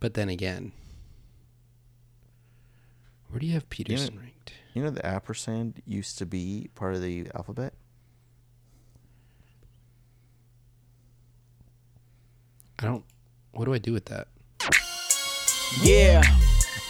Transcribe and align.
But 0.00 0.14
then 0.14 0.28
again, 0.28 0.72
where 3.28 3.40
do 3.40 3.46
you 3.46 3.54
have 3.54 3.68
Peterson 3.70 4.14
know- 4.14 4.20
ranked? 4.22 4.52
You 4.74 4.82
know 4.84 4.90
the 4.90 5.04
ampersand 5.04 5.82
used 5.86 6.18
to 6.18 6.26
be 6.26 6.70
part 6.76 6.94
of 6.94 7.02
the 7.02 7.28
alphabet. 7.34 7.72
I 12.78 12.84
don't. 12.84 13.04
What 13.52 13.64
do 13.64 13.74
I 13.74 13.78
do 13.78 13.92
with 13.92 14.04
that? 14.06 14.28
Yeah. 15.82 16.22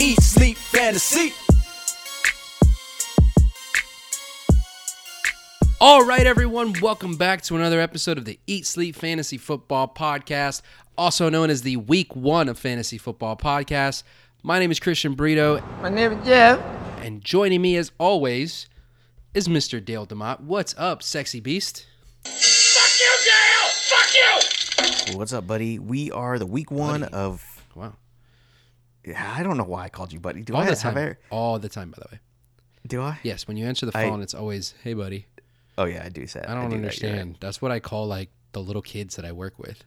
Eat, 0.00 0.20
sleep, 0.22 0.56
fantasy. 0.56 1.32
All 5.80 6.04
right, 6.04 6.26
everyone, 6.26 6.74
welcome 6.80 7.16
back 7.16 7.42
to 7.42 7.56
another 7.56 7.80
episode 7.80 8.16
of 8.18 8.24
the 8.24 8.38
Eat 8.46 8.66
Sleep 8.66 8.94
Fantasy 8.96 9.36
Football 9.38 9.88
Podcast, 9.94 10.62
also 10.96 11.28
known 11.28 11.50
as 11.50 11.62
the 11.62 11.76
Week 11.76 12.14
One 12.16 12.48
of 12.48 12.58
Fantasy 12.58 12.98
Football 12.98 13.36
Podcast. 13.36 14.02
My 14.42 14.58
name 14.58 14.70
is 14.70 14.80
Christian 14.80 15.14
Brito, 15.14 15.60
My 15.82 15.88
name 15.90 16.12
is 16.12 16.26
Jeff. 16.26 16.58
and 17.02 17.22
joining 17.22 17.60
me 17.62 17.76
as 17.76 17.92
always 17.98 18.68
is 19.34 19.48
Mr. 19.48 19.84
Dale 19.84 20.06
Demott. 20.06 20.40
What's 20.40 20.74
up, 20.78 21.02
sexy 21.02 21.40
beast? 21.40 21.86
Fuck 22.24 23.00
you, 23.00 23.16
Dale! 23.26 23.70
Fuck 24.88 25.10
you! 25.10 25.18
What's 25.18 25.32
up, 25.32 25.46
buddy? 25.46 25.78
We 25.78 26.10
are 26.10 26.38
the 26.38 26.46
week 26.46 26.70
one 26.70 27.00
Buddy. 27.02 27.12
of. 27.14 27.44
Wow, 27.74 27.94
Yeah, 29.04 29.34
I 29.36 29.42
don't 29.42 29.56
know 29.56 29.64
why 29.64 29.84
I 29.84 29.88
called 29.88 30.12
you 30.12 30.20
buddy. 30.20 30.42
Do 30.42 30.54
all 30.54 30.60
I 30.62 30.66
the 30.70 30.76
time, 30.76 30.96
I? 30.96 31.16
all 31.30 31.58
the 31.58 31.68
time. 31.68 31.90
By 31.90 31.98
the 32.02 32.08
way, 32.16 32.20
Do 32.86 33.00
I? 33.02 33.18
yes. 33.22 33.48
When 33.48 33.56
you 33.56 33.66
answer 33.66 33.86
the 33.86 33.96
I- 33.96 34.08
phone, 34.08 34.20
it's 34.22 34.34
always, 34.34 34.74
"Hey, 34.84 34.94
buddy." 34.94 35.26
Oh 35.78 35.84
yeah, 35.86 36.02
I 36.04 36.08
do 36.10 36.26
say. 36.26 36.40
that. 36.40 36.50
I 36.50 36.54
don't 36.54 36.64
do 36.70 36.76
that, 36.82 37.00
you're 37.00 37.10
right. 37.10 37.18
understand. 37.20 37.36
That's 37.40 37.62
what 37.62 37.70
I 37.70 37.80
call 37.80 38.06
like 38.06 38.30
the 38.52 38.60
little 38.62 38.82
kids 38.82 39.16
that 39.16 39.24
I 39.24 39.32
work 39.32 39.58
with. 39.58 39.84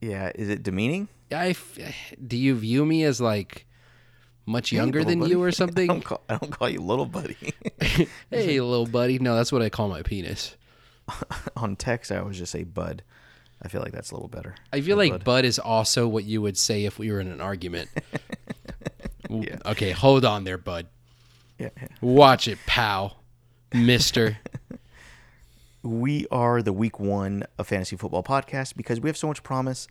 Yeah, 0.00 0.32
is 0.34 0.48
it 0.48 0.62
demeaning? 0.62 1.08
I 1.30 1.48
f- 1.50 1.78
do 2.26 2.36
you 2.36 2.54
view 2.54 2.84
me 2.86 3.04
as 3.04 3.20
like 3.20 3.66
much 4.46 4.72
younger 4.72 5.00
little 5.00 5.10
than 5.10 5.18
buddy. 5.20 5.30
you 5.32 5.42
or 5.42 5.48
I 5.48 5.50
something? 5.50 5.86
don't 5.86 6.04
call, 6.04 6.20
I 6.28 6.36
don't 6.38 6.50
call 6.50 6.68
you 6.68 6.80
little 6.80 7.06
buddy. 7.06 7.36
hey, 8.30 8.60
little 8.60 8.86
buddy. 8.86 9.18
No, 9.18 9.34
that's 9.36 9.52
what 9.52 9.62
I 9.62 9.68
call 9.68 9.88
my 9.88 10.02
penis. 10.02 10.56
On 11.56 11.76
text, 11.76 12.10
I 12.10 12.16
always 12.18 12.38
just 12.38 12.52
say 12.52 12.64
bud. 12.64 13.02
I 13.64 13.68
feel 13.68 13.80
like 13.80 13.92
that's 13.92 14.10
a 14.10 14.14
little 14.14 14.28
better. 14.28 14.54
I 14.72 14.80
feel 14.80 14.96
like 14.96 15.12
bud. 15.12 15.24
bud 15.24 15.44
is 15.44 15.58
also 15.58 16.08
what 16.08 16.24
you 16.24 16.42
would 16.42 16.58
say 16.58 16.84
if 16.84 16.98
we 16.98 17.10
were 17.12 17.20
in 17.20 17.28
an 17.28 17.40
argument. 17.40 17.88
Yeah. 19.30 19.56
Okay, 19.64 19.92
hold 19.92 20.26
on 20.26 20.44
there, 20.44 20.58
bud. 20.58 20.88
Yeah, 21.58 21.70
yeah. 21.80 21.88
Watch 22.02 22.48
it, 22.48 22.58
pal. 22.66 23.16
Mister. 23.72 24.38
We 25.82 26.26
are 26.30 26.62
the 26.62 26.72
week 26.72 27.00
one 27.00 27.44
of 27.58 27.66
fantasy 27.66 27.96
football 27.96 28.22
podcast 28.22 28.76
because 28.76 29.00
we 29.00 29.08
have 29.08 29.16
so 29.16 29.26
much 29.26 29.42
promise. 29.42 29.88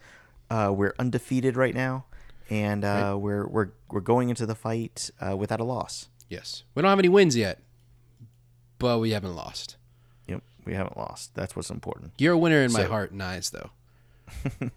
Uh, 0.50 0.72
we're 0.74 0.94
undefeated 0.98 1.58
right 1.58 1.74
now, 1.76 2.06
and 2.50 2.86
uh, 2.86 3.18
we're 3.20 3.46
we're 3.48 3.70
we're 3.90 4.00
going 4.00 4.30
into 4.30 4.46
the 4.46 4.56
fight 4.56 5.10
uh, 5.20 5.36
without 5.36 5.60
a 5.60 5.66
loss. 5.66 6.08
yes. 6.30 6.64
We 6.76 6.82
don't 6.82 6.90
have 6.90 7.00
any 7.00 7.10
wins 7.10 7.36
yet, 7.36 7.60
but 8.80 9.00
we 9.00 9.12
haven't 9.12 9.36
lost. 9.36 9.76
We 10.66 10.73
haven't 10.73 10.98
lost. 10.98 11.36
That's 11.36 11.56
what's 11.56 11.69
important. 11.69 12.13
You're 12.18 12.34
a 12.34 12.38
winner 12.38 12.62
in 12.62 12.72
my 12.72 12.84
heart 12.84 13.12
and 13.12 13.22
eyes, 13.22 13.50
though. 13.50 13.72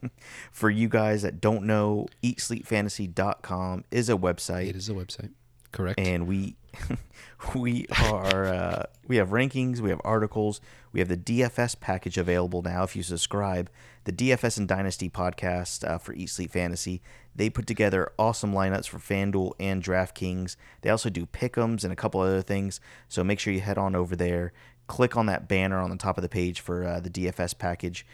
For 0.53 0.71
you 0.71 0.89
guys 0.89 1.23
that 1.23 1.41
don't 1.41 1.65
know, 1.65 2.07
eatsleepfantasy.com 2.23 3.85
is 3.91 4.09
a 4.09 4.17
website. 4.17 4.69
It 4.69 4.77
is 4.77 4.89
a 4.89 4.93
website. 4.95 5.31
Correct. 5.73 5.99
and 5.99 6.29
we 6.29 6.55
we 7.55 7.87
are 8.01 8.45
uh, 8.47 8.83
we 9.09 9.17
have 9.17 9.31
rankings, 9.31 9.81
we 9.81 9.91
have 9.91 10.01
articles, 10.05 10.61
we 10.93 11.01
have 11.01 11.09
the 11.09 11.17
DFS 11.17 11.79
package 11.81 12.17
available 12.17 12.63
now. 12.63 12.85
If 12.85 12.95
you 12.95 13.03
subscribe, 13.03 13.69
the 14.05 14.13
DFS 14.13 14.59
and 14.59 14.69
Dynasty 14.69 15.11
podcast 15.11 15.87
uh, 15.89 15.99
for 15.99 16.13
Eat 16.13 16.31
Sleep 16.31 16.53
Fantasy, 16.53 17.03
they 17.35 17.51
put 17.51 17.67
together 17.67 18.13
awesome 18.19 18.53
lineups 18.53 18.89
for 18.89 18.99
FanDuel 18.99 19.53
and 19.59 19.83
DraftKings. 19.83 20.55
They 20.83 20.91
also 20.91 21.11
do 21.11 21.27
pick'ems 21.27 21.83
and 21.83 21.93
a 21.93 21.97
couple 21.97 22.21
other 22.21 22.43
things. 22.43 22.81
So 23.09 23.25
make 23.25 23.41
sure 23.41 23.53
you 23.53 23.61
head 23.61 23.79
on 23.79 23.97
over 23.97 24.15
there, 24.15 24.53
click 24.87 25.17
on 25.17 25.27
that 25.27 25.49
banner 25.49 25.81
on 25.81 25.91
the 25.91 25.97
top 25.97 26.19
of 26.19 26.23
the 26.23 26.29
page 26.29 26.61
for 26.61 26.85
uh, 26.85 27.01
the 27.01 27.11
DFS 27.11 27.57
package. 27.59 28.07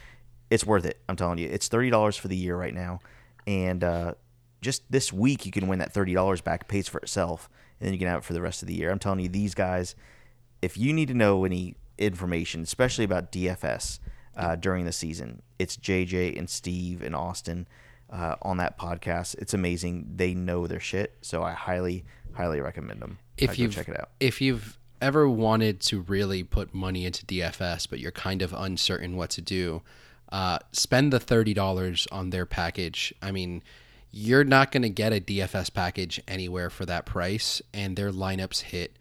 It's 0.51 0.65
worth 0.65 0.85
it. 0.85 1.01
I'm 1.09 1.17
telling 1.17 1.39
you, 1.39 1.49
it's 1.49 1.69
thirty 1.69 1.91
dollars 1.91 2.17
for 2.17 2.29
the 2.29 2.37
year 2.37 2.57
right 2.57 2.75
now, 2.75 3.01
and 3.47 3.85
uh, 3.85 4.15
just 4.61 4.83
this 4.91 5.13
week 5.13 5.47
you 5.47 5.53
can 5.53 5.69
win 5.69 5.79
that 5.79 5.93
thirty 5.93 6.15
dollars 6.15 6.41
back. 6.41 6.63
It 6.63 6.69
pays 6.69 6.89
for 6.89 6.99
itself, 6.99 7.49
and 7.79 7.87
then 7.87 7.93
you 7.93 7.99
can 7.99 8.09
have 8.09 8.19
it 8.19 8.25
for 8.25 8.33
the 8.33 8.43
rest 8.43 8.63
of 8.63 8.69
the 8.69 8.75
year. 8.75 8.91
I'm 8.91 8.99
telling 8.99 9.21
you, 9.21 9.29
these 9.29 9.55
guys, 9.55 9.95
if 10.61 10.77
you 10.77 10.93
need 10.93 11.09
to 11.09 11.15
know 11.15 11.45
any 11.45 11.77
information, 11.99 12.63
especially 12.63 13.05
about 13.05 13.31
DFS 13.31 14.01
uh, 14.37 14.57
during 14.57 14.87
the 14.87 14.93
season, 14.93 15.43
it's 15.59 15.77
JJ 15.77 16.37
and 16.37 16.51
Steve 16.51 17.03
and 17.03 17.15
Austin 17.15 17.69
uh, 18.11 18.35
on 18.43 18.57
that 18.57 18.77
podcast. 18.79 19.37
It's 19.39 19.55
amazing. 19.55 20.13
They 20.17 20.35
know 20.35 20.67
their 20.67 20.81
shit, 20.81 21.17
so 21.21 21.45
I 21.45 21.53
highly, 21.53 22.05
highly 22.33 22.61
recommend 22.61 23.01
them. 23.01 23.19
if 23.37 23.57
you 23.59 23.69
check 23.69 23.89
it 23.89 23.99
out, 24.01 24.11
if 24.19 24.41
you've 24.41 24.79
ever 25.01 25.29
wanted 25.29 25.81
to 25.83 26.01
really 26.03 26.43
put 26.43 26.75
money 26.75 27.05
into 27.07 27.25
DFS, 27.27 27.89
but 27.89 27.99
you're 27.99 28.13
kind 28.13 28.43
of 28.43 28.53
uncertain 28.53 29.17
what 29.17 29.31
to 29.31 29.41
do, 29.41 29.83
uh, 30.31 30.59
spend 30.73 31.13
the 31.13 31.21
thirty 31.21 31.55
dollars 31.55 32.07
on 32.13 32.31
their 32.31 32.47
package. 32.47 33.13
I 33.23 33.33
mean, 33.33 33.63
you're 34.13 34.45
not 34.45 34.73
going 34.73 34.83
to 34.83 34.89
get 34.91 35.13
a 35.13 35.21
DFS 35.21 35.73
package 35.73 36.21
anywhere 36.29 36.71
for 36.71 36.85
that 36.87 37.07
price, 37.07 37.63
and 37.73 37.97
their 37.97 38.11
lineups 38.13 38.61
hit 38.63 38.97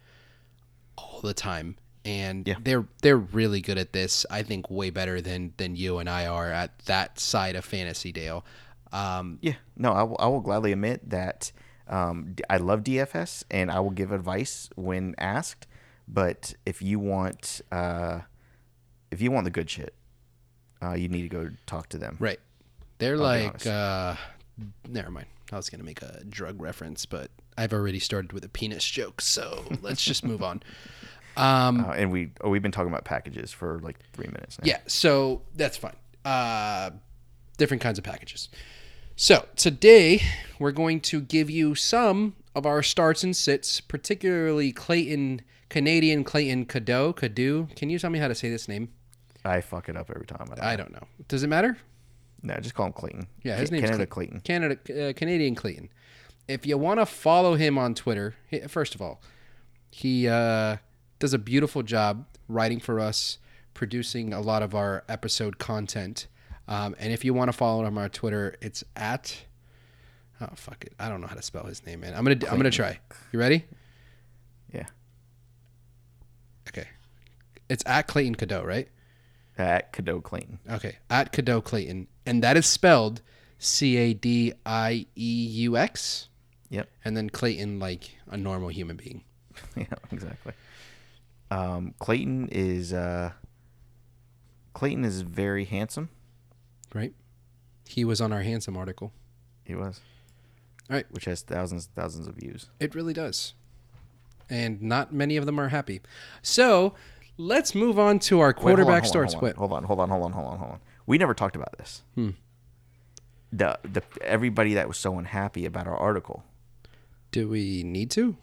all 0.97 1.21
the 1.21 1.33
time. 1.33 1.77
And 2.05 2.47
Yeah. 2.47 2.55
they're 2.63 2.85
they're 3.01 3.17
really 3.17 3.61
good 3.61 3.77
at 3.77 3.93
this. 3.93 4.25
I 4.31 4.41
think 4.43 4.69
way 4.69 4.89
better 4.89 5.21
than 5.21 5.53
than 5.57 5.75
you 5.75 5.97
and 5.99 6.09
I 6.09 6.27
are 6.27 6.51
at 6.51 6.79
that 6.85 7.19
side 7.19 7.55
of 7.55 7.65
fantasy, 7.65 8.11
Dale. 8.11 8.45
Um, 8.91 9.37
Yeah, 9.41 9.55
no, 9.77 9.91
I 9.93 10.03
will, 10.03 10.15
I 10.19 10.27
will 10.27 10.39
gladly 10.39 10.71
admit 10.71 11.09
that 11.09 11.51
um, 11.87 12.35
I 12.49 12.57
love 12.57 12.83
DFS 12.83 13.43
and 13.51 13.69
I 13.69 13.79
will 13.81 13.91
give 13.91 14.11
advice 14.11 14.69
when 14.75 15.13
asked. 15.17 15.67
But 16.11 16.53
if 16.65 16.81
you 16.81 16.97
want, 16.99 17.61
uh, 17.71 18.21
if 19.11 19.21
you 19.21 19.31
want 19.31 19.45
the 19.45 19.51
good 19.51 19.69
shit, 19.69 19.93
uh, 20.81 20.93
you 20.93 21.07
need 21.07 21.21
to 21.23 21.29
go 21.29 21.49
talk 21.65 21.89
to 21.89 21.97
them. 21.97 22.17
Right. 22.19 22.39
They're 22.97 23.15
be 23.15 23.21
like, 23.21 23.65
uh, 23.67 24.15
never 24.87 25.11
mind. 25.11 25.27
I 25.51 25.55
was 25.55 25.69
going 25.69 25.79
to 25.79 25.85
make 25.85 26.01
a 26.01 26.23
drug 26.27 26.61
reference, 26.61 27.05
but 27.05 27.31
I've 27.57 27.73
already 27.73 27.99
started 27.99 28.33
with 28.33 28.43
a 28.45 28.49
penis 28.49 28.85
joke. 28.85 29.21
So 29.21 29.63
let's 29.81 30.03
just 30.03 30.23
move 30.23 30.43
on. 30.43 30.63
Um, 31.37 31.85
Uh, 31.85 31.91
and 31.91 32.11
we 32.11 32.31
oh, 32.41 32.49
we've 32.49 32.61
been 32.61 32.71
talking 32.71 32.91
about 32.91 33.05
packages 33.05 33.51
for 33.51 33.79
like 33.79 33.97
three 34.13 34.27
minutes 34.27 34.59
now. 34.59 34.67
yeah. 34.67 34.79
So 34.87 35.43
that's 35.55 35.77
fine. 35.77 35.95
Uh, 36.25 36.91
different 37.57 37.81
kinds 37.81 37.97
of 37.97 38.03
packages. 38.03 38.49
So 39.15 39.45
today 39.55 40.21
we're 40.59 40.71
going 40.71 41.01
to 41.01 41.21
give 41.21 41.49
you 41.49 41.75
some 41.75 42.35
of 42.55 42.65
our 42.65 42.81
starts 42.83 43.23
and 43.23 43.35
sits, 43.35 43.79
particularly 43.81 44.71
Clayton, 44.71 45.41
Canadian 45.69 46.23
Clayton 46.23 46.65
Cadieux. 46.65 47.13
Cadieux. 47.13 47.67
Can 47.75 47.89
you 47.89 47.99
tell 47.99 48.09
me 48.09 48.19
how 48.19 48.27
to 48.27 48.35
say 48.35 48.49
this 48.49 48.67
name? 48.67 48.89
I 49.45 49.61
fuck 49.61 49.87
it 49.89 49.95
up 49.95 50.09
every 50.09 50.25
time. 50.25 50.47
I 50.51 50.55
don't 50.55 50.63
I 50.65 50.75
don't 50.75 50.91
know. 50.91 51.07
Does 51.27 51.43
it 51.43 51.47
matter? 51.47 51.77
No, 52.41 52.55
just 52.57 52.73
call 52.75 52.87
him 52.87 52.93
Clayton. 52.93 53.27
Yeah, 53.43 53.57
his 53.57 53.71
name's 53.71 53.83
Canada 53.85 54.05
Clay- 54.05 54.27
Clayton. 54.27 54.41
Canada, 54.41 55.09
uh, 55.09 55.13
Canadian 55.13 55.55
Clayton. 55.55 55.89
If 56.47 56.65
you 56.65 56.77
want 56.77 56.99
to 56.99 57.05
follow 57.05 57.55
him 57.55 57.77
on 57.77 57.93
Twitter, 57.93 58.35
he- 58.49 58.61
first 58.61 58.95
of 58.95 59.01
all, 59.01 59.21
he 59.91 60.27
uh, 60.27 60.77
does 61.19 61.33
a 61.33 61.37
beautiful 61.39 61.83
job 61.83 62.25
writing 62.47 62.79
for 62.79 62.99
us, 62.99 63.37
producing 63.73 64.33
a 64.33 64.41
lot 64.41 64.63
of 64.63 64.73
our 64.73 65.03
episode 65.09 65.57
content. 65.59 66.27
Um, 66.67 66.95
and 66.99 67.11
if 67.13 67.23
you 67.25 67.33
want 67.33 67.49
to 67.49 67.53
follow 67.57 67.85
him 67.85 67.97
on 67.97 68.09
Twitter, 68.09 68.55
it's 68.61 68.83
at 68.95 69.43
oh 70.41 70.47
fuck 70.55 70.83
it, 70.85 70.93
I 70.99 71.09
don't 71.09 71.19
know 71.21 71.27
how 71.27 71.35
to 71.35 71.41
spell 71.41 71.65
his 71.65 71.85
name, 71.85 71.99
man. 72.01 72.13
I'm 72.15 72.23
gonna 72.23 72.39
I'm 72.49 72.57
gonna 72.57 72.71
try. 72.71 72.99
You 73.31 73.39
ready? 73.39 73.65
Okay, 76.71 76.87
it's 77.69 77.83
at 77.85 78.07
Clayton 78.07 78.35
Cadieux, 78.35 78.63
right? 78.63 78.87
at 79.57 79.91
Cadieux 79.91 80.21
Clayton. 80.21 80.59
Okay, 80.69 80.97
at 81.09 81.31
Cadieux 81.33 81.61
Clayton, 81.61 82.07
and 82.25 82.41
that 82.43 82.55
is 82.57 82.65
spelled 82.65 83.21
C 83.57 83.97
A 83.97 84.13
D 84.13 84.53
I 84.65 85.05
E 85.15 85.47
U 85.65 85.77
X. 85.77 86.27
Yep. 86.71 86.87
and 87.03 87.17
then 87.17 87.31
Clayton 87.31 87.79
like 87.79 88.15
a 88.29 88.37
normal 88.37 88.69
human 88.69 88.95
being. 88.95 89.23
yeah, 89.75 89.85
exactly. 90.11 90.53
Um, 91.49 91.95
Clayton 91.97 92.47
is 92.51 92.93
uh, 92.93 93.31
Clayton 94.73 95.03
is 95.03 95.21
very 95.21 95.65
handsome. 95.65 96.09
right? 96.93 97.13
He 97.87 98.05
was 98.05 98.21
on 98.21 98.31
our 98.31 98.43
handsome 98.43 98.77
article. 98.77 99.11
He 99.65 99.73
was. 99.73 99.99
All 100.89 100.95
right. 100.95 101.05
which 101.11 101.25
has 101.25 101.41
thousands 101.41 101.89
thousands 101.95 102.27
of 102.27 102.35
views. 102.35 102.69
It 102.79 102.93
really 102.95 103.13
does. 103.13 103.55
And 104.49 104.81
not 104.81 105.13
many 105.13 105.37
of 105.37 105.45
them 105.45 105.59
are 105.59 105.69
happy. 105.69 106.01
So 106.41 106.95
let's 107.37 107.75
move 107.75 107.99
on 107.99 108.19
to 108.19 108.39
our 108.39 108.47
Wait, 108.47 108.55
hold 108.57 108.67
on, 108.67 108.75
quarterback 108.75 109.05
starts. 109.05 109.33
hold 109.33 109.45
on, 109.45 109.55
Hold 109.55 109.71
on, 109.71 109.83
hold 109.83 109.99
on, 109.99 110.09
hold 110.09 110.23
on, 110.23 110.31
hold 110.31 110.47
on, 110.47 110.59
hold 110.59 110.71
on. 110.73 110.79
We 111.05 111.17
never 111.17 111.33
talked 111.33 111.55
about 111.55 111.77
this. 111.77 112.03
Hmm. 112.15 112.29
The 113.51 113.79
the 113.83 114.03
everybody 114.21 114.75
that 114.75 114.87
was 114.87 114.97
so 114.97 115.17
unhappy 115.17 115.65
about 115.65 115.87
our 115.87 115.97
article. 115.97 116.43
Do 117.31 117.47
we 117.49 117.83
need 117.83 118.11
to? 118.11 118.37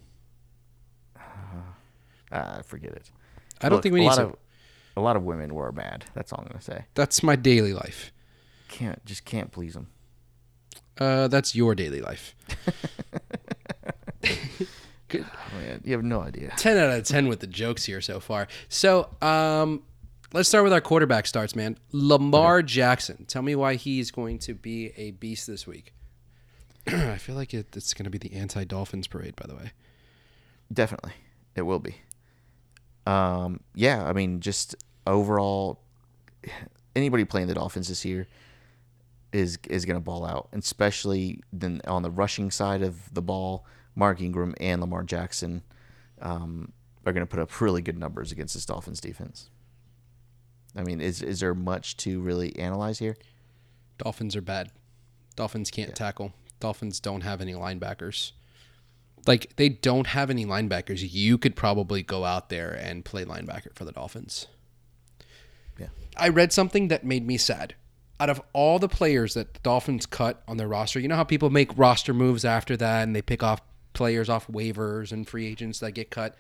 Uh, 2.32 2.62
forget 2.64 2.92
it. 2.92 3.10
I 3.60 3.68
don't 3.68 3.76
Look, 3.76 3.82
think 3.84 3.94
we 3.94 4.00
need 4.00 4.12
to. 4.12 4.22
Of, 4.26 4.36
a 4.96 5.00
lot 5.00 5.16
of 5.16 5.22
women 5.22 5.54
were 5.54 5.70
mad. 5.72 6.06
That's 6.14 6.32
all 6.32 6.40
I'm 6.40 6.48
gonna 6.48 6.60
say. 6.60 6.86
That's 6.94 7.22
my 7.22 7.36
daily 7.36 7.72
life. 7.72 8.12
Can't 8.68 9.04
just 9.04 9.24
can't 9.24 9.52
please 9.52 9.74
them. 9.74 9.88
Uh, 10.98 11.28
that's 11.28 11.54
your 11.54 11.74
daily 11.74 12.00
life. 12.00 12.34
Oh, 15.14 15.58
man, 15.58 15.82
you 15.84 15.92
have 15.92 16.04
no 16.04 16.20
idea. 16.20 16.52
10 16.56 16.76
out 16.76 16.98
of 16.98 17.04
10 17.04 17.28
with 17.28 17.40
the 17.40 17.46
jokes 17.46 17.84
here 17.84 18.00
so 18.00 18.20
far. 18.20 18.48
So, 18.68 19.08
um, 19.22 19.82
let's 20.32 20.48
start 20.48 20.64
with 20.64 20.72
our 20.72 20.80
quarterback 20.80 21.26
starts, 21.26 21.54
man. 21.54 21.78
Lamar 21.92 22.62
Jackson. 22.62 23.24
Tell 23.26 23.42
me 23.42 23.54
why 23.54 23.74
he's 23.74 24.10
going 24.10 24.38
to 24.40 24.54
be 24.54 24.92
a 24.96 25.12
beast 25.12 25.46
this 25.46 25.66
week. 25.66 25.92
I 26.86 27.18
feel 27.18 27.34
like 27.34 27.54
it, 27.54 27.76
it's 27.76 27.94
going 27.94 28.04
to 28.04 28.10
be 28.10 28.18
the 28.18 28.32
anti 28.34 28.64
Dolphins 28.64 29.06
parade, 29.06 29.36
by 29.36 29.46
the 29.46 29.54
way. 29.54 29.72
Definitely, 30.72 31.12
it 31.54 31.62
will 31.62 31.78
be. 31.78 31.96
Um, 33.06 33.60
yeah, 33.74 34.04
I 34.04 34.12
mean, 34.12 34.40
just 34.40 34.74
overall, 35.06 35.80
anybody 36.96 37.24
playing 37.24 37.48
the 37.48 37.54
Dolphins 37.54 37.88
this 37.88 38.04
year 38.04 38.26
is 39.32 39.58
is 39.68 39.84
going 39.84 39.96
to 39.96 40.04
ball 40.04 40.24
out, 40.24 40.48
and 40.52 40.62
especially 40.62 41.40
then 41.52 41.80
on 41.86 42.02
the 42.02 42.10
rushing 42.10 42.50
side 42.50 42.82
of 42.82 43.12
the 43.12 43.22
ball. 43.22 43.64
Mark 43.96 44.20
Ingram 44.20 44.54
and 44.60 44.80
Lamar 44.80 45.02
Jackson 45.02 45.62
um, 46.20 46.72
are 47.04 47.12
going 47.12 47.26
to 47.26 47.30
put 47.30 47.40
up 47.40 47.60
really 47.60 47.82
good 47.82 47.98
numbers 47.98 48.30
against 48.30 48.54
this 48.54 48.66
Dolphins 48.66 49.00
defense. 49.00 49.50
I 50.76 50.82
mean, 50.82 51.00
is 51.00 51.22
is 51.22 51.40
there 51.40 51.54
much 51.54 51.96
to 51.98 52.20
really 52.20 52.56
analyze 52.58 52.98
here? 52.98 53.16
Dolphins 53.98 54.36
are 54.36 54.42
bad. 54.42 54.70
Dolphins 55.34 55.70
can't 55.70 55.94
tackle. 55.94 56.34
Dolphins 56.60 57.00
don't 57.00 57.22
have 57.22 57.40
any 57.40 57.54
linebackers. 57.54 58.32
Like, 59.26 59.56
they 59.56 59.70
don't 59.70 60.08
have 60.08 60.30
any 60.30 60.46
linebackers. 60.46 61.06
You 61.10 61.38
could 61.38 61.56
probably 61.56 62.02
go 62.02 62.24
out 62.24 62.48
there 62.48 62.72
and 62.72 63.04
play 63.04 63.24
linebacker 63.24 63.74
for 63.74 63.84
the 63.84 63.92
Dolphins. 63.92 64.46
Yeah. 65.78 65.88
I 66.16 66.28
read 66.28 66.52
something 66.52 66.88
that 66.88 67.04
made 67.04 67.26
me 67.26 67.36
sad. 67.36 67.74
Out 68.20 68.30
of 68.30 68.40
all 68.52 68.78
the 68.78 68.88
players 68.88 69.34
that 69.34 69.54
the 69.54 69.60
Dolphins 69.60 70.06
cut 70.06 70.42
on 70.46 70.56
their 70.56 70.68
roster, 70.68 71.00
you 71.00 71.08
know 71.08 71.16
how 71.16 71.24
people 71.24 71.50
make 71.50 71.76
roster 71.76 72.14
moves 72.14 72.44
after 72.44 72.76
that 72.76 73.02
and 73.02 73.14
they 73.14 73.20
pick 73.20 73.42
off 73.42 73.60
players 73.96 74.28
off 74.28 74.46
waivers 74.46 75.10
and 75.10 75.26
free 75.26 75.46
agents 75.46 75.80
that 75.80 75.92
get 75.92 76.10
cut? 76.10 76.36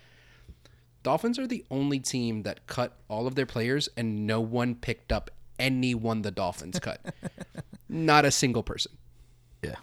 Dolphins 1.02 1.38
are 1.38 1.46
the 1.46 1.64
only 1.70 1.98
team 1.98 2.42
that 2.42 2.66
cut 2.66 2.96
all 3.08 3.26
of 3.26 3.34
their 3.34 3.46
players 3.46 3.88
and 3.96 4.26
no 4.26 4.40
one 4.40 4.74
picked 4.74 5.10
up 5.10 5.30
anyone 5.58 6.22
the 6.22 6.30
Dolphins 6.30 6.78
cut. 6.78 7.00
Not 7.88 8.24
a 8.24 8.30
single 8.30 8.62
person. 8.62 8.92
Yeah. 9.62 9.76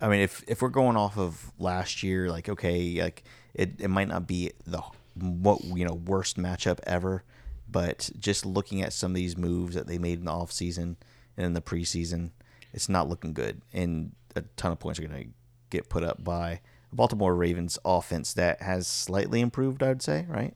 I 0.00 0.08
mean, 0.08 0.20
if 0.20 0.44
if 0.46 0.60
we're 0.60 0.68
going 0.68 0.96
off 0.96 1.16
of 1.16 1.52
last 1.58 2.02
year, 2.02 2.28
like 2.28 2.48
okay, 2.48 3.00
like 3.00 3.22
it, 3.54 3.80
it 3.80 3.88
might 3.88 4.08
not 4.08 4.26
be 4.26 4.50
the 4.66 4.82
what 5.14 5.62
you 5.64 5.84
know 5.84 5.94
worst 5.94 6.36
matchup 6.36 6.80
ever, 6.84 7.22
but 7.70 8.10
just 8.18 8.44
looking 8.44 8.82
at 8.82 8.92
some 8.92 9.12
of 9.12 9.16
these 9.16 9.36
moves 9.36 9.74
that 9.76 9.86
they 9.86 9.98
made 9.98 10.18
in 10.18 10.24
the 10.24 10.32
off 10.32 10.50
season 10.50 10.96
and 11.36 11.46
in 11.46 11.52
the 11.52 11.62
preseason, 11.62 12.32
it's 12.72 12.88
not 12.88 13.08
looking 13.08 13.32
good, 13.32 13.62
and 13.72 14.12
a 14.34 14.42
ton 14.56 14.72
of 14.72 14.80
points 14.80 14.98
are 14.98 15.06
going 15.06 15.22
to 15.22 15.30
get 15.70 15.88
put 15.88 16.02
up 16.02 16.22
by 16.24 16.60
Baltimore 16.92 17.34
Ravens 17.34 17.78
offense 17.84 18.32
that 18.34 18.62
has 18.62 18.86
slightly 18.86 19.40
improved. 19.40 19.82
I 19.82 19.88
would 19.88 20.02
say, 20.02 20.26
right? 20.28 20.54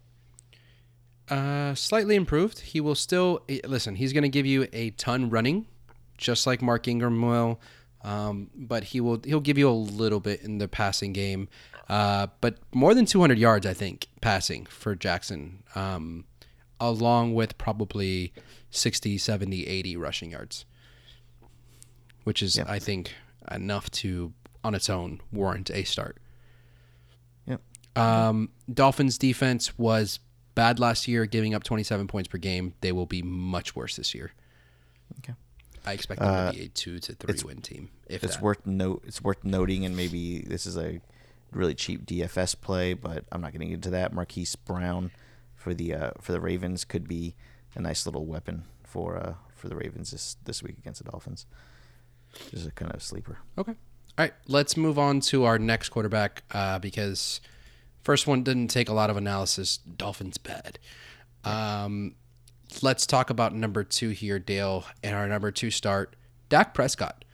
Uh, 1.29 1.75
slightly 1.75 2.15
improved. 2.15 2.61
He 2.61 2.81
will 2.81 2.94
still 2.94 3.43
eh, 3.49 3.61
listen. 3.65 3.97
He's 3.97 4.12
going 4.12 4.23
to 4.23 4.29
give 4.29 4.47
you 4.47 4.69
a 4.73 4.91
ton 4.91 5.31
running, 5.31 5.67
just 6.17 6.47
like 6.47 6.62
Mark 6.62 6.87
Ingram 6.87 7.21
will. 7.21 7.61
Um, 8.03 8.50
but 8.55 8.85
he 8.85 9.00
will 9.00 9.21
he'll 9.25 9.41
give 9.41 9.59
you 9.59 9.69
a 9.69 9.73
little 9.73 10.21
bit 10.21 10.43
in 10.43 10.59
the 10.59 10.69
passing 10.69 11.12
game. 11.12 11.49
Uh, 11.88 12.29
but 12.41 12.59
more 12.73 12.94
than 12.94 13.06
200 13.06 13.38
yards, 13.38 13.67
I 13.67 13.73
think, 13.73 14.09
passing 14.21 14.67
for 14.67 14.94
Jackson. 14.94 15.62
Um, 15.75 16.25
along 16.81 17.35
with 17.35 17.56
probably 17.59 18.33
60, 18.71 19.19
70, 19.19 19.67
80 19.67 19.97
rushing 19.97 20.31
yards, 20.31 20.65
which 22.25 22.43
is 22.43 22.59
Yep. 22.59 22.69
I 22.69 22.79
think 22.79 23.15
enough 23.50 23.91
to 23.93 24.33
on 24.62 24.75
its 24.75 24.91
own 24.91 25.21
warrant 25.33 25.71
a 25.71 25.85
start. 25.85 26.19
Yep. 27.97 28.05
Um, 28.05 28.51
Dolphins 28.73 29.19
defense 29.19 29.77
was 29.79 30.21
bad 30.55 30.79
last 30.79 31.09
year, 31.09 31.27
giving 31.27 31.55
up 31.55 31.65
27 31.65 32.07
points 32.07 32.29
per 32.29 32.39
game. 32.39 32.75
They 32.81 32.93
will 32.93 33.07
be 33.07 33.23
much 33.23 33.75
worse 33.75 33.97
this 33.97 34.15
year. 34.15 34.33
Okay. 35.19 35.35
I 35.85 35.93
expect 35.93 36.21
them 36.21 36.53
to 36.53 36.59
be 36.59 36.65
a 36.65 36.69
two 36.69 36.99
to 36.99 37.15
three 37.15 37.39
win 37.45 37.61
team. 37.61 37.91
If 38.09 38.25
it's 38.25 38.37
that. 38.37 38.43
worth 38.43 38.67
note 38.67 39.05
it's 39.07 39.23
worth 39.23 39.45
noting 39.45 39.85
and 39.85 39.97
maybe 39.97 40.41
this 40.41 40.67
is 40.67 40.77
a 40.77 41.01
really 41.53 41.75
cheap 41.75 42.05
DFS 42.05 42.61
play, 42.61 42.95
but 42.95 43.25
I'm 43.31 43.41
not 43.41 43.53
getting 43.53 43.71
into 43.71 43.91
that. 43.91 44.13
Marquise 44.13 44.57
Brown 44.57 45.13
for 45.55 45.75
the 45.75 45.95
uh, 45.95 46.11
for 46.21 46.33
the 46.33 46.41
Ravens 46.41 46.85
could 46.85 47.07
be 47.07 47.37
a 47.77 47.81
nice 47.81 48.05
little 48.05 48.27
weapon 48.27 48.65
for 48.83 49.17
uh, 49.17 49.35
for 49.55 49.69
the 49.69 49.77
Ravens 49.77 50.11
this 50.11 50.37
this 50.45 50.63
week 50.63 50.77
against 50.79 51.05
the 51.05 51.11
Dolphins. 51.11 51.47
Just 52.51 52.67
a 52.67 52.73
kind 52.73 52.93
of 52.93 53.03
sleeper. 53.03 53.39
Okay. 53.57 53.73
All 54.19 54.25
right. 54.25 54.35
Let's 54.49 54.77
move 54.77 54.99
on 54.99 55.21
to 55.21 55.45
our 55.45 55.59
next 55.59 55.91
quarterback 55.91 56.43
uh, 56.51 56.79
because 56.79 57.41
first 58.06 58.29
one 58.29 58.44
didn't 58.44 58.69
take 58.69 58.88
a 58.88 58.93
lot 58.93 59.11
of 59.11 59.17
analysis. 59.17 59.79
Dolphins 59.79 60.38
bad. 60.38 60.79
Um, 61.43 62.14
let's 62.81 63.05
talk 63.05 63.31
about 63.31 63.53
number 63.53 63.82
two 63.82 64.11
here, 64.11 64.38
Dale, 64.38 64.85
and 65.03 65.17
our 65.17 65.26
number 65.26 65.50
two 65.50 65.73
start, 65.73 66.14
Dak 66.49 66.73
Prescott. 66.73 67.25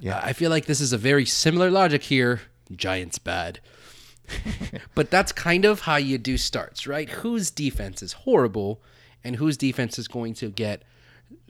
Yeah. 0.00 0.16
Uh, 0.16 0.22
I 0.24 0.32
feel 0.32 0.48
like 0.48 0.64
this 0.64 0.80
is 0.80 0.94
a 0.94 0.98
very 0.98 1.26
similar 1.26 1.70
logic 1.70 2.04
here. 2.04 2.40
Giants 2.74 3.18
bad. 3.18 3.60
but 4.94 5.10
that's 5.10 5.32
kind 5.32 5.66
of 5.66 5.80
how 5.80 5.96
you 5.96 6.16
do 6.16 6.38
starts, 6.38 6.86
right? 6.86 7.10
Whose 7.10 7.50
defense 7.50 8.02
is 8.02 8.14
horrible 8.14 8.82
and 9.22 9.36
whose 9.36 9.58
defense 9.58 9.98
is 9.98 10.08
going 10.08 10.32
to 10.34 10.48
get 10.48 10.82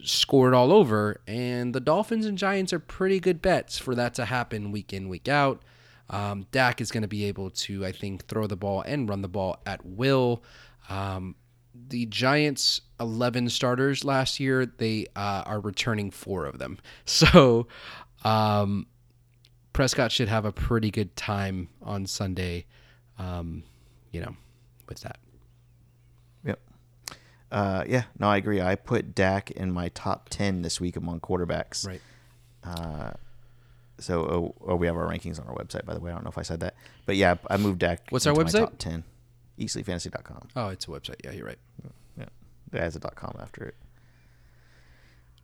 scored 0.03 0.55
all 0.55 0.73
over. 0.73 1.21
And 1.29 1.73
the 1.73 1.81
Dolphins 1.81 2.27
and 2.27 2.37
Giants 2.37 2.73
are 2.73 2.81
pretty 2.81 3.21
good 3.21 3.41
bets 3.41 3.79
for 3.79 3.95
that 3.95 4.15
to 4.15 4.25
happen 4.25 4.73
week 4.73 4.93
in, 4.93 5.09
week 5.09 5.29
out. 5.29 5.63
Um, 6.09 6.47
Dak 6.53 6.81
is 6.81 6.91
going 6.91 7.03
to 7.03 7.09
be 7.09 7.25
able 7.25 7.51
to, 7.51 7.85
I 7.85 7.93
think, 7.93 8.27
throw 8.27 8.47
the 8.47 8.57
ball 8.57 8.83
and 8.83 9.09
run 9.09 9.23
the 9.23 9.29
ball 9.29 9.61
at 9.67 9.85
will. 9.85 10.43
Um, 10.89 11.35
the 11.89 12.07
Giants' 12.07 12.81
11 13.01 13.49
starters 13.51 14.05
last 14.05 14.41
year, 14.41 14.67
they 14.67 15.07
uh, 15.17 15.43
are 15.47 15.61
returning 15.61 16.11
four 16.11 16.47
of 16.47 16.59
them. 16.59 16.79
So 17.05 17.67
um, 18.25 18.87
Prescott 19.73 20.11
should 20.11 20.29
have 20.29 20.45
a 20.45 20.53
pretty 20.53 20.91
good 20.91 21.17
time 21.17 21.69
on 21.83 22.07
Sunday, 22.07 22.67
um, 23.19 23.63
you 24.11 24.21
know, 24.21 24.37
with 24.89 25.01
that. 25.01 25.19
Yep. 26.45 26.61
Uh, 27.51 27.85
yeah, 27.87 28.05
no, 28.19 28.29
I 28.29 28.39
agree. 28.39 28.61
I 28.61 28.75
put 28.75 29.15
Dak 29.15 29.51
in 29.51 29.71
my 29.71 29.89
top 29.91 30.29
ten 30.31 30.63
this 30.63 30.81
week 30.81 30.97
among 30.97 31.21
quarterbacks. 31.21 31.87
Right. 31.87 32.01
So, 33.99 34.21
oh, 34.21 34.55
oh, 34.67 34.77
we 34.77 34.87
have 34.87 34.97
our 34.97 35.09
rankings 35.09 35.41
on 35.41 35.47
our 35.47 35.55
website, 35.55 35.87
by 35.87 35.95
the 35.95 36.01
way. 36.01 36.11
I 36.11 36.15
don't 36.15 36.25
know 36.25 36.31
if 36.31 36.39
I 36.39 36.43
said 36.43 36.61
that, 36.61 36.75
but 37.07 37.17
yeah, 37.17 37.37
I 37.49 37.57
moved 37.57 37.79
Dak. 37.79 38.07
What's 38.11 38.27
our 38.27 38.35
website? 38.35 38.61
top 38.61 38.79
ten. 38.79 39.05
EatSleepFantasy.com. 39.59 40.49
Oh, 40.55 40.69
it's 40.69 40.87
a 40.87 40.89
website. 40.89 41.17
Yeah, 41.25 41.33
you're 41.33 41.47
right. 41.47 41.59
Yeah, 42.19 42.27
it 42.73 42.79
has 42.79 42.95
a 42.95 43.01
.com 43.01 43.37
after 43.41 43.65
it. 43.65 43.75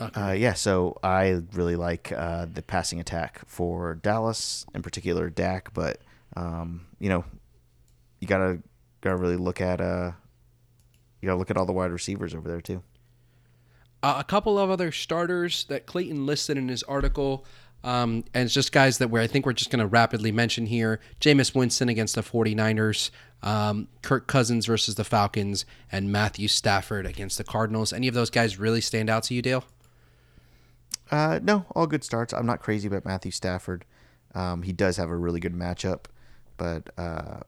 Okay. 0.00 0.20
Uh, 0.20 0.32
yeah, 0.32 0.54
so 0.54 0.98
I 1.02 1.42
really 1.52 1.76
like 1.76 2.12
uh, 2.12 2.46
the 2.52 2.62
passing 2.62 3.00
attack 3.00 3.40
for 3.46 3.94
Dallas, 3.94 4.66
in 4.74 4.82
particular 4.82 5.30
Dak. 5.30 5.72
But 5.72 5.98
um, 6.36 6.86
you 6.98 7.08
know, 7.08 7.24
you 8.20 8.26
gotta 8.26 8.60
gotta 9.00 9.16
really 9.16 9.36
look 9.36 9.60
at 9.60 9.80
uh, 9.80 10.12
you 11.20 11.26
gotta 11.26 11.38
look 11.38 11.50
at 11.50 11.56
all 11.56 11.66
the 11.66 11.72
wide 11.72 11.90
receivers 11.90 12.34
over 12.34 12.48
there 12.48 12.60
too. 12.60 12.82
Uh, 14.02 14.16
a 14.18 14.24
couple 14.24 14.58
of 14.58 14.68
other 14.68 14.90
starters 14.90 15.64
that 15.64 15.86
Clayton 15.86 16.26
listed 16.26 16.58
in 16.58 16.68
his 16.68 16.82
article. 16.82 17.44
Um, 17.84 18.24
and 18.32 18.44
it's 18.44 18.54
just 18.54 18.72
guys 18.72 18.98
that 18.98 19.08
we're, 19.08 19.20
I 19.20 19.26
think 19.26 19.44
we're 19.44 19.52
just 19.52 19.70
going 19.70 19.80
to 19.80 19.86
rapidly 19.86 20.30
mention 20.30 20.66
here. 20.66 21.00
Jameis 21.20 21.54
Winston 21.54 21.88
against 21.88 22.14
the 22.14 22.22
49ers, 22.22 23.10
um, 23.42 23.88
Kirk 24.02 24.26
Cousins 24.26 24.66
versus 24.66 24.94
the 24.94 25.04
Falcons, 25.04 25.64
and 25.90 26.12
Matthew 26.12 26.48
Stafford 26.48 27.06
against 27.06 27.38
the 27.38 27.44
Cardinals. 27.44 27.92
Any 27.92 28.08
of 28.08 28.14
those 28.14 28.30
guys 28.30 28.58
really 28.58 28.80
stand 28.80 29.10
out 29.10 29.24
to 29.24 29.34
you, 29.34 29.42
Dale? 29.42 29.64
Uh, 31.10 31.40
no, 31.42 31.66
all 31.74 31.86
good 31.86 32.04
starts. 32.04 32.32
I'm 32.32 32.46
not 32.46 32.60
crazy 32.60 32.88
about 32.88 33.04
Matthew 33.04 33.32
Stafford. 33.32 33.84
Um, 34.34 34.62
he 34.62 34.72
does 34.72 34.96
have 34.96 35.10
a 35.10 35.16
really 35.16 35.40
good 35.40 35.54
matchup, 35.54 36.04
but 36.56 36.88
uh, 36.96 37.40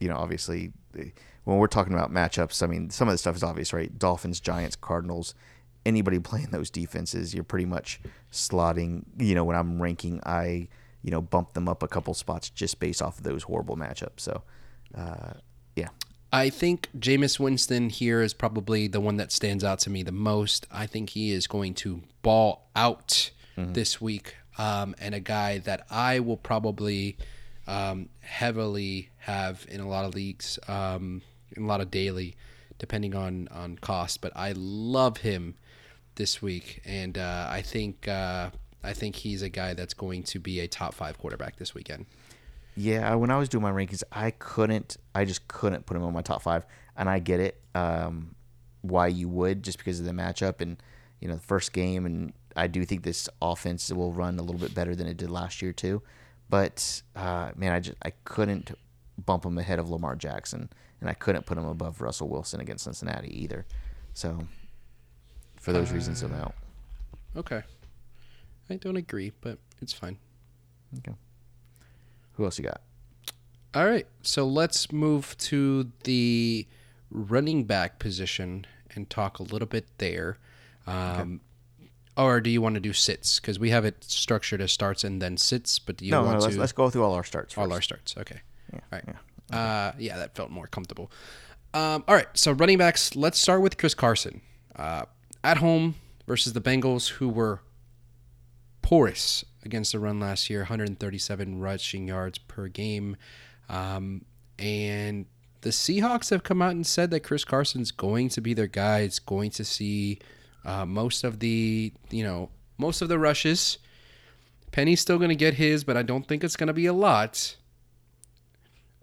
you 0.00 0.08
know, 0.08 0.16
obviously, 0.16 0.72
when 1.44 1.58
we're 1.58 1.68
talking 1.68 1.94
about 1.94 2.10
matchups, 2.10 2.62
I 2.62 2.66
mean, 2.66 2.90
some 2.90 3.06
of 3.06 3.12
the 3.12 3.18
stuff 3.18 3.36
is 3.36 3.44
obvious, 3.44 3.72
right? 3.72 3.96
Dolphins, 3.96 4.40
Giants, 4.40 4.74
Cardinals. 4.74 5.34
Anybody 5.86 6.18
playing 6.18 6.48
those 6.50 6.70
defenses, 6.70 7.34
you're 7.34 7.44
pretty 7.44 7.64
much 7.64 8.00
slotting. 8.30 9.04
You 9.18 9.34
know, 9.34 9.44
when 9.44 9.56
I'm 9.56 9.80
ranking, 9.80 10.20
I 10.24 10.68
you 11.02 11.10
know, 11.10 11.20
bump 11.20 11.54
them 11.54 11.68
up 11.68 11.82
a 11.82 11.88
couple 11.88 12.12
spots 12.14 12.50
just 12.50 12.78
based 12.78 13.00
off 13.00 13.18
of 13.18 13.24
those 13.24 13.44
horrible 13.44 13.76
matchups. 13.76 14.20
So, 14.20 14.42
uh, 14.94 15.32
yeah. 15.74 15.88
I 16.32 16.50
think 16.50 16.88
Jameis 16.98 17.40
Winston 17.40 17.88
here 17.88 18.20
is 18.20 18.34
probably 18.34 18.86
the 18.86 19.00
one 19.00 19.16
that 19.16 19.32
stands 19.32 19.64
out 19.64 19.80
to 19.80 19.90
me 19.90 20.02
the 20.02 20.12
most. 20.12 20.66
I 20.70 20.86
think 20.86 21.10
he 21.10 21.32
is 21.32 21.46
going 21.46 21.74
to 21.74 22.02
ball 22.22 22.68
out 22.76 23.30
this 23.56 24.00
week, 24.00 24.36
um, 24.56 24.94
and 24.98 25.14
a 25.14 25.20
guy 25.20 25.58
that 25.58 25.84
I 25.90 26.20
will 26.20 26.38
probably 26.38 27.18
um, 27.66 28.08
heavily 28.20 29.10
have 29.18 29.66
in 29.68 29.80
a 29.80 29.88
lot 29.88 30.06
of 30.06 30.14
leagues, 30.14 30.58
um, 30.66 31.20
in 31.54 31.64
a 31.64 31.66
lot 31.66 31.82
of 31.82 31.90
daily, 31.90 32.36
depending 32.78 33.14
on 33.14 33.48
on 33.48 33.76
cost. 33.76 34.22
But 34.22 34.32
I 34.34 34.54
love 34.56 35.18
him 35.18 35.56
this 36.14 36.42
week, 36.42 36.82
and 36.84 37.16
uh, 37.16 37.48
I 37.50 37.62
think 37.62 38.08
uh, 38.08 38.50
I 38.82 38.92
think 38.92 39.16
he's 39.16 39.42
a 39.42 39.48
guy 39.48 39.74
that's 39.74 39.94
going 39.94 40.22
to 40.24 40.38
be 40.38 40.60
a 40.60 40.68
top 40.68 40.94
five 40.94 41.18
quarterback 41.18 41.56
this 41.56 41.74
weekend. 41.74 42.06
Yeah, 42.76 43.14
when 43.14 43.30
I 43.30 43.36
was 43.36 43.48
doing 43.48 43.62
my 43.62 43.72
rankings, 43.72 44.02
I 44.12 44.30
couldn't. 44.30 44.96
I 45.14 45.24
just 45.24 45.48
couldn't 45.48 45.86
put 45.86 45.96
him 45.96 46.02
on 46.02 46.12
my 46.12 46.22
top 46.22 46.42
five, 46.42 46.64
and 46.96 47.08
I 47.08 47.18
get 47.18 47.40
it. 47.40 47.60
Um, 47.74 48.34
why 48.82 49.08
you 49.08 49.28
would 49.28 49.62
just 49.62 49.78
because 49.78 50.00
of 50.00 50.06
the 50.06 50.12
matchup 50.12 50.60
and 50.60 50.82
you 51.20 51.28
know 51.28 51.34
the 51.34 51.40
first 51.40 51.72
game, 51.72 52.06
and 52.06 52.32
I 52.56 52.66
do 52.66 52.84
think 52.84 53.02
this 53.02 53.28
offense 53.42 53.92
will 53.92 54.12
run 54.12 54.38
a 54.38 54.42
little 54.42 54.60
bit 54.60 54.74
better 54.74 54.94
than 54.94 55.06
it 55.06 55.16
did 55.16 55.30
last 55.30 55.62
year 55.62 55.72
too. 55.72 56.02
But 56.48 57.02
uh, 57.14 57.50
man, 57.56 57.72
I 57.72 57.80
just 57.80 57.98
I 58.02 58.10
couldn't 58.24 58.72
bump 59.18 59.44
him 59.44 59.58
ahead 59.58 59.78
of 59.78 59.90
Lamar 59.90 60.16
Jackson, 60.16 60.70
and 61.00 61.10
I 61.10 61.14
couldn't 61.14 61.46
put 61.46 61.58
him 61.58 61.66
above 61.66 62.00
Russell 62.00 62.28
Wilson 62.28 62.60
against 62.60 62.84
Cincinnati 62.84 63.42
either. 63.42 63.66
So 64.14 64.46
for 65.60 65.72
those 65.72 65.92
reasons, 65.92 66.22
I'm 66.22 66.34
out. 66.34 66.54
Okay, 67.36 67.62
I 68.68 68.74
don't 68.74 68.96
agree, 68.96 69.32
but 69.40 69.58
it's 69.80 69.92
fine. 69.92 70.18
Okay. 70.98 71.12
Who 72.32 72.44
else 72.44 72.58
you 72.58 72.64
got? 72.64 72.80
All 73.74 73.86
right, 73.86 74.06
so 74.22 74.44
let's 74.46 74.90
move 74.90 75.36
to 75.38 75.92
the 76.04 76.66
running 77.10 77.64
back 77.64 77.98
position 78.00 78.66
and 78.96 79.08
talk 79.08 79.38
a 79.38 79.44
little 79.44 79.68
bit 79.68 79.86
there. 79.98 80.38
Um, 80.86 81.40
Or 82.16 82.40
do 82.40 82.50
you 82.50 82.60
want 82.60 82.74
to 82.74 82.80
do 82.80 82.92
sits? 82.92 83.38
Because 83.38 83.58
we 83.60 83.70
have 83.70 83.84
it 83.84 84.02
structured 84.02 84.60
as 84.60 84.72
starts 84.72 85.04
and 85.04 85.22
then 85.22 85.36
sits, 85.36 85.78
but 85.78 85.96
do 85.98 86.04
you 86.04 86.10
No, 86.10 86.22
no, 86.22 86.26
want 86.30 86.40
let's, 86.42 86.54
to 86.54 86.60
let's 86.60 86.72
go 86.72 86.90
through 86.90 87.04
all 87.04 87.14
our 87.14 87.22
starts. 87.24 87.56
all 87.56 87.72
our 87.72 87.80
starts? 87.80 88.16
Okay, 88.16 88.40
Yeah, 88.72 88.80
all 88.92 88.98
right. 88.98 89.04
yeah. 89.52 89.56
Uh, 89.56 89.92
yeah, 89.98 90.16
that 90.16 90.34
felt 90.34 90.50
more 90.50 90.66
comfortable. 90.66 91.10
Um, 91.72 92.02
all 92.08 92.16
right, 92.16 92.26
so 92.34 92.50
running 92.52 92.78
backs. 92.78 93.14
Let's 93.14 93.38
start 93.38 93.62
with 93.62 93.78
Chris 93.78 93.94
Carson 93.94 94.40
uh, 94.74 95.04
at 95.42 95.58
home 95.58 95.96
versus 96.26 96.52
the 96.52 96.60
Bengals, 96.60 97.08
who 97.08 97.28
were 97.28 97.60
porous 98.82 99.44
against 99.64 99.92
the 99.92 99.98
run 99.98 100.20
last 100.20 100.50
year, 100.50 100.60
137 100.60 101.60
rushing 101.60 102.08
yards 102.08 102.38
per 102.38 102.68
game, 102.68 103.16
um, 103.68 104.24
and 104.58 105.26
the 105.62 105.70
Seahawks 105.70 106.30
have 106.30 106.42
come 106.42 106.62
out 106.62 106.72
and 106.72 106.86
said 106.86 107.10
that 107.10 107.20
Chris 107.20 107.44
Carson's 107.44 107.90
going 107.90 108.28
to 108.30 108.40
be 108.40 108.54
their 108.54 108.66
guy. 108.66 109.00
It's 109.00 109.18
going 109.18 109.50
to 109.52 109.64
see 109.64 110.18
uh, 110.64 110.86
most 110.86 111.24
of 111.24 111.40
the, 111.40 111.92
you 112.10 112.24
know, 112.24 112.50
most 112.78 113.02
of 113.02 113.08
the 113.08 113.18
rushes. 113.18 113.78
Penny's 114.72 115.00
still 115.00 115.18
going 115.18 115.30
to 115.30 115.36
get 115.36 115.54
his, 115.54 115.84
but 115.84 115.96
I 115.96 116.02
don't 116.02 116.26
think 116.26 116.44
it's 116.44 116.56
going 116.56 116.68
to 116.68 116.72
be 116.72 116.86
a 116.86 116.92
lot. 116.92 117.56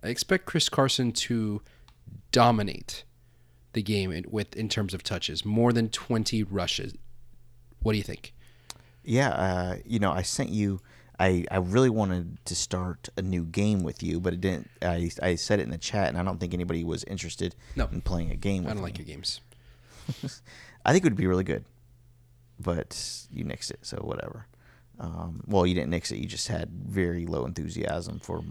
I 0.03 0.07
expect 0.07 0.45
Chris 0.45 0.69
Carson 0.69 1.11
to 1.11 1.61
dominate 2.31 3.03
the 3.77 3.81
game 3.83 4.11
in, 4.11 4.25
with 4.29 4.55
in 4.57 4.67
terms 4.67 4.93
of 4.93 5.03
touches, 5.03 5.45
more 5.45 5.71
than 5.71 5.87
20 5.89 6.43
rushes. 6.43 6.93
What 7.81 7.93
do 7.93 7.97
you 7.97 8.03
think? 8.03 8.33
Yeah, 9.03 9.29
uh, 9.29 9.75
you 9.85 9.99
know, 9.99 10.11
I 10.11 10.23
sent 10.23 10.49
you. 10.49 10.81
I, 11.19 11.45
I 11.49 11.57
really 11.57 11.89
wanted 11.89 12.37
to 12.45 12.55
start 12.55 13.09
a 13.17 13.21
new 13.21 13.43
game 13.45 13.81
with 13.83 14.03
you, 14.03 14.19
but 14.19 14.33
it 14.33 14.41
didn't. 14.41 14.69
I, 14.81 15.09
I 15.23 15.35
said 15.35 15.59
it 15.59 15.63
in 15.63 15.71
the 15.71 15.77
chat, 15.77 16.09
and 16.09 16.17
I 16.17 16.23
don't 16.23 16.39
think 16.39 16.53
anybody 16.53 16.83
was 16.83 17.03
interested 17.05 17.55
No. 17.75 17.87
in 17.91 18.01
playing 18.01 18.29
a 18.31 18.35
game 18.35 18.63
with 18.63 18.71
I 18.71 18.73
don't 18.73 18.83
me. 18.83 18.89
like 18.89 18.97
your 18.99 19.05
games. 19.07 19.39
I 20.85 20.91
think 20.91 21.03
it 21.03 21.07
would 21.07 21.15
be 21.15 21.25
really 21.27 21.43
good, 21.43 21.65
but 22.59 23.27
you 23.31 23.43
nixed 23.45 23.71
it, 23.71 23.79
so 23.81 23.97
whatever. 23.97 24.45
Um, 24.99 25.43
well, 25.47 25.65
you 25.65 25.73
didn't 25.75 25.89
nix 25.89 26.11
it. 26.11 26.17
You 26.17 26.25
just 26.27 26.47
had 26.49 26.69
very 26.69 27.25
low 27.25 27.45
enthusiasm 27.45 28.19
for 28.19 28.43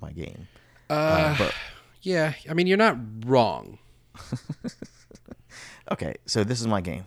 my 0.00 0.12
game. 0.12 0.48
Uh, 0.90 1.36
but 1.38 1.54
yeah, 2.02 2.34
I 2.48 2.54
mean 2.54 2.66
you're 2.66 2.76
not 2.76 2.96
wrong. 3.26 3.78
okay, 5.92 6.14
so 6.26 6.44
this 6.44 6.60
is 6.60 6.66
my 6.66 6.80
game. 6.80 7.04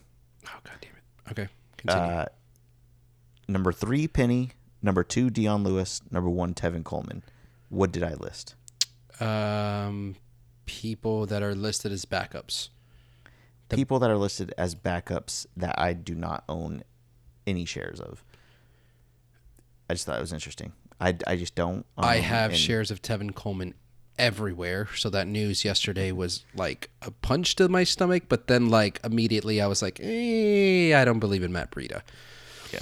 Oh 0.48 0.60
god 0.64 0.78
damn 0.82 0.92
it. 0.92 1.32
Okay, 1.32 1.48
continue. 1.78 2.04
Uh, 2.04 2.26
number 3.48 3.72
three, 3.72 4.08
Penny. 4.08 4.52
Number 4.82 5.04
two, 5.04 5.30
Dion 5.30 5.64
Lewis. 5.64 6.02
Number 6.12 6.30
one, 6.30 6.54
Tevin 6.54 6.84
Coleman. 6.84 7.24
What 7.70 7.92
did 7.92 8.04
I 8.04 8.14
list? 8.14 8.56
um, 9.20 10.16
people 10.66 11.26
that 11.26 11.42
are 11.44 11.56
listed 11.56 11.92
as 11.92 12.06
backups. 12.06 12.70
People 13.70 14.00
that 14.00 14.10
are 14.10 14.18
listed 14.18 14.54
as 14.58 14.76
backups 14.76 15.46
that 15.58 15.78
I 15.78 15.94
do 15.94 16.16
not 16.16 16.44
own 16.48 16.84
any 17.46 17.66
shares 17.66 18.00
of. 18.00 18.24
I 19.90 19.94
just 19.94 20.06
thought 20.06 20.18
it 20.18 20.22
was 20.22 20.34
interesting. 20.34 20.72
I, 21.00 21.16
I 21.26 21.36
just 21.36 21.56
don't. 21.56 21.86
I 21.98 22.18
um, 22.18 22.24
have 22.24 22.56
shares 22.56 22.92
of 22.92 23.02
Tevin 23.02 23.36
Coleman 23.36 23.74
everywhere. 24.18 24.88
So 24.96 25.10
that 25.10 25.28
news 25.28 25.64
yesterday 25.66 26.12
was 26.12 26.46
like 26.56 26.90
a 27.02 27.12
punch 27.12 27.56
to 27.56 27.70
my 27.70 27.84
stomach, 27.84 28.24
but 28.30 28.48
then 28.48 28.70
like 28.70 29.00
immediately 29.04 29.62
I 29.62 29.68
was 29.68 29.82
like, 29.82 30.00
eh, 30.02 31.00
I 31.00 31.06
don't 31.06 31.20
believe 31.20 31.44
in 31.44 31.52
Matt 31.52 31.72
Breida. 31.72 32.02
Yeah. 32.72 32.80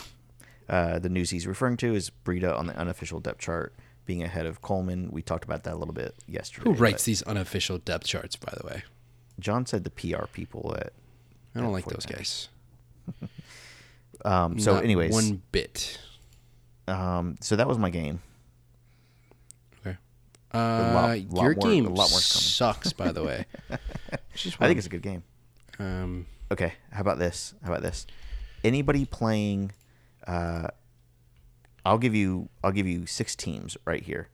Uh, 0.68 1.00
the 1.00 1.10
news 1.10 1.30
he's 1.30 1.46
referring 1.48 1.77
to 1.77 1.94
is 1.94 2.12
Breida 2.25 2.58
on 2.58 2.68
the 2.68 2.75
unofficial 2.77 3.20
depth 3.20 3.39
chart 3.39 3.74
being 4.06 4.24
ahead 4.24 4.46
of 4.46 4.62
Coleman. 4.62 5.10
We 5.12 5.22
talked 5.22 5.44
about 5.44 5.63
that 5.63 5.74
a 5.74 5.77
little 5.77 5.94
bit 5.94 6.15
yesterday. 6.27 6.70
Who 6.70 6.75
writes 6.75 7.04
these 7.04 7.22
unofficial 7.24 7.77
depth 7.80 8.06
charts, 8.06 8.36
by 8.36 8.54
the 8.60 8.65
way? 8.68 8.84
John 9.39 9.65
said 9.65 9.84
the 9.84 9.89
PR 9.89 10.27
people 10.32 10.75
at. 10.77 10.94
I 11.56 11.60
don't 11.60 11.70
at 11.70 11.74
like 11.74 11.86
those 11.86 12.06
guys. 12.06 12.50
Um, 14.24 14.58
so, 14.60 14.74
Not 14.74 14.84
anyways, 14.84 15.13
one 15.13 15.44
bit. 15.51 16.00
um, 16.88 17.38
so 17.42 17.56
that 17.56 17.68
was 17.68 17.77
my 17.77 17.92
game. 17.92 18.22
Okay. 20.56 20.94
lot- 20.94 21.04
Uh, 21.10 21.24
lot 21.30 21.44
your 21.44 21.56
more- 21.56 21.72
game 21.72 21.86
a 21.86 21.90
lot 21.90 22.10
more 22.12 22.20
sucks, 22.20 22.94
by 22.94 23.12
the 23.12 23.24
way. 23.24 23.46
I 23.70 23.78
think 24.68 24.78
it's 24.78 24.88
a 24.88 24.90
good 24.90 25.02
game. 25.02 25.24
um, 25.80 26.26
Okay, 26.52 26.74
how 26.92 27.02
about 27.02 27.18
this? 27.18 27.54
How 27.64 27.70
about 27.72 27.82
this? 27.82 28.06
Anybody 28.64 29.06
playing? 29.06 29.72
Uh, 30.28 30.68
I'll 31.84 31.98
give 31.98 32.14
you. 32.16 32.50
I'll 32.64 32.72
give 32.72 32.88
you 32.88 33.06
six 33.06 33.36
teams 33.36 33.76
right 33.86 34.02
here, 34.04 34.30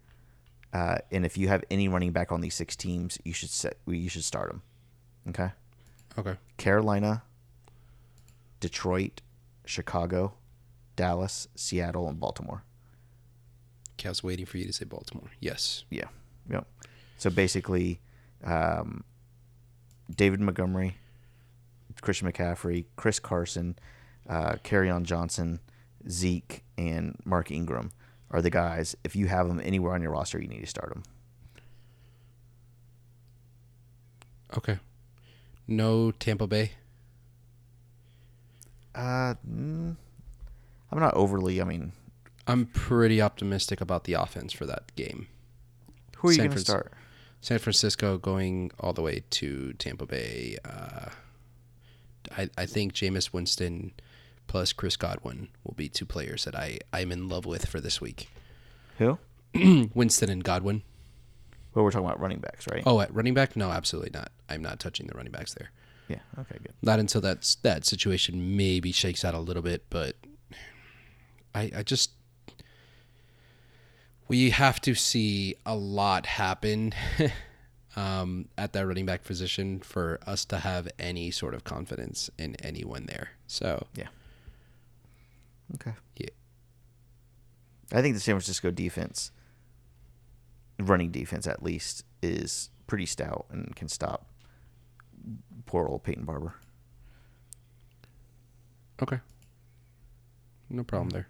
uh, 0.73 0.97
and 1.11 1.25
if 1.25 1.37
you 1.37 1.47
have 1.47 1.63
any 1.71 1.87
running 1.87 2.11
back 2.11 2.31
on 2.31 2.41
these 2.41 2.53
six 2.55 2.75
teams, 2.75 3.17
you 3.23 3.33
should 3.33 3.49
set. 3.49 3.77
You 3.87 4.09
should 4.09 4.23
start 4.23 4.49
them. 4.49 4.61
Okay. 5.29 5.51
okay. 6.17 6.35
Carolina, 6.57 7.23
Detroit, 8.59 9.21
Chicago, 9.65 10.33
Dallas, 10.95 11.47
Seattle, 11.55 12.07
and 12.07 12.19
Baltimore. 12.19 12.63
I 14.07 14.09
was 14.09 14.23
waiting 14.23 14.45
for 14.45 14.57
you 14.57 14.65
to 14.65 14.73
say 14.73 14.85
Baltimore. 14.85 15.31
Yes. 15.39 15.85
Yeah. 15.89 16.07
Yep. 16.49 16.67
So 17.17 17.29
basically, 17.29 17.99
um, 18.43 19.03
David 20.13 20.39
Montgomery, 20.41 20.97
Christian 22.01 22.31
McCaffrey, 22.31 22.85
Chris 22.95 23.19
Carson, 23.19 23.77
uh, 24.27 24.55
on 24.71 25.03
Johnson, 25.03 25.59
Zeke, 26.09 26.63
and 26.77 27.17
Mark 27.25 27.51
Ingram 27.51 27.91
are 28.31 28.41
the 28.41 28.49
guys. 28.49 28.95
If 29.03 29.15
you 29.15 29.27
have 29.27 29.47
them 29.47 29.61
anywhere 29.63 29.93
on 29.93 30.01
your 30.01 30.11
roster, 30.11 30.41
you 30.41 30.47
need 30.47 30.61
to 30.61 30.67
start 30.67 30.89
them. 30.89 31.03
Okay. 34.57 34.79
No 35.67 36.11
Tampa 36.11 36.47
Bay. 36.47 36.71
Uh, 38.93 39.35
mm, 39.49 39.95
I'm 40.91 40.99
not 40.99 41.13
overly. 41.13 41.61
I 41.61 41.63
mean, 41.63 41.93
I'm 42.51 42.65
pretty 42.65 43.21
optimistic 43.21 43.79
about 43.81 44.03
the 44.03 44.13
offense 44.13 44.51
for 44.51 44.65
that 44.65 44.93
game. 44.95 45.27
who 46.17 46.27
are 46.27 46.31
you 46.31 46.37
going 46.39 46.51
to 46.51 46.59
start? 46.59 46.91
San 47.39 47.59
Francisco 47.59 48.17
going 48.17 48.71
all 48.79 48.93
the 48.93 49.01
way 49.01 49.23
to 49.31 49.73
Tampa 49.73 50.05
Bay. 50.05 50.57
Uh, 50.65 51.09
I, 52.37 52.49
I 52.57 52.65
think 52.65 52.93
Jameis 52.93 53.33
Winston 53.33 53.93
plus 54.47 54.73
Chris 54.73 54.97
Godwin 54.97 55.47
will 55.63 55.73
be 55.75 55.87
two 55.87 56.05
players 56.05 56.43
that 56.43 56.55
I, 56.55 56.79
I'm 56.91 57.11
in 57.11 57.29
love 57.29 57.45
with 57.45 57.67
for 57.67 57.79
this 57.79 58.01
week. 58.01 58.29
Who? 58.97 59.17
Winston 59.93 60.29
and 60.29 60.43
Godwin. 60.43 60.83
Well, 61.73 61.85
we're 61.85 61.91
talking 61.91 62.05
about 62.05 62.19
running 62.19 62.39
backs, 62.39 62.67
right? 62.69 62.83
Oh, 62.85 62.99
at 62.99 63.13
running 63.15 63.33
back? 63.33 63.55
No, 63.55 63.71
absolutely 63.71 64.11
not. 64.13 64.29
I'm 64.49 64.61
not 64.61 64.79
touching 64.79 65.07
the 65.07 65.13
running 65.15 65.31
backs 65.31 65.53
there. 65.53 65.71
Yeah. 66.09 66.19
Okay. 66.37 66.57
Good. 66.61 66.73
Not 66.81 66.99
until 66.99 67.21
that's 67.21 67.55
that 67.55 67.85
situation 67.85 68.57
maybe 68.57 68.91
shakes 68.91 69.23
out 69.23 69.33
a 69.33 69.39
little 69.39 69.63
bit, 69.63 69.85
but 69.89 70.17
I 71.55 71.71
I 71.77 71.83
just 71.83 72.11
we 74.31 74.51
have 74.51 74.79
to 74.79 74.95
see 74.95 75.55
a 75.65 75.75
lot 75.75 76.25
happen 76.25 76.93
um, 77.97 78.47
at 78.57 78.71
that 78.71 78.87
running 78.87 79.05
back 79.05 79.25
position 79.25 79.81
for 79.81 80.21
us 80.25 80.45
to 80.45 80.57
have 80.57 80.87
any 80.97 81.29
sort 81.31 81.53
of 81.53 81.65
confidence 81.65 82.29
in 82.37 82.55
anyone 82.63 83.07
there. 83.07 83.31
So 83.47 83.87
Yeah. 83.93 84.07
Okay. 85.75 85.91
Yeah. 86.15 86.29
I 87.91 88.01
think 88.01 88.15
the 88.15 88.21
San 88.21 88.35
Francisco 88.35 88.71
defense, 88.71 89.31
running 90.79 91.11
defense 91.11 91.45
at 91.45 91.61
least, 91.61 92.05
is 92.21 92.69
pretty 92.87 93.07
stout 93.07 93.47
and 93.51 93.75
can 93.75 93.89
stop 93.89 94.27
poor 95.65 95.87
old 95.87 96.05
Peyton 96.05 96.23
Barber. 96.23 96.55
Okay. 99.03 99.19
No 100.69 100.85
problem 100.85 101.09
there. 101.09 101.27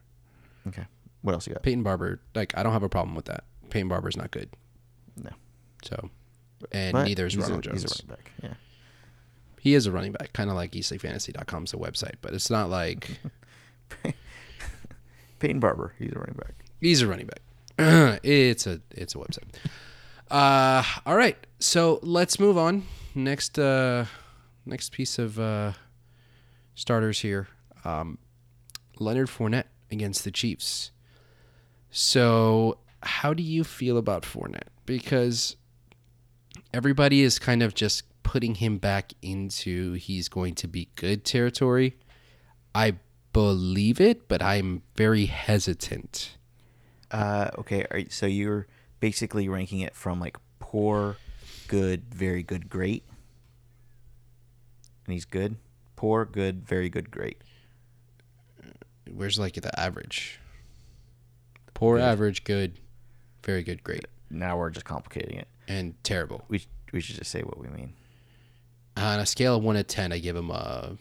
Okay. 0.67 0.85
What 1.21 1.33
else 1.33 1.47
you 1.47 1.53
got? 1.53 1.63
Peyton 1.63 1.83
Barber, 1.83 2.19
like 2.35 2.57
I 2.57 2.63
don't 2.63 2.73
have 2.73 2.83
a 2.83 2.89
problem 2.89 3.15
with 3.15 3.25
that. 3.25 3.43
Peyton 3.69 3.87
Barber's 3.87 4.17
not 4.17 4.31
good. 4.31 4.49
No. 5.21 5.29
So, 5.83 6.09
and 6.71 6.93
But 6.93 7.03
neither 7.05 7.25
is 7.27 7.33
he's 7.33 7.43
a- 7.43 7.45
Ronald 7.47 7.63
Jones. 7.63 7.81
He's 7.83 7.91
a 7.91 7.95
running 7.95 8.07
back. 8.15 8.31
Yeah. 8.43 8.53
He 9.59 9.73
is 9.75 9.85
a 9.85 9.91
running 9.91 10.11
back, 10.13 10.33
kind 10.33 10.49
of 10.49 10.55
like 10.55 10.71
eatsleepfantasy.com's 10.71 11.73
a 11.73 11.77
website, 11.77 12.15
but 12.21 12.33
it's 12.33 12.49
not 12.49 12.69
like 12.69 13.19
Peyton 15.39 15.59
Barber. 15.59 15.93
He's 15.99 16.11
a 16.13 16.19
running 16.19 16.35
back. 16.35 16.53
he's 16.79 17.01
a 17.01 17.07
running 17.07 17.27
back. 17.27 17.41
it's 18.23 18.67
a 18.67 18.81
it's 18.91 19.15
a 19.15 19.17
website. 19.17 19.43
Uh, 20.29 20.83
all 21.05 21.15
right, 21.15 21.37
so 21.59 21.99
let's 22.03 22.39
move 22.39 22.57
on. 22.57 22.83
Next, 23.15 23.59
uh, 23.59 24.05
next 24.65 24.91
piece 24.93 25.19
of 25.19 25.37
uh, 25.39 25.73
starters 26.75 27.19
here. 27.19 27.47
Um, 27.83 28.17
Leonard 28.99 29.27
Fournette 29.27 29.65
against 29.91 30.23
the 30.23 30.31
Chiefs. 30.31 30.91
So, 31.91 32.77
how 33.03 33.33
do 33.33 33.43
you 33.43 33.63
feel 33.63 33.97
about 33.97 34.23
Fournette? 34.23 34.69
Because 34.85 35.57
everybody 36.73 37.21
is 37.21 37.37
kind 37.37 37.61
of 37.61 37.73
just 37.75 38.03
putting 38.23 38.55
him 38.55 38.77
back 38.77 39.13
into 39.21 39.93
he's 39.93 40.29
going 40.29 40.55
to 40.55 40.67
be 40.67 40.87
good 40.95 41.25
territory. 41.25 41.97
I 42.73 42.95
believe 43.33 43.99
it, 43.99 44.27
but 44.29 44.41
I'm 44.41 44.83
very 44.95 45.25
hesitant. 45.25 46.37
Uh, 47.11 47.49
okay. 47.57 47.85
Are, 47.91 48.01
so 48.09 48.25
you're 48.25 48.67
basically 49.01 49.49
ranking 49.49 49.81
it 49.81 49.95
from 49.95 50.19
like 50.19 50.37
poor, 50.59 51.17
good, 51.67 52.13
very 52.13 52.43
good, 52.43 52.69
great. 52.69 53.03
And 55.05 55.13
he's 55.13 55.25
good. 55.25 55.57
Poor, 55.97 56.23
good, 56.23 56.65
very 56.65 56.89
good, 56.89 57.11
great. 57.11 57.41
Where's 59.13 59.37
like 59.37 59.55
the 59.55 59.77
average? 59.77 60.40
Poor, 61.81 61.97
Good. 61.97 62.03
average, 62.03 62.43
good, 62.43 62.77
very 63.43 63.63
good, 63.63 63.83
great, 63.83 64.05
Now 64.29 64.55
we're 64.55 64.69
just 64.69 64.85
complicating 64.85 65.35
it. 65.39 65.47
and 65.67 65.95
terrible. 66.03 66.45
We 66.47 66.63
we 66.93 67.01
should 67.01 67.15
just 67.15 67.31
say 67.31 67.41
what 67.41 67.57
we 67.57 67.69
mean. 67.69 67.93
Uh, 68.95 69.01
on 69.01 69.19
a 69.19 69.25
scale 69.25 69.55
of 69.55 69.63
one 69.63 69.75
to 69.75 69.83
ten, 69.83 70.11
I 70.13 70.19
give 70.19 70.35
him 70.35 70.51
a 70.51 70.95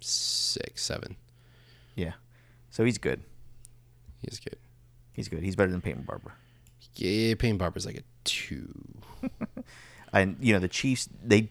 six, 0.00 0.82
seven. 0.82 1.14
Yeah. 1.94 2.14
So 2.70 2.84
he's 2.84 2.98
good. 2.98 3.22
He's 4.20 4.40
good. 4.40 4.56
He's 5.12 5.28
good. 5.28 5.44
He's 5.44 5.54
better 5.54 5.70
than 5.70 5.80
Peyton 5.80 6.02
Barber. 6.02 6.32
Yeah, 6.96 7.34
Peyton 7.36 7.56
Barber's 7.56 7.86
like 7.86 7.98
a 7.98 8.02
two. 8.24 8.74
And 10.12 10.36
you 10.40 10.52
know 10.54 10.58
the 10.58 10.68
Chiefs 10.68 11.08
they 11.22 11.50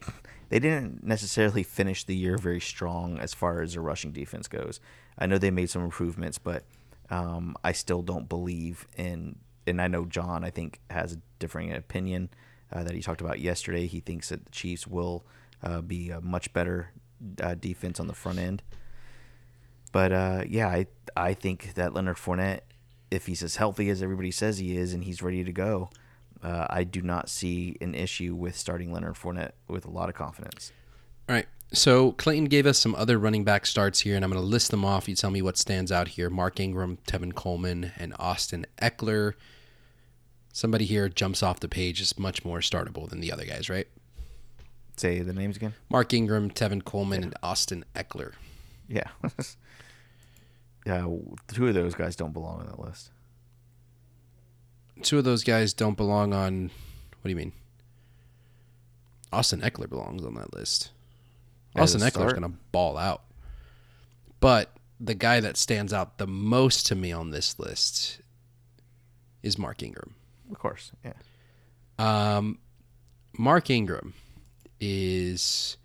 they 0.50 0.58
didn't 0.60 1.04
necessarily 1.06 1.62
finish 1.64 2.04
the 2.04 2.16
year 2.16 2.38
very 2.38 2.60
strong 2.60 3.18
as 3.20 3.34
far 3.34 3.62
as 3.62 3.74
their 3.74 3.82
rushing 3.84 4.12
defense 4.12 4.48
goes. 4.50 4.80
I 5.18 5.26
know 5.28 5.38
they 5.38 5.52
made 5.52 5.70
some 5.70 5.84
improvements, 5.84 6.38
but 6.40 6.64
um, 7.10 7.56
I 7.64 7.72
still 7.72 8.02
don't 8.02 8.28
believe 8.28 8.88
in. 8.98 9.38
And 9.66 9.82
I 9.82 9.88
know 9.88 10.06
John 10.06 10.46
I 10.46 10.50
think 10.50 10.80
has 10.90 11.14
a 11.14 11.18
differing 11.40 11.74
opinion 11.74 12.30
uh, 12.72 12.84
that 12.84 12.94
he 12.94 13.02
talked 13.02 13.22
about 13.22 13.40
yesterday. 13.40 13.86
He 13.86 14.00
thinks 14.00 14.30
that 14.30 14.46
the 14.46 14.52
Chiefs 14.52 14.88
will 14.88 15.26
uh, 15.62 15.82
be 15.82 16.10
a 16.10 16.22
much 16.22 16.54
better 16.54 16.92
uh, 17.42 17.56
defense 17.56 18.00
on 18.00 18.08
the 18.08 18.14
front 18.14 18.40
end. 18.40 18.64
But 19.92 20.12
uh, 20.12 20.44
yeah, 20.48 20.68
I 20.68 20.88
I 21.16 21.34
think 21.34 21.74
that 21.76 21.94
Leonard 21.94 22.18
Fournette, 22.18 22.62
if 23.10 23.26
he's 23.26 23.42
as 23.44 23.56
healthy 23.56 23.90
as 23.90 24.04
everybody 24.04 24.32
says 24.32 24.58
he 24.58 24.78
is, 24.78 24.94
and 24.94 25.04
he's 25.04 25.22
ready 25.22 25.44
to 25.44 25.52
go, 25.52 25.90
uh, 26.44 26.68
I 26.70 26.84
do 26.84 27.02
not 27.02 27.30
see 27.30 27.78
an 27.82 27.96
issue 27.96 28.36
with 28.36 28.56
starting 28.56 28.92
Leonard 28.92 29.16
Fournette 29.16 29.52
with 29.68 29.86
a 29.86 29.90
lot 29.90 30.10
of 30.10 30.16
confidence. 30.16 30.72
All 31.28 31.36
right. 31.36 31.48
So 31.74 32.14
Clayton 32.14 32.46
gave 32.46 32.66
us 32.66 32.78
some 32.78 32.96
other 32.96 33.18
running 33.18 33.44
back 33.44 33.66
starts 33.66 34.02
here, 34.02 34.16
and 34.16 34.24
I'm 34.24 34.32
going 34.32 34.42
to 34.42 34.48
list 34.48 34.72
them 34.72 34.86
off. 34.86 35.10
You 35.10 35.16
tell 35.16 35.32
me 35.32 35.42
what 35.42 35.58
stands 35.58 35.92
out 35.92 36.10
here: 36.10 36.30
Mark 36.30 36.60
Ingram, 36.60 36.98
Tevin 37.08 37.34
Coleman, 37.34 37.92
and 37.98 38.14
Austin 38.20 38.66
Ekeler. 38.82 39.34
Somebody 40.54 40.86
here 40.86 41.10
jumps 41.10 41.44
off 41.44 41.60
the 41.60 41.68
page 41.68 42.02
is 42.02 42.18
much 42.18 42.44
more 42.44 42.60
startable 42.60 43.08
than 43.08 43.20
the 43.20 43.32
other 43.32 43.46
guys, 43.46 43.70
right? 43.70 43.88
Say 44.96 45.20
the 45.20 45.34
names 45.34 45.58
again. 45.58 45.74
Mark 45.90 46.14
Ingram, 46.14 46.50
Tevin 46.50 46.84
Coleman, 46.84 47.22
and 47.22 47.36
Austin 47.44 47.86
Ekeler. 47.96 48.34
Yeah. 48.88 49.10
yeah, 50.86 51.06
two 51.50 51.68
of 51.68 51.76
those 51.76 51.94
guys 51.94 52.16
don't 52.16 52.34
belong 52.34 52.62
on 52.62 52.66
that 52.66 52.80
list. 52.80 53.12
Two 55.04 55.20
of 55.20 55.26
those 55.26 55.44
guys 55.44 55.74
don't 55.74 55.96
belong 55.96 56.34
on. 56.34 56.72
What 57.22 57.24
do 57.26 57.30
you 57.30 57.36
mean? 57.36 57.52
Austin 59.32 59.62
Ekeler 59.62 59.90
belongs 59.90 60.26
on 60.26 60.34
that 60.36 60.54
list. 60.54 60.90
Austin 61.78 62.02
Ekeler's 62.02 62.34
going 62.34 62.42
to 62.44 62.58
ball 62.72 62.98
out. 62.98 63.24
But 64.40 64.72
the 65.00 65.16
guy 65.16 65.40
that 65.40 65.58
stands 65.58 65.94
out 65.94 66.18
the 66.18 66.28
most 66.28 66.86
to 66.88 66.96
me 66.96 67.12
on 67.12 67.32
this 67.32 67.60
list 67.60 68.22
is 69.44 69.58
Mark 69.58 69.84
Ingram. 69.84 70.16
Of 70.52 70.60
course. 70.60 70.92
Yeah. 71.04 71.14
Um, 72.00 72.60
Mark 73.38 73.70
Ingram 73.70 74.14
is 74.80 75.78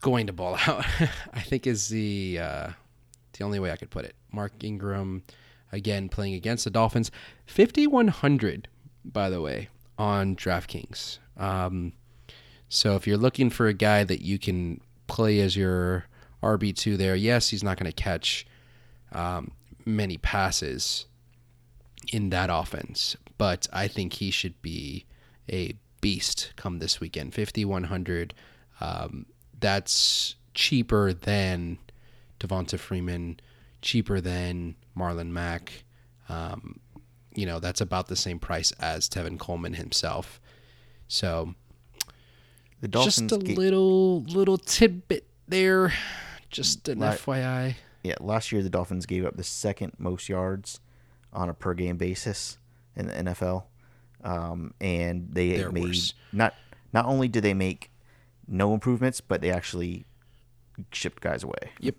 going 0.00 0.26
to 0.26 0.32
ball 0.32 0.56
out. 0.66 0.84
I 1.32 1.40
think 1.40 1.66
is 1.66 1.88
the 1.88 2.38
uh, 2.40 2.70
the 3.36 3.44
only 3.44 3.58
way 3.58 3.70
I 3.70 3.76
could 3.76 3.90
put 3.90 4.04
it. 4.04 4.14
Mark 4.32 4.52
Ingram 4.62 5.22
again 5.72 6.08
playing 6.08 6.34
against 6.34 6.64
the 6.64 6.70
Dolphins, 6.70 7.10
fifty 7.46 7.86
one 7.86 8.08
hundred 8.08 8.68
by 9.04 9.30
the 9.30 9.40
way 9.40 9.68
on 9.98 10.36
DraftKings. 10.36 11.18
Um, 11.36 11.92
so 12.68 12.96
if 12.96 13.06
you're 13.06 13.16
looking 13.16 13.50
for 13.50 13.66
a 13.66 13.74
guy 13.74 14.04
that 14.04 14.22
you 14.22 14.38
can 14.38 14.80
play 15.06 15.40
as 15.40 15.56
your 15.56 16.06
RB 16.42 16.74
two 16.74 16.96
there, 16.96 17.16
yes, 17.16 17.48
he's 17.48 17.64
not 17.64 17.78
going 17.78 17.90
to 17.90 18.02
catch 18.02 18.46
um, 19.12 19.52
many 19.84 20.18
passes 20.18 21.06
in 22.12 22.30
that 22.30 22.50
offense, 22.52 23.16
but 23.36 23.66
I 23.72 23.88
think 23.88 24.14
he 24.14 24.30
should 24.30 24.60
be 24.62 25.04
a 25.50 25.74
beast 26.00 26.52
come 26.56 26.78
this 26.78 27.00
weekend. 27.00 27.34
5100 27.34 28.34
um, 28.80 29.26
that's 29.58 30.36
cheaper 30.54 31.12
than 31.12 31.78
Devonta 32.40 32.78
Freeman, 32.78 33.40
cheaper 33.82 34.20
than 34.20 34.76
Marlon 34.96 35.30
Mack. 35.30 35.84
Um, 36.28 36.80
you 37.34 37.46
know, 37.46 37.58
that's 37.58 37.80
about 37.80 38.08
the 38.08 38.16
same 38.16 38.38
price 38.38 38.72
as 38.72 39.08
Tevin 39.08 39.38
Coleman 39.38 39.74
himself. 39.74 40.40
So, 41.08 41.54
The 42.80 42.88
Dolphins 42.88 43.30
just 43.30 43.32
a 43.32 43.36
little 43.36 44.22
little 44.22 44.56
tidbit 44.58 45.26
there, 45.48 45.92
just 46.50 46.88
an. 46.88 47.00
FYI. 47.00 47.74
Yeah, 48.04 48.14
last 48.20 48.52
year 48.52 48.62
the 48.62 48.70
Dolphins 48.70 49.06
gave 49.06 49.24
up 49.24 49.36
the 49.36 49.44
second 49.44 49.94
most 49.98 50.28
yards 50.28 50.80
on 51.32 51.48
a 51.48 51.54
per 51.54 51.74
game 51.74 51.96
basis 51.96 52.58
in 52.94 53.08
the 53.08 53.12
NFL, 53.14 53.64
um, 54.22 54.74
and 54.80 55.28
they 55.32 55.56
They're 55.56 55.72
made 55.72 55.84
worse. 55.84 56.14
not 56.32 56.54
not 56.92 57.06
only 57.06 57.26
did 57.28 57.42
they 57.42 57.54
make 57.54 57.90
no 58.46 58.72
improvements, 58.74 59.20
but 59.20 59.40
they 59.40 59.50
actually 59.50 60.06
shipped 60.92 61.20
guys 61.20 61.42
away. 61.42 61.72
Yep. 61.80 61.96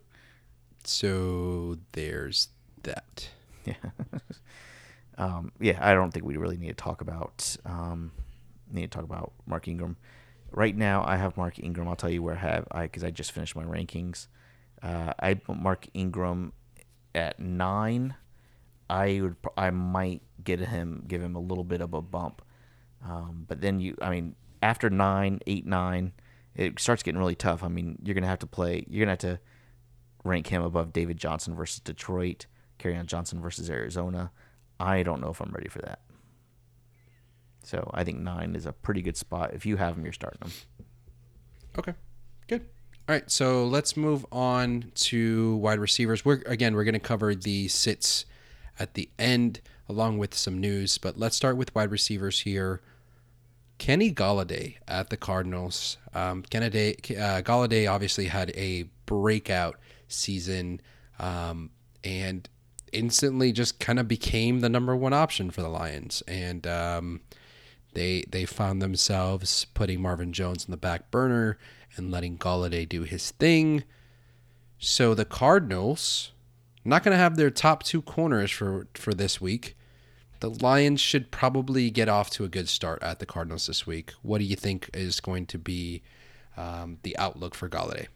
So 0.85 1.77
there's 1.91 2.49
that. 2.83 3.29
Yeah, 3.65 3.73
um, 5.17 5.51
yeah. 5.59 5.77
I 5.81 5.93
don't 5.93 6.11
think 6.11 6.25
we 6.25 6.37
really 6.37 6.57
need 6.57 6.69
to 6.69 6.73
talk 6.73 7.01
about 7.01 7.57
um, 7.65 8.11
need 8.71 8.89
to 8.89 8.97
talk 8.97 9.03
about 9.03 9.33
Mark 9.45 9.67
Ingram 9.67 9.97
right 10.51 10.75
now. 10.75 11.03
I 11.05 11.17
have 11.17 11.37
Mark 11.37 11.59
Ingram. 11.59 11.87
I'll 11.87 11.95
tell 11.95 12.09
you 12.09 12.23
where 12.23 12.35
I 12.35 12.39
have 12.39 12.67
I 12.71 12.83
because 12.83 13.03
I 13.03 13.11
just 13.11 13.31
finished 13.31 13.55
my 13.55 13.63
rankings. 13.63 14.27
Uh, 14.81 15.13
I 15.19 15.33
put 15.33 15.57
Mark 15.57 15.87
Ingram 15.93 16.53
at 17.13 17.39
nine. 17.39 18.15
I 18.89 19.19
would 19.21 19.35
I 19.57 19.69
might 19.69 20.21
get 20.43 20.59
him 20.59 21.03
give 21.07 21.21
him 21.21 21.35
a 21.35 21.39
little 21.39 21.63
bit 21.63 21.81
of 21.81 21.93
a 21.93 22.01
bump, 22.01 22.41
um, 23.05 23.45
but 23.47 23.61
then 23.61 23.79
you 23.79 23.95
I 24.01 24.09
mean 24.09 24.35
after 24.63 24.89
nine 24.89 25.39
eight 25.45 25.65
nine 25.65 26.13
it 26.55 26.79
starts 26.79 27.03
getting 27.03 27.19
really 27.19 27.35
tough. 27.35 27.63
I 27.63 27.67
mean 27.67 27.99
you're 28.03 28.15
gonna 28.15 28.27
have 28.27 28.39
to 28.39 28.47
play 28.47 28.85
you're 28.89 29.05
gonna 29.05 29.11
have 29.11 29.19
to 29.19 29.39
rank 30.23 30.47
him 30.47 30.63
above 30.63 30.91
David 30.93 31.17
Johnson 31.17 31.55
versus 31.55 31.79
Detroit, 31.79 32.45
on 32.85 33.05
Johnson 33.05 33.41
versus 33.41 33.69
Arizona. 33.69 34.31
I 34.79 35.03
don't 35.03 35.21
know 35.21 35.29
if 35.29 35.41
I'm 35.41 35.51
ready 35.51 35.69
for 35.69 35.79
that. 35.79 35.99
So 37.69 37.87
I 37.93 38.03
think 38.03 38.17
nine 38.17 38.55
is 38.55 38.65
a 38.65 38.73
pretty 38.73 39.03
good 39.03 39.15
spot. 39.15 39.51
If 39.53 39.63
you 39.63 39.77
have 39.77 39.93
them, 39.93 40.03
you're 40.03 40.11
starting 40.11 40.39
them. 40.41 40.51
Okay, 41.77 41.93
good. 42.47 42.61
All 43.07 43.13
right, 43.13 43.29
so 43.29 43.63
let's 43.63 43.95
move 43.95 44.25
on 44.31 44.91
to 44.95 45.57
wide 45.57 45.77
receivers. 45.77 46.25
We're 46.25 46.41
again 46.47 46.73
we're 46.73 46.83
going 46.83 46.93
to 46.93 46.99
cover 46.99 47.35
the 47.35 47.67
sits 47.67 48.25
at 48.79 48.95
the 48.95 49.07
end 49.19 49.61
along 49.87 50.17
with 50.17 50.33
some 50.33 50.59
news, 50.59 50.97
but 50.97 51.19
let's 51.19 51.35
start 51.35 51.57
with 51.57 51.75
wide 51.75 51.91
receivers 51.91 52.39
here. 52.39 52.81
Kenny 53.77 54.11
Golladay 54.11 54.77
at 54.87 55.11
the 55.11 55.17
Cardinals. 55.17 55.97
Um, 56.15 56.41
Kennedy, 56.49 56.95
uh, 57.11 57.41
Golladay 57.43 57.89
obviously 57.89 58.25
had 58.25 58.49
a 58.55 58.89
breakout 59.05 59.77
season, 60.07 60.81
um, 61.19 61.69
and 62.03 62.49
instantly 62.91 63.51
just 63.51 63.79
kind 63.79 63.99
of 63.99 64.07
became 64.07 64.61
the 64.61 64.69
number 64.69 64.95
one 64.95 65.13
option 65.13 65.51
for 65.51 65.61
the 65.61 65.69
Lions, 65.69 66.23
and 66.27 66.65
um, 66.65 67.21
they 67.93 68.25
they 68.29 68.45
found 68.45 68.81
themselves 68.81 69.65
putting 69.73 70.01
Marvin 70.01 70.33
Jones 70.33 70.65
in 70.65 70.71
the 70.71 70.77
back 70.77 71.11
burner 71.11 71.57
and 71.95 72.11
letting 72.11 72.37
Golladay 72.37 72.87
do 72.87 73.03
his 73.03 73.31
thing. 73.31 73.83
So 74.77 75.13
the 75.13 75.25
Cardinals 75.25 76.31
not 76.85 77.03
going 77.03 77.13
to 77.15 77.21
have 77.21 77.35
their 77.35 77.49
top 77.49 77.83
two 77.83 78.01
corners 78.01 78.51
for 78.51 78.87
for 78.93 79.13
this 79.13 79.41
week. 79.41 79.75
The 80.39 80.49
Lions 80.49 81.01
should 81.01 81.31
probably 81.31 81.89
get 81.89 82.07
off 82.07 82.29
to 82.31 82.45
a 82.45 82.47
good 82.47 82.69
start 82.69 83.03
at 83.03 83.19
the 83.19 83.25
Cardinals 83.25 83.67
this 83.67 83.85
week. 83.85 84.13
What 84.21 84.37
do 84.37 84.45
you 84.45 84.55
think 84.55 84.89
is 84.93 85.19
going 85.19 85.45
to 85.47 85.57
be 85.57 86.01
um, 86.55 86.97
the 87.03 87.17
outlook 87.17 87.55
for 87.55 87.67
Golladay? 87.67 88.07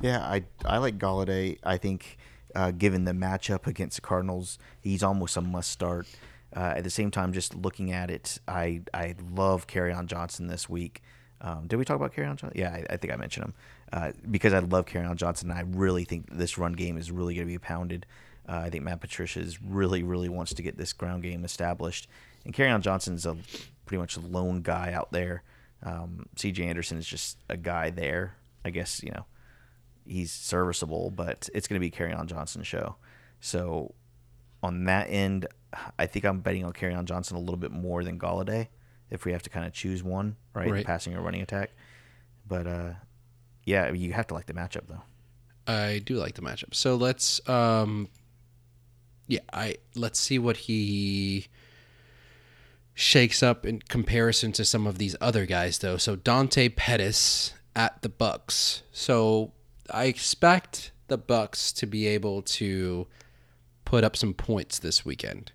Yeah, 0.00 0.20
I 0.20 0.44
I 0.64 0.78
like 0.78 0.98
Golladay. 0.98 1.58
I 1.64 1.78
think 1.78 2.18
uh, 2.54 2.72
given 2.72 3.04
the 3.04 3.12
matchup 3.12 3.66
against 3.66 3.96
the 3.96 4.02
Cardinals, 4.02 4.58
he's 4.80 5.02
almost 5.02 5.36
a 5.36 5.40
must 5.40 5.70
start. 5.70 6.06
Uh, 6.54 6.74
at 6.76 6.84
the 6.84 6.90
same 6.90 7.10
time, 7.10 7.32
just 7.32 7.54
looking 7.54 7.92
at 7.92 8.10
it, 8.10 8.38
I 8.48 8.82
I 8.92 9.14
love 9.32 9.66
on 9.76 10.06
Johnson 10.06 10.48
this 10.48 10.68
week. 10.68 11.02
Um, 11.40 11.66
did 11.66 11.76
we 11.76 11.84
talk 11.84 11.96
about 11.96 12.12
Kerryon 12.12 12.36
Johnson? 12.36 12.52
Yeah, 12.54 12.70
I, 12.70 12.84
I, 12.90 12.96
think 12.98 13.12
I 13.12 13.16
mentioned 13.16 13.46
him 13.46 13.54
uh, 13.92 14.12
because 14.30 14.52
I 14.52 14.58
love 14.58 14.84
Kerryon 14.84 15.16
Johnson. 15.16 15.50
And 15.50 15.58
I 15.58 15.62
really 15.62 16.04
think 16.04 16.28
this 16.30 16.58
run 16.58 16.74
game 16.74 16.98
is 16.98 17.10
really 17.10 17.34
going 17.34 17.46
to 17.46 17.52
be 17.52 17.58
pounded. 17.58 18.04
Uh, 18.46 18.62
I 18.64 18.70
think 18.70 18.84
Matt 18.84 19.00
Patricia 19.00 19.44
really 19.64 20.02
really 20.02 20.28
wants 20.28 20.52
to 20.54 20.62
get 20.62 20.76
this 20.76 20.92
ground 20.92 21.22
game 21.22 21.44
established, 21.44 22.08
and 22.44 22.52
Kerryon 22.52 22.80
Johnson 22.80 23.14
is 23.14 23.26
a 23.26 23.36
pretty 23.86 24.00
much 24.00 24.16
a 24.16 24.20
lone 24.20 24.62
guy 24.62 24.92
out 24.92 25.12
there. 25.12 25.42
Um, 25.82 26.26
C.J. 26.36 26.66
Anderson 26.66 26.98
is 26.98 27.06
just 27.06 27.38
a 27.48 27.56
guy 27.56 27.90
there. 27.90 28.34
I 28.64 28.70
guess 28.70 29.02
you 29.02 29.12
know 29.12 29.24
he's 30.06 30.32
serviceable, 30.32 31.10
but 31.10 31.48
it's 31.54 31.68
going 31.68 31.80
to 31.80 31.80
be 31.80 31.90
Kerryon 31.90 32.26
Johnson's 32.26 32.66
show. 32.66 32.96
So 33.40 33.94
on 34.62 34.84
that 34.84 35.06
end, 35.08 35.46
I 35.98 36.06
think 36.06 36.24
I'm 36.24 36.40
betting 36.40 36.64
on 36.64 36.72
Kerryon 36.72 37.04
Johnson 37.04 37.36
a 37.36 37.40
little 37.40 37.56
bit 37.56 37.72
more 37.72 38.02
than 38.04 38.18
Golladay 38.18 38.68
if 39.10 39.24
we 39.24 39.32
have 39.32 39.42
to 39.42 39.50
kind 39.50 39.66
of 39.66 39.72
choose 39.72 40.02
one, 40.02 40.36
right? 40.54 40.70
right. 40.70 40.86
Passing 40.86 41.14
or 41.14 41.20
running 41.20 41.42
attack. 41.42 41.70
But 42.46 42.66
uh, 42.66 42.92
yeah, 43.64 43.92
you 43.92 44.12
have 44.12 44.26
to 44.28 44.34
like 44.34 44.46
the 44.46 44.54
matchup 44.54 44.86
though. 44.88 45.02
I 45.66 46.00
do 46.04 46.16
like 46.16 46.34
the 46.34 46.42
matchup. 46.42 46.74
So 46.74 46.96
let's 46.96 47.46
um 47.48 48.08
yeah, 49.28 49.40
I 49.52 49.76
let's 49.94 50.18
see 50.18 50.38
what 50.38 50.56
he 50.56 51.46
shakes 52.94 53.42
up 53.42 53.64
in 53.64 53.80
comparison 53.80 54.52
to 54.52 54.64
some 54.64 54.86
of 54.86 54.98
these 54.98 55.14
other 55.20 55.46
guys 55.46 55.78
though. 55.78 55.96
So 55.96 56.16
Dante 56.16 56.68
Pettis 56.68 57.54
at 57.76 58.02
the 58.02 58.08
Bucs. 58.08 58.82
So 58.92 59.52
I 59.90 60.04
expect 60.06 60.90
the 61.06 61.18
Bucs 61.18 61.74
to 61.76 61.86
be 61.86 62.06
able 62.08 62.42
to 62.42 63.06
put 63.84 64.04
up 64.04 64.16
some 64.16 64.34
points 64.34 64.78
this 64.78 65.04
weekend. 65.04 65.52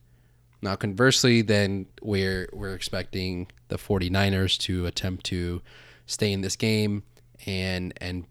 Now 0.65 0.75
conversely, 0.75 1.43
then 1.43 1.85
we're 2.01 2.49
we're 2.51 2.73
expecting 2.73 3.47
the 3.67 3.77
49ers 3.77 4.57
to 4.61 4.87
attempt 4.87 5.25
to 5.27 5.61
stay 6.07 6.33
in 6.33 6.41
this 6.41 6.55
game 6.55 7.03
and 7.45 7.93
and 8.01 8.25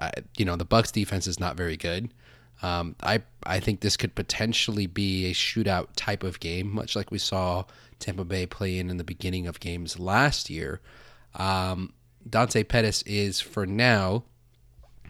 uh, 0.00 0.10
you 0.36 0.44
know 0.44 0.56
the 0.56 0.66
Bucs 0.66 0.90
defense 0.90 1.28
is 1.28 1.38
not 1.38 1.56
very 1.56 1.76
good. 1.76 2.12
Um, 2.60 2.96
I 3.04 3.22
I 3.44 3.60
think 3.60 3.80
this 3.80 3.96
could 3.96 4.16
potentially 4.16 4.88
be 4.88 5.26
a 5.26 5.32
shootout 5.32 5.88
type 5.94 6.24
of 6.24 6.40
game, 6.40 6.74
much 6.74 6.96
like 6.96 7.12
we 7.12 7.18
saw 7.18 7.64
Tampa 8.00 8.24
Bay 8.24 8.46
play 8.46 8.78
in 8.78 8.90
in 8.90 8.96
the 8.96 9.04
beginning 9.04 9.46
of 9.46 9.60
games 9.60 9.96
last 9.96 10.50
year. 10.50 10.80
Um, 11.36 11.92
Dante 12.28 12.64
Pettis 12.64 13.02
is 13.02 13.40
for 13.40 13.64
now 13.64 14.24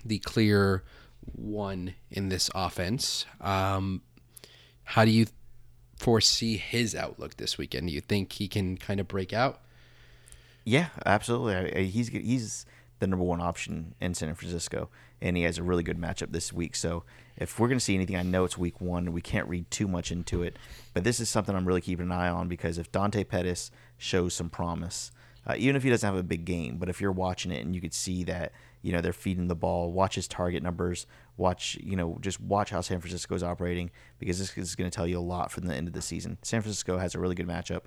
the 0.04 0.18
clear 0.18 0.84
one 1.32 1.94
in 2.10 2.28
this 2.28 2.50
offense. 2.54 3.24
Um, 3.40 4.02
how 4.84 5.06
do 5.06 5.10
you 5.10 5.26
foresee 5.96 6.56
his 6.56 6.94
outlook 6.94 7.36
this 7.36 7.58
weekend? 7.58 7.88
Do 7.88 7.94
you 7.94 8.00
think 8.00 8.32
he 8.32 8.48
can 8.48 8.76
kind 8.76 9.00
of 9.00 9.08
break 9.08 9.32
out? 9.32 9.60
Yeah, 10.64 10.88
absolutely. 11.04 11.86
He's 11.86 12.08
he's 12.08 12.66
the 12.98 13.06
number 13.06 13.24
one 13.24 13.40
option 13.40 13.94
in 14.00 14.14
San 14.14 14.34
Francisco, 14.34 14.88
and 15.20 15.36
he 15.36 15.44
has 15.44 15.58
a 15.58 15.62
really 15.62 15.82
good 15.82 15.98
matchup 15.98 16.32
this 16.32 16.52
week. 16.52 16.74
So 16.74 17.04
if 17.36 17.58
we're 17.58 17.68
going 17.68 17.78
to 17.78 17.84
see 17.84 17.94
anything, 17.94 18.16
I 18.16 18.22
know 18.22 18.44
it's 18.44 18.58
week 18.58 18.80
one. 18.80 19.06
And 19.06 19.14
we 19.14 19.20
can't 19.20 19.48
read 19.48 19.70
too 19.70 19.86
much 19.86 20.10
into 20.10 20.42
it, 20.42 20.56
but 20.94 21.04
this 21.04 21.20
is 21.20 21.28
something 21.28 21.54
I'm 21.54 21.66
really 21.66 21.80
keeping 21.80 22.06
an 22.06 22.12
eye 22.12 22.28
on 22.28 22.48
because 22.48 22.78
if 22.78 22.90
Dante 22.90 23.24
Pettis 23.24 23.70
shows 23.98 24.34
some 24.34 24.50
promise, 24.50 25.12
uh, 25.46 25.54
even 25.56 25.76
if 25.76 25.82
he 25.82 25.90
doesn't 25.90 26.06
have 26.06 26.18
a 26.18 26.24
big 26.24 26.44
game, 26.44 26.76
but 26.78 26.88
if 26.88 27.00
you're 27.00 27.12
watching 27.12 27.52
it 27.52 27.64
and 27.64 27.74
you 27.74 27.80
could 27.80 27.94
see 27.94 28.24
that 28.24 28.52
you 28.86 28.92
know 28.92 29.00
they're 29.00 29.12
feeding 29.12 29.48
the 29.48 29.56
ball, 29.56 29.92
watch 29.92 30.14
his 30.14 30.28
target 30.28 30.62
numbers, 30.62 31.08
watch 31.36 31.76
you 31.82 31.96
know 31.96 32.18
just 32.20 32.40
watch 32.40 32.70
how 32.70 32.80
San 32.80 33.00
Francisco 33.00 33.34
is 33.34 33.42
operating 33.42 33.90
because 34.20 34.38
this 34.38 34.56
is 34.56 34.76
going 34.76 34.88
to 34.88 34.94
tell 34.94 35.08
you 35.08 35.18
a 35.18 35.20
lot 35.20 35.50
from 35.50 35.66
the 35.66 35.74
end 35.74 35.88
of 35.88 35.92
the 35.92 36.00
season. 36.00 36.38
San 36.42 36.62
Francisco 36.62 36.96
has 36.96 37.12
a 37.16 37.18
really 37.18 37.34
good 37.34 37.48
matchup. 37.48 37.82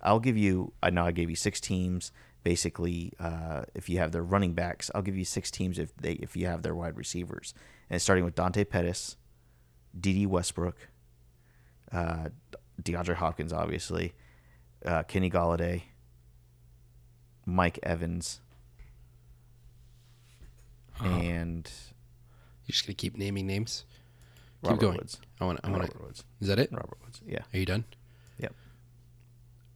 I'll 0.00 0.20
give 0.20 0.36
you. 0.36 0.72
I 0.80 0.90
know 0.90 1.04
I 1.04 1.10
gave 1.10 1.28
you 1.28 1.34
six 1.34 1.60
teams. 1.60 2.12
Basically, 2.44 3.12
uh, 3.18 3.62
if 3.74 3.88
you 3.88 3.98
have 3.98 4.12
their 4.12 4.22
running 4.22 4.54
backs, 4.54 4.92
I'll 4.94 5.02
give 5.02 5.16
you 5.16 5.24
six 5.24 5.50
teams 5.50 5.76
if 5.76 5.96
they 5.96 6.12
if 6.12 6.36
you 6.36 6.46
have 6.46 6.62
their 6.62 6.76
wide 6.76 6.96
receivers, 6.96 7.52
and 7.90 8.00
starting 8.00 8.24
with 8.24 8.36
Dante 8.36 8.62
Pettis, 8.62 9.16
Dede 9.98 10.28
Westbrook, 10.28 10.76
uh, 11.90 12.28
DeAndre 12.80 13.14
Hopkins, 13.14 13.52
obviously, 13.52 14.14
uh, 14.86 15.02
Kenny 15.02 15.30
Golladay, 15.30 15.82
Mike 17.44 17.80
Evans, 17.82 18.40
uh-huh. 21.00 21.08
and 21.08 21.70
you're 22.66 22.72
just 22.72 22.86
gonna 22.86 22.94
keep 22.94 23.16
naming 23.16 23.46
names. 23.46 23.84
Robert 24.62 24.76
keep 24.76 24.80
going. 24.80 24.96
Woods. 24.96 25.20
I 25.40 25.44
want. 25.44 25.60
I 25.62 25.70
want. 25.70 25.82
Robert 25.82 26.02
Woods. 26.02 26.24
Is 26.40 26.48
that 26.48 26.58
it? 26.58 26.70
Robert 26.72 26.98
Woods. 27.02 27.20
Yeah. 27.26 27.40
Are 27.52 27.58
you 27.58 27.66
done? 27.66 27.84
Yep. 28.38 28.54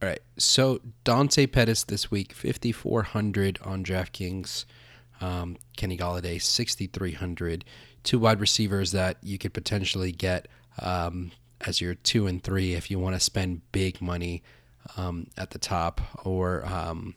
All 0.01 0.09
right. 0.09 0.21
So 0.37 0.81
Dante 1.03 1.45
Pettis 1.45 1.83
this 1.83 2.09
week, 2.09 2.33
5400 2.33 3.59
on 3.63 3.83
DraftKings. 3.83 4.65
Um, 5.21 5.57
Kenny 5.75 5.97
Golladay, 5.97 6.41
6300. 6.41 7.65
Two 8.03 8.19
wide 8.19 8.39
receivers 8.39 8.93
that 8.93 9.17
you 9.21 9.37
could 9.37 9.53
potentially 9.53 10.11
get 10.11 10.47
um, 10.81 11.31
as 11.61 11.81
your 11.81 11.95
two 11.95 12.27
and 12.27 12.41
three 12.41 12.73
if 12.73 12.89
you 12.89 12.99
want 12.99 13.15
to 13.15 13.19
spend 13.19 13.61
big 13.71 14.01
money 14.01 14.41
um, 14.95 15.27
at 15.37 15.51
the 15.51 15.59
top, 15.59 16.01
or 16.25 16.65
um, 16.65 17.15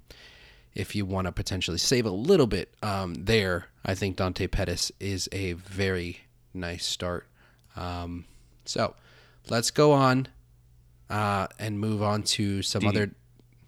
if 0.74 0.94
you 0.96 1.06
want 1.06 1.26
to 1.26 1.32
potentially 1.32 1.78
save 1.78 2.06
a 2.06 2.10
little 2.10 2.46
bit 2.46 2.74
um, 2.82 3.14
there. 3.14 3.66
I 3.84 3.94
think 3.94 4.16
Dante 4.16 4.46
Pettis 4.46 4.92
is 5.00 5.28
a 5.32 5.54
very 5.54 6.20
nice 6.54 6.86
start. 6.86 7.26
Um, 7.76 8.26
so 8.64 8.94
let's 9.48 9.70
go 9.70 9.92
on 9.92 10.28
uh, 11.10 11.48
and 11.58 11.78
move 11.78 12.02
on 12.02 12.22
to 12.22 12.62
some 12.62 12.86
other. 12.86 13.10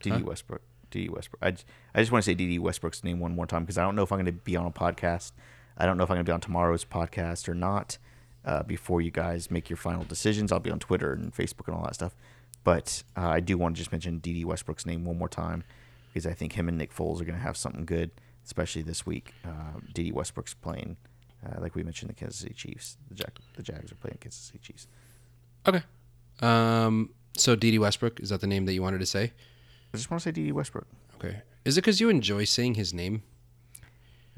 Dede 0.01 0.13
huh? 0.13 0.21
Westbrook. 0.25 0.63
Dede 0.91 1.11
Westbrook. 1.11 1.41
I 1.43 1.51
just, 1.51 1.65
I 1.95 2.01
just 2.01 2.13
want 2.13 2.25
to 2.25 2.31
say 2.31 2.35
Dede 2.35 2.61
Westbrook's 2.61 3.03
name 3.03 3.19
one 3.19 3.35
more 3.35 3.47
time 3.47 3.65
because 3.65 3.79
I 3.79 3.83
don't 3.83 3.97
know 3.97 4.03
if 4.03 4.13
I'm 4.13 4.19
going 4.19 4.27
to 4.27 4.33
be 4.33 4.57
on 4.57 4.67
a 4.67 4.71
podcast. 4.71 5.33
I 5.77 5.87
don't 5.87 5.97
know 5.97 6.05
if 6.05 6.11
I'm 6.11 6.17
going 6.17 6.25
to 6.25 6.31
be 6.31 6.35
on 6.35 6.41
tomorrow's 6.41 6.85
podcast 6.85 7.49
or 7.49 7.55
not. 7.55 7.99
Uh, 8.45 8.63
before 8.63 9.01
you 9.01 9.11
guys 9.11 9.51
make 9.51 9.71
your 9.71 9.79
final 9.79 10.05
decisions, 10.05 10.53
I'll 10.53 10.61
be 10.61 10.71
on 10.71 10.79
Twitter 10.79 11.13
and 11.13 11.35
Facebook 11.35 11.67
and 11.67 11.77
all 11.77 11.85
that 11.85 11.95
stuff. 11.95 12.15
But 12.63 13.03
uh, 13.17 13.29
I 13.29 13.41
do 13.41 13.57
want 13.59 13.75
to 13.75 13.79
just 13.79 13.91
mention 13.91 14.19
Dede 14.19 14.45
Westbrook's 14.45 14.87
name 14.87 15.05
one 15.05 15.19
more 15.19 15.29
time 15.29 15.65
because 16.09 16.27
I 16.27 16.35
think 16.35 16.53
him 16.53 16.69
and 16.69 16.79
Nick 16.79 16.95
Foles 16.95 17.21
are 17.21 17.25
going 17.25 17.39
to 17.39 17.45
have 17.45 17.57
something 17.57 17.85
good, 17.85 18.11
especially 18.45 18.83
this 18.83 19.05
week. 19.07 19.33
Uh, 19.45 19.81
Dede 19.93 20.13
Westbrook's 20.13 20.55
playing, 20.55 20.97
uh, 21.45 21.61
like 21.61 21.75
we 21.75 21.83
mentioned, 21.83 22.11
the 22.11 22.15
Kansas 22.15 22.41
City 22.41 22.55
Chiefs. 22.55 22.97
The, 23.09 23.15
Jag- 23.15 23.39
the 23.57 23.63
Jags 23.63 23.91
are 23.93 23.97
playing 23.97 24.19
Kansas 24.21 24.41
City 24.41 24.59
Chiefs. 24.63 24.87
Okay. 25.67 25.83
Um, 26.41 27.11
so 27.37 27.57
Dede 27.57 27.79
Westbrook 27.79 28.21
is 28.21 28.29
that 28.31 28.41
the 28.41 28.47
name 28.47 28.67
that 28.67 28.75
you 28.75 28.83
wanted 28.83 28.99
to 29.01 29.07
say? 29.07 29.33
I 29.93 29.97
just 29.97 30.11
want 30.11 30.23
to 30.23 30.29
say 30.29 30.33
Dede 30.33 30.53
Westbrook. 30.53 30.87
Okay. 31.17 31.43
Is 31.65 31.79
it 31.79 31.81
because 31.83 32.01
you 32.01 32.09
enjoy 32.11 32.45
saying 32.45 32.75
his 32.75 32.93
name? 32.93 33.23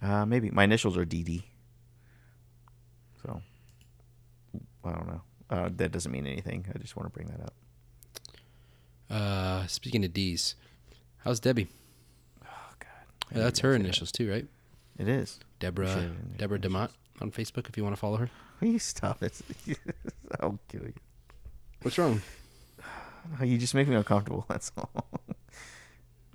Uh, 0.02 0.24
maybe 0.26 0.50
my 0.50 0.64
initials 0.64 0.96
are 0.96 1.04
DD. 1.06 1.42
So 3.22 3.40
I 4.84 4.90
don't 4.92 5.06
know. 5.06 5.22
Uh, 5.48 5.68
that 5.76 5.90
doesn't 5.92 6.12
mean 6.12 6.26
anything. 6.26 6.66
I 6.74 6.78
just 6.78 6.96
want 6.96 7.06
to 7.06 7.10
bring 7.16 7.28
that 7.28 7.40
up. 7.40 7.54
Uh, 9.08 9.66
speaking 9.66 10.04
of 10.04 10.12
D's, 10.12 10.54
how's 11.18 11.40
Debbie? 11.40 11.68
God, 13.36 13.40
yeah, 13.40 13.44
that's 13.44 13.60
her 13.60 13.74
initials 13.74 14.10
that. 14.10 14.18
too, 14.18 14.30
right? 14.30 14.46
It 14.98 15.08
is 15.08 15.38
Deborah 15.60 16.10
Deborah 16.38 16.58
Demott 16.58 16.90
on 17.20 17.30
Facebook. 17.30 17.68
If 17.68 17.76
you 17.76 17.82
want 17.82 17.94
to 17.94 18.00
follow 18.00 18.16
her, 18.16 18.30
please 18.58 18.82
stop 18.82 19.22
it. 19.22 19.38
I'll 20.40 20.58
kill 20.68 20.82
you. 20.82 20.94
What's 21.82 21.98
wrong? 21.98 22.22
You 23.42 23.58
just 23.58 23.74
make 23.74 23.88
me 23.88 23.96
uncomfortable. 23.96 24.44
That's 24.48 24.70
all. 24.78 25.04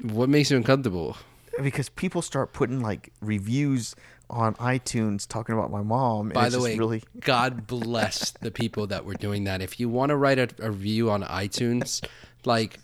What 0.02 0.28
makes 0.28 0.52
you 0.52 0.58
uncomfortable? 0.58 1.16
Because 1.64 1.88
people 1.88 2.22
start 2.22 2.52
putting 2.52 2.82
like 2.82 3.14
reviews 3.22 3.96
on 4.30 4.56
iTunes 4.56 5.26
talking 5.26 5.56
about 5.56 5.72
my 5.72 5.82
mom. 5.82 6.30
By 6.30 6.50
the 6.50 6.60
way, 6.60 6.78
really... 6.78 7.02
God 7.22 7.66
bless 7.66 8.32
the 8.32 8.52
people 8.52 8.88
that 8.88 9.06
were 9.06 9.14
doing 9.14 9.46
that. 9.46 9.62
If 9.62 9.80
you 9.80 9.88
want 9.88 10.10
to 10.10 10.18
write 10.18 10.38
a, 10.38 10.50
a 10.60 10.70
review 10.70 11.10
on 11.10 11.24
iTunes, 11.24 12.06
like 12.44 12.78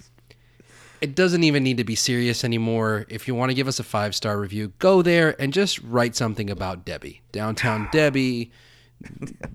it 1.02 1.16
doesn't 1.16 1.44
even 1.44 1.64
need 1.64 1.78
to 1.78 1.84
be 1.84 1.96
serious 1.96 2.44
anymore. 2.44 3.06
If 3.10 3.28
you 3.28 3.36
want 3.36 3.50
to 3.50 3.54
give 3.56 3.68
us 3.68 3.80
a 3.80 3.84
five 3.84 4.16
star 4.16 4.40
review, 4.40 4.74
go 4.80 5.02
there 5.02 5.40
and 5.42 5.54
just 5.54 5.80
write 5.82 6.16
something 6.16 6.50
about 6.50 6.86
Debbie. 6.86 7.22
Downtown 7.32 7.90
Debbie, 7.92 8.52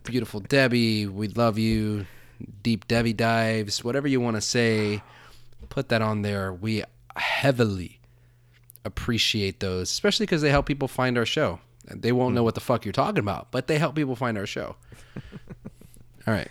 beautiful 0.04 0.40
Debbie, 0.40 1.06
we 1.06 1.28
love 1.28 1.58
you. 1.58 2.06
deep 2.62 2.86
Debbie 2.88 3.12
dives, 3.12 3.84
whatever 3.84 4.08
you 4.08 4.20
want 4.20 4.36
to 4.36 4.40
say, 4.40 5.02
put 5.68 5.88
that 5.88 6.02
on 6.02 6.22
there. 6.22 6.52
We 6.52 6.84
heavily 7.16 8.00
appreciate 8.84 9.60
those, 9.60 9.90
especially 9.90 10.26
because 10.26 10.42
they 10.42 10.50
help 10.50 10.66
people 10.66 10.88
find 10.88 11.16
our 11.18 11.26
show. 11.26 11.60
They 11.86 12.12
won't 12.12 12.34
know 12.34 12.44
what 12.44 12.54
the 12.54 12.60
fuck 12.60 12.84
you're 12.84 12.92
talking 12.92 13.18
about, 13.18 13.50
but 13.50 13.66
they 13.66 13.78
help 13.78 13.94
people 13.94 14.16
find 14.16 14.38
our 14.38 14.46
show. 14.46 14.76
All 16.26 16.34
right. 16.34 16.48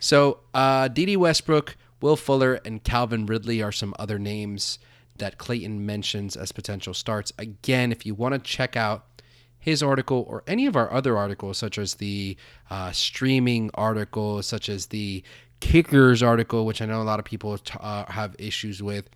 So, 0.00 0.40
uh, 0.52 0.88
Dede 0.88 1.16
Westbrook, 1.16 1.76
Will 2.02 2.16
Fuller, 2.16 2.54
and 2.64 2.82
Calvin 2.82 3.26
Ridley 3.26 3.62
are 3.62 3.72
some 3.72 3.94
other 3.98 4.18
names 4.18 4.78
that 5.18 5.38
Clayton 5.38 5.86
mentions 5.86 6.36
as 6.36 6.52
potential 6.52 6.94
starts. 6.94 7.32
Again, 7.38 7.92
if 7.92 8.04
you 8.04 8.14
want 8.14 8.34
to 8.34 8.38
check 8.40 8.76
out 8.76 9.22
his 9.58 9.82
article 9.82 10.26
or 10.28 10.42
any 10.46 10.66
of 10.66 10.74
our 10.74 10.92
other 10.92 11.16
articles, 11.16 11.56
such 11.56 11.78
as 11.78 11.94
the 11.94 12.36
uh, 12.68 12.90
streaming 12.90 13.70
article, 13.74 14.42
such 14.42 14.68
as 14.68 14.86
the 14.86 15.22
kickers 15.60 16.22
article, 16.22 16.66
which 16.66 16.82
I 16.82 16.86
know 16.86 17.00
a 17.00 17.04
lot 17.04 17.20
of 17.20 17.24
people 17.24 17.58
uh, 17.78 18.04
have 18.10 18.34
issues 18.38 18.82
with, 18.82 19.08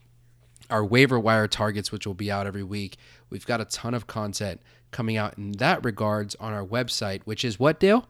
our 0.71 0.85
waiver 0.85 1.19
wire 1.19 1.49
targets, 1.49 1.91
which 1.91 2.07
will 2.07 2.15
be 2.15 2.31
out 2.31 2.47
every 2.47 2.63
week. 2.63 2.97
We've 3.31 3.47
got 3.47 3.61
a 3.61 3.65
ton 3.65 3.95
of 3.95 4.07
content 4.07 4.61
coming 4.93 5.17
out 5.17 5.37
in 5.37 5.53
that 5.53 5.85
regards 5.85 6.37
on 6.37 6.53
our 6.53 6.65
website, 6.65 7.23
which 7.25 7.45
is 7.45 7.59
what, 7.59 7.81
Dale? 7.81 8.07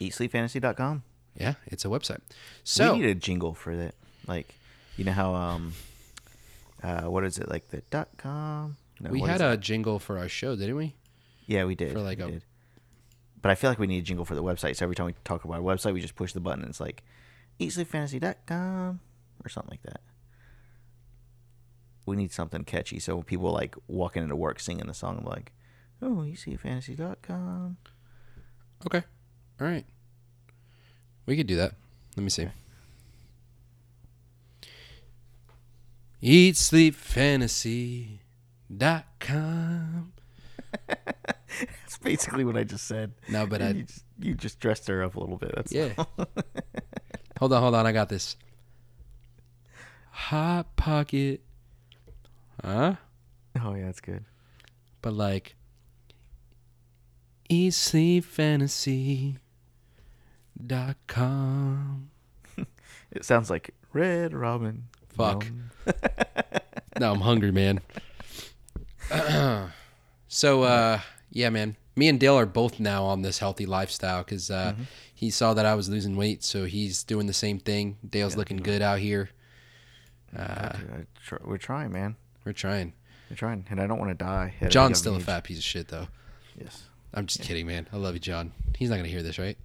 EatSleepFantasy.com. 0.00 1.02
Yeah, 1.38 1.54
it's 1.66 1.84
a 1.84 1.88
website. 1.88 2.20
So 2.64 2.92
we 2.94 3.00
need 3.00 3.10
a 3.10 3.14
jingle 3.14 3.54
for 3.54 3.76
that. 3.76 3.94
Like, 4.26 4.54
you 4.96 5.04
know 5.04 5.12
how 5.12 5.34
um, 5.34 5.72
uh, 6.82 7.02
what 7.02 7.24
is 7.24 7.38
it 7.38 7.48
like 7.48 7.68
the 7.68 7.82
dot 7.90 8.08
com? 8.16 8.76
No, 9.00 9.10
we 9.10 9.20
had 9.20 9.36
is 9.36 9.40
it? 9.42 9.52
a 9.52 9.56
jingle 9.56 9.98
for 10.00 10.18
our 10.18 10.28
show, 10.28 10.56
didn't 10.56 10.76
we? 10.76 10.94
yeah, 11.46 11.64
we 11.64 11.74
did 11.74 11.92
for 11.92 12.00
like 12.00 12.18
we 12.18 12.24
a- 12.24 12.30
did. 12.32 12.44
But 13.40 13.52
I 13.52 13.54
feel 13.54 13.70
like 13.70 13.78
we 13.78 13.86
need 13.86 13.98
a 13.98 14.02
jingle 14.02 14.24
for 14.24 14.34
the 14.34 14.42
website. 14.42 14.74
So 14.76 14.84
every 14.84 14.96
time 14.96 15.06
we 15.06 15.14
talk 15.22 15.44
about 15.44 15.58
our 15.58 15.62
website, 15.62 15.94
we 15.94 16.00
just 16.00 16.16
push 16.16 16.32
the 16.32 16.40
button 16.40 16.62
and 16.62 16.70
it's 16.70 16.80
like 16.80 17.04
EatSleepFantasy.com 17.60 18.98
or 19.44 19.48
something 19.48 19.70
like 19.70 19.82
that. 19.84 20.00
We 22.04 22.16
need 22.16 22.32
something 22.32 22.64
catchy 22.64 22.98
so 22.98 23.14
when 23.14 23.24
people 23.24 23.52
like 23.52 23.76
walking 23.86 24.24
into 24.24 24.34
work 24.34 24.58
singing 24.58 24.86
the 24.88 24.94
song, 24.94 25.18
I'm 25.18 25.24
like, 25.24 25.52
oh, 26.02 26.24
EatSleepFantasy.com. 26.26 27.76
Okay. 28.86 29.02
All 29.60 29.66
right. 29.66 29.86
We 31.28 31.36
could 31.36 31.46
do 31.46 31.56
that. 31.56 31.74
Let 32.16 32.24
me 32.24 32.30
see. 32.30 32.48
Eat 36.22 36.56
Sleep 36.56 36.94
Fantasy 36.94 38.20
dot 38.74 39.04
com. 39.20 40.14
That's 40.88 41.98
basically 42.02 42.46
what 42.46 42.56
I 42.56 42.64
just 42.64 42.86
said. 42.86 43.12
No, 43.28 43.46
but 43.46 43.60
you 43.60 43.66
I 43.66 43.72
just, 43.74 44.04
you 44.18 44.34
just 44.36 44.58
dressed 44.58 44.88
her 44.88 45.02
up 45.02 45.16
a 45.16 45.20
little 45.20 45.36
bit. 45.36 45.52
That's 45.54 45.70
yeah. 45.70 45.90
hold 47.38 47.52
on, 47.52 47.60
hold 47.60 47.74
on. 47.74 47.86
I 47.86 47.92
got 47.92 48.08
this. 48.08 48.34
Hot 50.10 50.76
pocket. 50.76 51.42
Huh? 52.64 52.94
Oh 53.62 53.74
yeah, 53.74 53.84
that's 53.84 54.00
good. 54.00 54.24
But 55.02 55.12
like 55.12 55.56
Eat 57.50 57.74
Sleep 57.74 58.24
Fantasy 58.24 59.36
dot 60.66 60.96
com. 61.06 62.10
It 63.10 63.24
sounds 63.24 63.48
like 63.48 63.70
Red 63.92 64.34
Robin. 64.34 64.84
Fuck. 65.08 65.46
No, 67.00 67.12
I'm 67.12 67.20
hungry, 67.20 67.52
man. 67.52 67.80
so, 70.28 70.62
uh, 70.62 71.00
yeah, 71.30 71.50
man. 71.50 71.76
Me 71.96 72.08
and 72.08 72.18
Dale 72.20 72.36
are 72.38 72.46
both 72.46 72.78
now 72.78 73.04
on 73.04 73.22
this 73.22 73.38
healthy 73.38 73.66
lifestyle 73.66 74.22
because 74.24 74.50
uh, 74.50 74.72
Mm-hmm. 74.72 74.82
he 75.14 75.30
saw 75.30 75.54
that 75.54 75.66
I 75.66 75.74
was 75.74 75.88
losing 75.88 76.16
weight, 76.16 76.44
so 76.44 76.64
he's 76.64 77.02
doing 77.02 77.26
the 77.26 77.32
same 77.32 77.58
thing. 77.58 77.96
Dale's 78.08 78.36
looking 78.36 78.56
good 78.58 78.82
out 78.82 78.98
here. 79.00 79.30
Uh, 80.36 80.68
Dude, 80.70 80.90
I 80.90 81.06
tr- 81.24 81.36
we're 81.44 81.56
trying, 81.58 81.92
man. 81.92 82.16
we're 82.44 82.52
trying. 82.52 82.92
We're 83.30 83.36
trying, 83.36 83.66
and 83.70 83.80
I 83.80 83.86
don't 83.86 83.98
want 83.98 84.10
to 84.10 84.24
die. 84.24 84.54
John's 84.68 84.98
still 84.98 85.16
a 85.16 85.20
fat 85.20 85.44
piece 85.44 85.58
of 85.58 85.64
shit, 85.64 85.88
though. 85.88 86.08
Yes. 86.60 86.84
I'm 87.14 87.26
just 87.26 87.42
kidding, 87.42 87.66
man. 87.66 87.88
I 87.92 87.96
love 87.96 88.14
you, 88.14 88.20
John. 88.20 88.52
He's 88.76 88.90
not 88.90 88.96
gonna 88.96 89.08
hear 89.08 89.22
this, 89.22 89.38
right? 89.38 89.56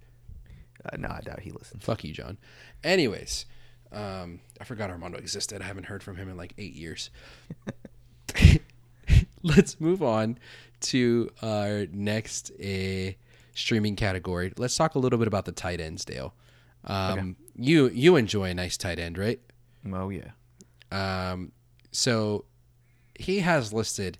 Uh, 0.84 0.96
no, 0.96 1.08
I 1.08 1.20
doubt 1.20 1.40
he 1.40 1.50
listens. 1.50 1.84
Fuck 1.84 2.04
you, 2.04 2.12
John. 2.12 2.38
Anyways, 2.82 3.46
um, 3.92 4.40
I 4.60 4.64
forgot 4.64 4.90
Armando 4.90 5.18
existed. 5.18 5.62
I 5.62 5.64
haven't 5.64 5.84
heard 5.84 6.02
from 6.02 6.16
him 6.16 6.28
in 6.28 6.36
like 6.36 6.52
eight 6.58 6.74
years. 6.74 7.10
Let's 9.42 9.78
move 9.80 10.02
on 10.02 10.38
to 10.80 11.30
our 11.42 11.86
next 11.92 12.50
uh, 12.52 13.12
streaming 13.54 13.96
category. 13.96 14.52
Let's 14.56 14.76
talk 14.76 14.94
a 14.94 14.98
little 14.98 15.18
bit 15.18 15.28
about 15.28 15.44
the 15.44 15.52
tight 15.52 15.80
ends, 15.80 16.04
Dale. 16.04 16.34
Um, 16.84 17.36
You 17.56 17.88
you 17.88 18.16
enjoy 18.16 18.50
a 18.50 18.54
nice 18.54 18.76
tight 18.76 18.98
end, 18.98 19.16
right? 19.18 19.40
Oh 19.92 20.10
yeah. 20.10 20.30
Um, 20.90 21.52
so 21.92 22.44
he 23.18 23.40
has 23.40 23.72
listed 23.72 24.18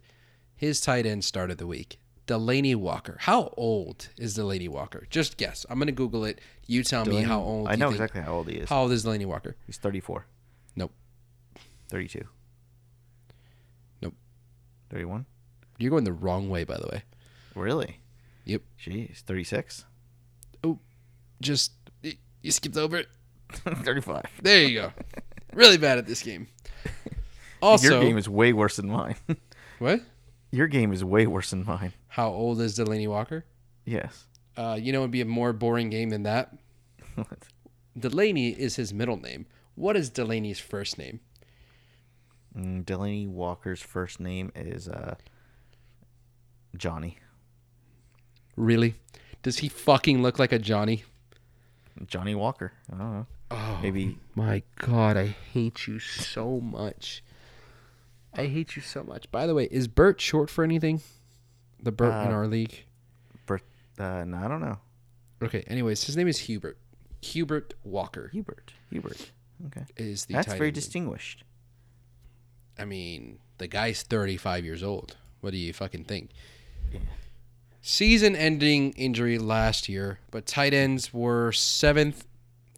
his 0.54 0.80
tight 0.80 1.04
end 1.06 1.24
start 1.24 1.50
of 1.50 1.58
the 1.58 1.66
week. 1.66 1.98
Delanie 2.26 2.76
Walker. 2.76 3.16
How 3.20 3.52
old 3.56 4.08
is 4.16 4.36
Delanie 4.36 4.68
Walker? 4.68 5.06
Just 5.10 5.36
guess. 5.36 5.66
I'm 5.68 5.78
gonna 5.78 5.92
Google 5.92 6.24
it. 6.24 6.40
You 6.66 6.82
tell 6.82 7.04
me 7.04 7.22
how 7.22 7.40
old. 7.40 7.68
I 7.68 7.76
know 7.76 7.90
exactly 7.90 8.20
how 8.22 8.34
old 8.34 8.48
he 8.48 8.56
is. 8.56 8.68
How 8.68 8.82
old 8.82 8.92
is 8.92 9.04
Delanie 9.04 9.26
Walker? 9.26 9.56
He's 9.66 9.76
34. 9.76 10.26
Nope. 10.76 10.92
32. 11.88 12.24
Nope. 14.02 14.14
31. 14.90 15.26
You're 15.78 15.90
going 15.90 16.04
the 16.04 16.12
wrong 16.12 16.48
way, 16.48 16.64
by 16.64 16.76
the 16.76 16.86
way. 16.90 17.02
Really? 17.54 18.00
Yep. 18.46 18.62
Jeez, 18.80 19.20
36. 19.20 19.84
Oh, 20.62 20.78
just 21.40 21.72
you 22.02 22.50
skipped 22.50 22.76
over 22.76 22.96
it. 22.96 23.08
35. 23.52 24.22
There 24.42 24.62
you 24.62 24.80
go. 24.80 24.92
really 25.52 25.78
bad 25.78 25.98
at 25.98 26.06
this 26.06 26.22
game. 26.22 26.48
Also, 27.62 27.92
Your 27.92 28.02
game 28.02 28.18
is 28.18 28.28
way 28.28 28.52
worse 28.52 28.76
than 28.76 28.90
mine. 28.90 29.14
what? 29.78 30.02
Your 30.54 30.68
game 30.68 30.92
is 30.92 31.02
way 31.02 31.26
worse 31.26 31.50
than 31.50 31.64
mine. 31.64 31.92
How 32.06 32.28
old 32.28 32.60
is 32.60 32.78
Delanie 32.78 33.08
Walker? 33.08 33.44
Yes. 33.84 34.26
Uh, 34.56 34.78
you 34.80 34.92
know, 34.92 35.00
it'd 35.00 35.10
be 35.10 35.20
a 35.20 35.24
more 35.24 35.52
boring 35.52 35.90
game 35.90 36.10
than 36.10 36.22
that. 36.22 36.56
Delanie 37.98 38.56
is 38.56 38.76
his 38.76 38.94
middle 38.94 39.16
name. 39.16 39.46
What 39.74 39.96
is 39.96 40.10
Delanie's 40.10 40.60
first 40.60 40.96
name? 40.96 41.18
Mm, 42.56 42.84
Delanie 42.84 43.28
Walker's 43.28 43.82
first 43.82 44.20
name 44.20 44.52
is 44.54 44.88
uh, 44.88 45.16
Johnny. 46.76 47.18
Really? 48.56 48.94
Does 49.42 49.58
he 49.58 49.68
fucking 49.68 50.22
look 50.22 50.38
like 50.38 50.52
a 50.52 50.60
Johnny? 50.60 51.02
Johnny 52.06 52.36
Walker. 52.36 52.72
I 52.92 52.96
don't 52.96 53.12
know. 53.12 53.26
Oh, 53.50 53.80
Maybe 53.82 54.18
my 54.36 54.62
God, 54.76 55.16
I 55.16 55.34
hate 55.52 55.88
you 55.88 55.98
so 55.98 56.60
much. 56.60 57.24
I 58.34 58.46
hate 58.46 58.76
you 58.76 58.82
so 58.82 59.02
much. 59.04 59.30
By 59.30 59.46
the 59.46 59.54
way, 59.54 59.68
is 59.70 59.86
Bert 59.88 60.20
short 60.20 60.50
for 60.50 60.64
anything? 60.64 61.00
The 61.82 61.92
Bert 61.92 62.12
in 62.26 62.32
Uh, 62.32 62.36
our 62.36 62.46
league? 62.46 62.84
birth. 63.46 63.62
Uh, 63.98 64.24
no, 64.24 64.38
I 64.38 64.48
don't 64.48 64.60
know. 64.60 64.78
Okay, 65.42 65.62
anyways, 65.66 66.04
his 66.04 66.16
name 66.16 66.26
is 66.28 66.38
Hubert. 66.40 66.78
Hubert 67.22 67.74
Walker 67.84 68.28
Hubert. 68.32 68.72
Hubert. 68.90 69.30
Okay. 69.66 69.84
is 69.96 70.24
the 70.26 70.34
That's 70.34 70.52
very 70.54 70.70
distinguished. 70.70 71.44
I 72.78 72.84
mean, 72.84 73.38
the 73.58 73.68
guy's 73.68 74.02
35 74.02 74.64
years 74.64 74.82
old. 74.82 75.16
What 75.40 75.52
do 75.52 75.56
you 75.56 75.72
fucking 75.72 76.04
think? 76.04 76.30
Season 77.82 78.34
ending 78.34 78.92
injury 78.92 79.38
last 79.38 79.88
year, 79.88 80.18
but 80.30 80.46
tight 80.46 80.72
ends 80.72 81.12
were 81.12 81.52
seventh, 81.52 82.26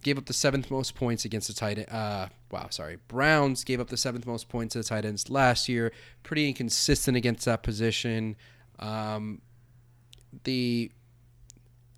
gave 0.02 0.18
up 0.18 0.26
the 0.26 0.32
seventh 0.32 0.70
most 0.70 0.94
points 0.96 1.24
against 1.24 1.46
the 1.48 1.54
tight. 1.54 1.88
Uh, 1.90 2.28
wow, 2.50 2.68
sorry. 2.70 2.98
Browns 3.08 3.64
gave 3.64 3.80
up 3.80 3.88
the 3.88 3.96
seventh 3.96 4.26
most 4.26 4.48
points 4.48 4.72
to 4.72 4.78
the 4.78 4.84
tight 4.84 5.04
ends 5.04 5.30
last 5.30 5.68
year. 5.68 5.92
Pretty 6.22 6.48
inconsistent 6.48 7.16
against 7.16 7.44
that 7.44 7.62
position. 7.62 8.36
Um, 8.78 9.40
the 10.44 10.90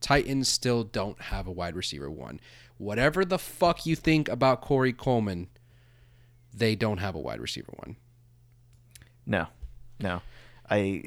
Titans 0.00 0.48
still 0.48 0.84
don't 0.84 1.20
have 1.20 1.46
a 1.46 1.52
wide 1.52 1.74
receiver 1.76 2.10
one. 2.10 2.40
Whatever 2.78 3.24
the 3.24 3.38
fuck 3.38 3.84
you 3.86 3.96
think 3.96 4.28
about 4.28 4.60
Corey 4.60 4.92
Coleman, 4.92 5.48
they 6.54 6.76
don't 6.76 6.98
have 6.98 7.14
a 7.14 7.20
wide 7.20 7.40
receiver 7.40 7.72
one. 7.76 7.96
No, 9.26 9.48
no. 10.00 10.22
I. 10.70 11.04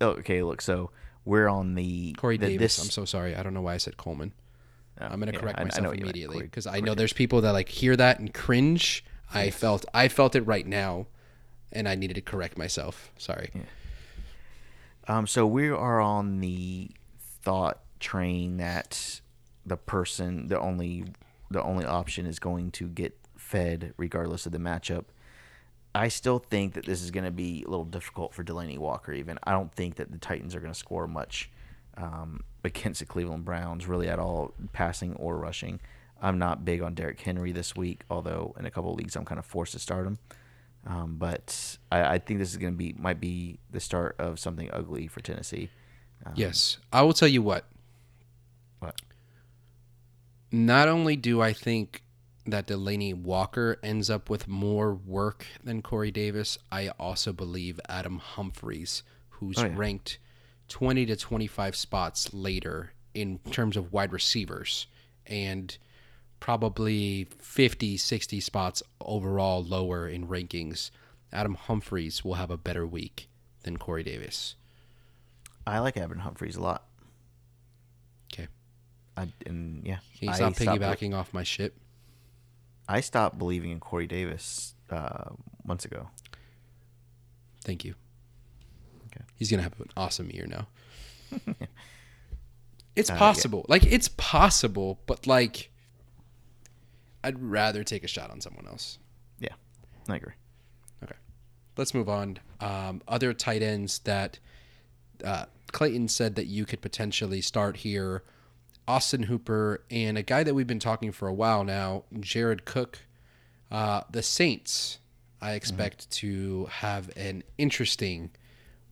Oh, 0.00 0.10
okay, 0.10 0.42
look. 0.42 0.62
So 0.62 0.90
we're 1.24 1.48
on 1.48 1.74
the 1.74 2.14
Corey 2.14 2.38
the, 2.38 2.46
Davis. 2.46 2.76
This, 2.76 2.84
I'm 2.84 2.90
so 2.90 3.04
sorry. 3.04 3.36
I 3.36 3.42
don't 3.42 3.52
know 3.54 3.62
why 3.62 3.74
I 3.74 3.78
said 3.78 3.96
Coleman. 3.96 4.32
Oh, 5.00 5.06
I'm 5.06 5.18
gonna 5.18 5.32
yeah, 5.32 5.38
correct 5.38 5.58
I- 5.58 5.62
I 5.62 5.64
myself 5.64 5.86
what 5.88 5.98
immediately 5.98 6.42
because 6.42 6.66
I 6.66 6.80
know 6.80 6.94
there's 6.94 7.12
people 7.12 7.40
that 7.42 7.52
like 7.52 7.68
hear 7.68 7.96
that 7.96 8.18
and 8.18 8.32
cringe. 8.32 9.04
I 9.32 9.50
felt 9.50 9.84
I 9.94 10.08
felt 10.08 10.34
it 10.34 10.42
right 10.42 10.66
now, 10.66 11.06
and 11.72 11.88
I 11.88 11.94
needed 11.94 12.14
to 12.14 12.20
correct 12.20 12.58
myself. 12.58 13.12
Sorry. 13.16 13.50
Um, 15.08 15.26
so 15.26 15.46
we 15.46 15.68
are 15.70 16.00
on 16.00 16.40
the 16.40 16.90
thought 17.42 17.80
train 17.98 18.58
that 18.58 19.20
the 19.66 19.76
person, 19.76 20.48
the 20.48 20.58
only, 20.58 21.04
the 21.50 21.62
only 21.62 21.84
option 21.84 22.26
is 22.26 22.38
going 22.38 22.70
to 22.72 22.88
get 22.88 23.16
fed 23.36 23.94
regardless 23.96 24.46
of 24.46 24.52
the 24.52 24.58
matchup. 24.58 25.06
I 25.94 26.08
still 26.08 26.38
think 26.38 26.74
that 26.74 26.86
this 26.86 27.02
is 27.02 27.10
going 27.10 27.24
to 27.24 27.30
be 27.32 27.64
a 27.66 27.70
little 27.70 27.84
difficult 27.84 28.34
for 28.34 28.44
Delanie 28.44 28.78
Walker. 28.78 29.12
Even 29.12 29.38
I 29.42 29.52
don't 29.52 29.72
think 29.72 29.96
that 29.96 30.12
the 30.12 30.18
Titans 30.18 30.54
are 30.54 30.60
going 30.60 30.72
to 30.72 30.78
score 30.78 31.08
much 31.08 31.50
um, 31.96 32.42
against 32.64 33.00
the 33.00 33.06
Cleveland 33.06 33.44
Browns, 33.44 33.86
really 33.86 34.08
at 34.08 34.18
all, 34.18 34.54
passing 34.72 35.14
or 35.14 35.38
rushing. 35.38 35.80
I'm 36.22 36.38
not 36.38 36.64
big 36.64 36.82
on 36.82 36.94
Derrick 36.94 37.20
Henry 37.20 37.50
this 37.52 37.74
week, 37.74 38.02
although 38.10 38.54
in 38.58 38.66
a 38.66 38.70
couple 38.70 38.92
of 38.92 38.98
leagues 38.98 39.16
I'm 39.16 39.24
kind 39.24 39.38
of 39.38 39.46
forced 39.46 39.72
to 39.72 39.78
start 39.78 40.06
him. 40.06 40.18
Um, 40.86 41.16
but 41.18 41.78
I, 41.90 42.14
I 42.14 42.18
think 42.18 42.40
this 42.40 42.50
is 42.50 42.56
going 42.56 42.72
to 42.72 42.76
be 42.76 42.94
might 42.98 43.20
be 43.20 43.58
the 43.70 43.80
start 43.80 44.16
of 44.18 44.38
something 44.38 44.70
ugly 44.72 45.06
for 45.06 45.20
Tennessee. 45.20 45.70
Um, 46.24 46.32
Yes, 46.36 46.78
I 46.92 47.02
will 47.02 47.12
tell 47.14 47.28
you 47.28 47.42
what. 47.42 47.66
What? 48.80 49.00
Not 50.52 50.88
only 50.88 51.16
do 51.16 51.40
I 51.40 51.52
think 51.52 52.02
that 52.46 52.66
Delanie 52.66 53.14
Walker 53.14 53.78
ends 53.82 54.10
up 54.10 54.28
with 54.30 54.48
more 54.48 54.94
work 54.94 55.46
than 55.62 55.82
Corey 55.82 56.10
Davis, 56.10 56.58
I 56.72 56.88
also 56.98 57.32
believe 57.32 57.78
Adam 57.88 58.18
Humphries, 58.18 59.02
who's 59.30 59.58
Oh, 59.58 59.66
yeah. 59.66 59.74
ranked 59.76 60.18
20 60.70 61.04
to 61.06 61.16
25 61.16 61.76
spots 61.76 62.32
later 62.32 62.92
in 63.12 63.38
terms 63.50 63.76
of 63.76 63.92
wide 63.92 64.12
receivers 64.12 64.86
and 65.26 65.76
probably 66.38 67.24
50, 67.38 67.96
60 67.98 68.40
spots 68.40 68.82
overall 69.00 69.62
lower 69.62 70.08
in 70.08 70.26
rankings. 70.26 70.90
Adam 71.32 71.54
Humphries 71.54 72.24
will 72.24 72.34
have 72.34 72.50
a 72.50 72.56
better 72.56 72.86
week 72.86 73.28
than 73.64 73.76
Corey 73.76 74.02
Davis. 74.02 74.54
I 75.66 75.80
like 75.80 75.96
Evan 75.96 76.20
Humphries 76.20 76.56
a 76.56 76.62
lot. 76.62 76.84
Okay. 78.32 78.48
I, 79.16 79.28
and 79.46 79.84
yeah, 79.84 79.98
Can 80.18 80.28
you 80.28 80.30
I 80.30 80.36
stop 80.36 80.54
stopped- 80.56 80.80
piggybacking 80.80 81.14
off 81.14 81.34
my 81.34 81.42
shit? 81.42 81.74
I 82.88 83.00
stopped 83.00 83.38
believing 83.38 83.70
in 83.70 83.78
Corey 83.80 84.06
Davis 84.06 84.74
uh, 84.90 85.30
months 85.64 85.84
ago. 85.84 86.08
Thank 87.62 87.84
you. 87.84 87.94
Okay. 89.14 89.24
He's 89.36 89.50
gonna 89.50 89.62
have 89.62 89.78
an 89.80 89.88
awesome 89.96 90.30
year 90.30 90.46
now. 90.46 90.68
it's 92.96 93.10
Uh, 93.10 93.14
yeah. 93.14 93.18
possible. 93.18 93.66
Like 93.68 93.84
it's 93.86 94.08
possible, 94.08 95.00
but 95.06 95.26
like 95.26 95.70
I'd 97.22 97.40
rather 97.42 97.84
take 97.84 98.04
a 98.04 98.08
shot 98.08 98.30
on 98.30 98.40
someone 98.40 98.66
else. 98.66 98.98
Yeah, 99.38 99.54
I 100.08 100.16
agree. 100.16 100.32
Okay. 101.04 101.14
Let's 101.76 101.94
move 101.94 102.08
on. 102.08 102.38
Um, 102.60 103.02
other 103.08 103.32
tight 103.32 103.62
ends 103.62 103.98
that 104.00 104.38
uh, 105.24 105.46
Clayton 105.72 106.08
said 106.08 106.34
that 106.36 106.46
you 106.46 106.64
could 106.64 106.80
potentially 106.80 107.40
start 107.40 107.78
here 107.78 108.22
Austin 108.88 109.24
Hooper 109.24 109.84
and 109.90 110.16
a 110.18 110.22
guy 110.22 110.42
that 110.42 110.54
we've 110.54 110.66
been 110.66 110.78
talking 110.80 111.12
for 111.12 111.28
a 111.28 111.34
while 111.34 111.62
now, 111.64 112.04
Jared 112.18 112.64
Cook. 112.64 113.00
Uh, 113.70 114.00
the 114.10 114.22
Saints, 114.22 114.98
I 115.40 115.52
expect 115.52 116.10
to 116.12 116.66
have 116.70 117.10
an 117.16 117.44
interesting 117.56 118.30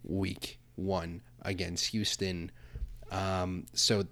week 0.04 0.58
one 0.76 1.22
against 1.42 1.86
Houston. 1.86 2.50
Um, 3.10 3.66
so 3.72 4.04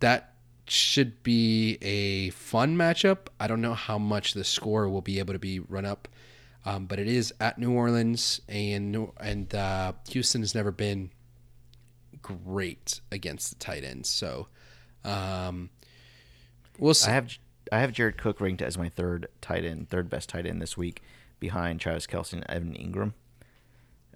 that 0.00 0.34
should 0.66 1.22
be 1.22 1.78
a 1.82 2.30
fun 2.30 2.76
matchup. 2.76 3.26
I 3.38 3.46
don't 3.46 3.60
know 3.60 3.74
how 3.74 3.98
much 3.98 4.34
the 4.34 4.44
score 4.44 4.88
will 4.88 5.00
be 5.02 5.18
able 5.18 5.32
to 5.32 5.38
be 5.38 5.58
run 5.58 5.84
up, 5.84 6.08
um, 6.64 6.86
but 6.86 6.98
it 6.98 7.08
is 7.08 7.34
at 7.40 7.58
New 7.58 7.72
Orleans, 7.72 8.40
and 8.48 9.08
and 9.18 9.54
uh, 9.54 9.92
Houston 10.10 10.42
has 10.42 10.54
never 10.54 10.70
been 10.70 11.10
great 12.22 13.00
against 13.10 13.50
the 13.50 13.56
tight 13.56 13.82
ends. 13.82 14.08
So 14.08 14.46
um, 15.04 15.70
we'll 16.78 16.94
see. 16.94 17.10
I 17.10 17.14
have 17.14 17.38
I 17.72 17.78
have 17.80 17.92
Jared 17.92 18.16
Cook 18.16 18.40
ranked 18.40 18.62
as 18.62 18.78
my 18.78 18.88
third 18.88 19.26
tight 19.40 19.64
end, 19.64 19.88
third 19.88 20.08
best 20.08 20.28
tight 20.28 20.46
end 20.46 20.62
this 20.62 20.76
week, 20.76 21.02
behind 21.40 21.80
Travis 21.80 22.06
Kelce 22.06 22.34
and 22.34 22.44
Evan 22.48 22.74
Engram. 22.74 23.12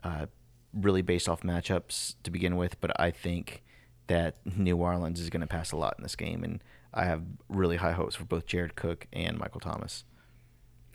Uh, 0.02 0.26
really 0.74 1.02
based 1.02 1.28
off 1.28 1.42
matchups 1.42 2.14
to 2.22 2.30
begin 2.30 2.56
with, 2.56 2.80
but 2.80 2.98
I 3.00 3.10
think 3.10 3.62
that 4.06 4.36
New 4.56 4.76
Orleans 4.76 5.20
is 5.20 5.30
going 5.30 5.40
to 5.40 5.46
pass 5.46 5.72
a 5.72 5.76
lot 5.76 5.94
in 5.98 6.02
this 6.02 6.16
game, 6.16 6.44
and 6.44 6.62
I 6.92 7.04
have 7.04 7.22
really 7.48 7.76
high 7.76 7.92
hopes 7.92 8.14
for 8.14 8.24
both 8.24 8.46
Jared 8.46 8.76
Cook 8.76 9.06
and 9.12 9.38
Michael 9.38 9.60
Thomas. 9.60 10.04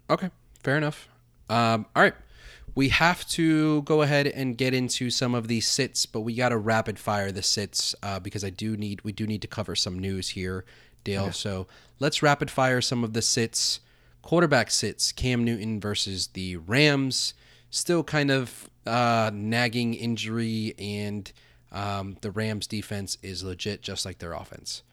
Okay, 0.09 0.29
fair 0.63 0.77
enough. 0.77 1.09
Um, 1.49 1.85
all 1.95 2.03
right, 2.03 2.13
we 2.75 2.89
have 2.89 3.27
to 3.29 3.81
go 3.83 4.01
ahead 4.01 4.27
and 4.27 4.57
get 4.57 4.73
into 4.73 5.09
some 5.09 5.33
of 5.35 5.47
these 5.47 5.67
sits, 5.67 6.05
but 6.05 6.21
we 6.21 6.35
got 6.35 6.49
to 6.49 6.57
rapid 6.57 6.99
fire 6.99 7.31
the 7.31 7.41
sits 7.43 7.95
uh, 8.03 8.19
because 8.19 8.43
I 8.43 8.49
do 8.49 8.77
need 8.77 9.03
we 9.03 9.11
do 9.11 9.25
need 9.25 9.41
to 9.41 9.47
cover 9.47 9.75
some 9.75 9.97
news 9.99 10.29
here, 10.29 10.65
Dale. 11.03 11.31
So 11.31 11.67
let's 11.99 12.21
rapid 12.21 12.51
fire 12.51 12.81
some 12.81 13.03
of 13.03 13.13
the 13.13 13.21
sits. 13.21 13.79
Quarterback 14.21 14.69
sits: 14.71 15.11
Cam 15.11 15.43
Newton 15.43 15.79
versus 15.79 16.27
the 16.27 16.57
Rams. 16.57 17.33
Still 17.71 18.03
kind 18.03 18.31
of 18.31 18.69
uh, 18.89 19.31
nagging 19.33 19.93
injury, 19.93 20.73
and 20.77 21.31
um, 21.71 22.17
the 22.21 22.31
Rams 22.31 22.67
defense 22.67 23.17
is 23.21 23.43
legit, 23.43 23.81
just 23.81 24.05
like 24.05 24.17
their 24.17 24.33
offense. 24.33 24.83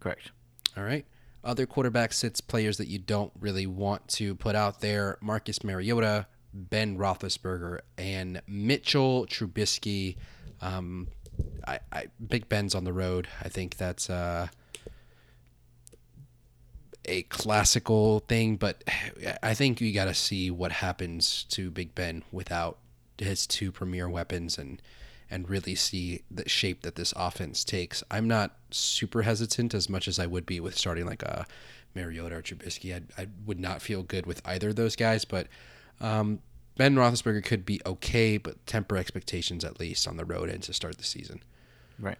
Correct. 0.00 0.30
All 0.76 0.84
right. 0.84 1.04
Other 1.42 1.66
quarterback 1.66 2.12
sits 2.12 2.40
players 2.40 2.78
that 2.78 2.88
you 2.88 2.98
don't 2.98 3.32
really 3.38 3.66
want 3.66 4.08
to 4.08 4.34
put 4.34 4.54
out 4.54 4.80
there 4.80 5.18
Marcus 5.20 5.62
Mariota, 5.62 6.26
Ben 6.54 6.96
Roethlisberger, 6.96 7.80
and 7.98 8.40
Mitchell 8.46 9.26
Trubisky. 9.26 10.16
Um, 10.62 11.08
I, 11.66 11.80
I, 11.92 12.06
Big 12.26 12.48
Ben's 12.48 12.74
on 12.74 12.84
the 12.84 12.92
road. 12.92 13.28
I 13.42 13.48
think 13.48 13.76
that's 13.76 14.08
uh, 14.08 14.48
a 17.04 17.22
classical 17.24 18.20
thing, 18.20 18.56
but 18.56 18.82
I 19.42 19.54
think 19.54 19.80
you 19.80 19.92
got 19.92 20.06
to 20.06 20.14
see 20.14 20.50
what 20.50 20.72
happens 20.72 21.44
to 21.50 21.70
Big 21.70 21.94
Ben 21.94 22.22
without 22.32 22.78
his 23.18 23.46
two 23.46 23.72
premier 23.72 24.08
weapons 24.08 24.58
and 24.58 24.80
and 25.30 25.48
really 25.48 25.74
see 25.74 26.22
the 26.30 26.48
shape 26.48 26.82
that 26.82 26.96
this 26.96 27.14
offense 27.16 27.64
takes. 27.64 28.04
I'm 28.10 28.28
not 28.28 28.56
super 28.70 29.22
hesitant 29.22 29.74
as 29.74 29.88
much 29.88 30.06
as 30.06 30.18
I 30.18 30.26
would 30.26 30.44
be 30.44 30.60
with 30.60 30.76
starting 30.76 31.06
like 31.06 31.22
a 31.22 31.46
Mariota 31.94 32.36
or 32.36 32.42
Trubisky. 32.42 32.94
I, 32.94 33.22
I 33.22 33.26
would 33.46 33.58
not 33.58 33.80
feel 33.80 34.02
good 34.02 34.26
with 34.26 34.42
either 34.44 34.68
of 34.68 34.76
those 34.76 34.96
guys, 34.96 35.24
but 35.24 35.46
um, 36.00 36.40
Ben 36.76 36.94
Roethlisberger 36.94 37.44
could 37.44 37.64
be 37.64 37.80
okay, 37.86 38.36
but 38.36 38.64
temper 38.66 38.96
expectations 38.96 39.64
at 39.64 39.80
least 39.80 40.06
on 40.06 40.16
the 40.16 40.24
road 40.24 40.50
and 40.50 40.62
to 40.64 40.72
start 40.72 40.98
the 40.98 41.04
season. 41.04 41.40
Right. 41.98 42.18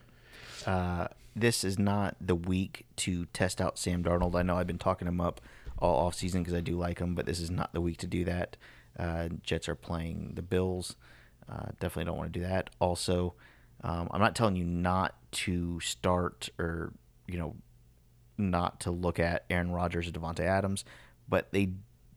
Uh, 0.67 1.09
this 1.37 1.65
is 1.65 1.79
not 1.79 2.17
the 2.21 2.35
week 2.37 2.87
to 2.97 3.27
test 3.27 3.61
out 3.61 3.79
Sam 3.79 4.03
Darnold. 4.03 4.35
I 4.35 4.43
know 4.43 4.57
I've 4.57 4.67
been 4.67 4.79
talking 4.79 5.09
him 5.09 5.21
up 5.21 5.41
all 5.79 6.07
off 6.07 6.15
season 6.15 6.43
because 6.43 6.55
I 6.55 6.61
do 6.61 6.77
like 6.77 7.01
him, 7.01 7.15
but 7.15 7.27
this 7.27 7.41
is 7.41 7.51
not 7.51 7.73
the 7.73 7.81
week 7.81 7.99
to 7.99 8.07
do 8.07 8.25
that. 8.25 8.57
Uh, 8.99 9.29
Jets 9.43 9.69
are 9.69 9.75
playing 9.75 10.33
the 10.35 10.43
Bills. 10.43 10.97
Uh, 11.51 11.67
definitely 11.81 12.05
don't 12.05 12.17
want 12.17 12.33
to 12.33 12.39
do 12.39 12.45
that. 12.45 12.71
Also, 12.81 13.35
um, 13.83 14.09
I'm 14.11 14.21
not 14.21 14.35
telling 14.35 14.57
you 14.57 14.65
not 14.65 15.15
to 15.33 15.81
start 15.81 16.49
or 16.59 16.93
you 17.27 17.39
know 17.39 17.57
not 18.39 18.81
to 18.81 18.91
look 18.91 19.19
at 19.19 19.45
Aaron 19.51 19.71
Rodgers 19.71 20.09
or 20.09 20.13
Davante 20.13 20.41
Adams, 20.41 20.85
but 21.29 21.53
they, 21.53 21.71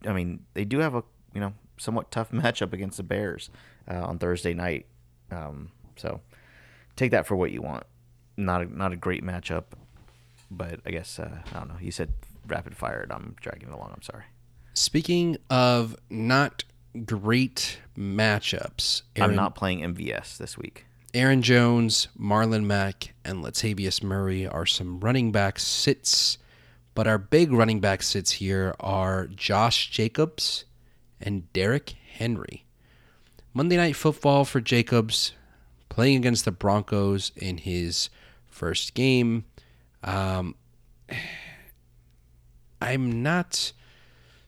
I 0.06 0.12
mean, 0.12 0.44
they 0.54 0.64
do 0.64 0.78
have 0.78 0.94
a 0.94 1.04
you 1.34 1.40
know 1.40 1.52
somewhat 1.76 2.10
tough 2.10 2.30
matchup 2.32 2.72
against 2.72 2.96
the 2.96 3.02
Bears 3.02 3.50
uh, 3.90 4.04
on 4.06 4.18
Thursday 4.18 4.54
night. 4.54 4.86
Um, 5.30 5.70
so 5.96 6.20
take 6.96 7.10
that 7.10 7.26
for 7.26 7.36
what 7.36 7.50
you 7.50 7.62
want. 7.62 7.84
Not 8.36 8.62
a, 8.62 8.76
not 8.76 8.92
a 8.92 8.96
great 8.96 9.24
matchup, 9.24 9.64
but 10.50 10.80
I 10.86 10.90
guess 10.90 11.18
uh, 11.18 11.38
I 11.52 11.58
don't 11.58 11.68
know. 11.68 11.76
You 11.80 11.90
said 11.90 12.12
rapid 12.46 12.76
fire, 12.76 13.00
and 13.02 13.12
I'm 13.12 13.36
dragging 13.40 13.68
it 13.68 13.74
along. 13.74 13.92
I'm 13.94 14.02
sorry. 14.02 14.24
Speaking 14.78 15.38
of 15.50 15.96
not 16.08 16.62
great 17.04 17.80
matchups, 17.98 19.02
Aaron, 19.16 19.30
I'm 19.30 19.36
not 19.36 19.56
playing 19.56 19.80
MVS 19.80 20.38
this 20.38 20.56
week. 20.56 20.86
Aaron 21.12 21.42
Jones, 21.42 22.06
Marlon 22.16 22.62
Mack, 22.62 23.12
and 23.24 23.42
Latavius 23.42 24.04
Murray 24.04 24.46
are 24.46 24.66
some 24.66 25.00
running 25.00 25.32
back 25.32 25.58
sits, 25.58 26.38
but 26.94 27.08
our 27.08 27.18
big 27.18 27.50
running 27.50 27.80
back 27.80 28.04
sits 28.04 28.30
here 28.30 28.76
are 28.78 29.26
Josh 29.26 29.90
Jacobs 29.90 30.64
and 31.20 31.52
Derrick 31.52 31.96
Henry. 32.12 32.64
Monday 33.52 33.76
Night 33.76 33.96
Football 33.96 34.44
for 34.44 34.60
Jacobs, 34.60 35.32
playing 35.88 36.18
against 36.18 36.44
the 36.44 36.52
Broncos 36.52 37.32
in 37.34 37.58
his 37.58 38.10
first 38.46 38.94
game. 38.94 39.44
Um, 40.04 40.54
I'm 42.80 43.24
not 43.24 43.72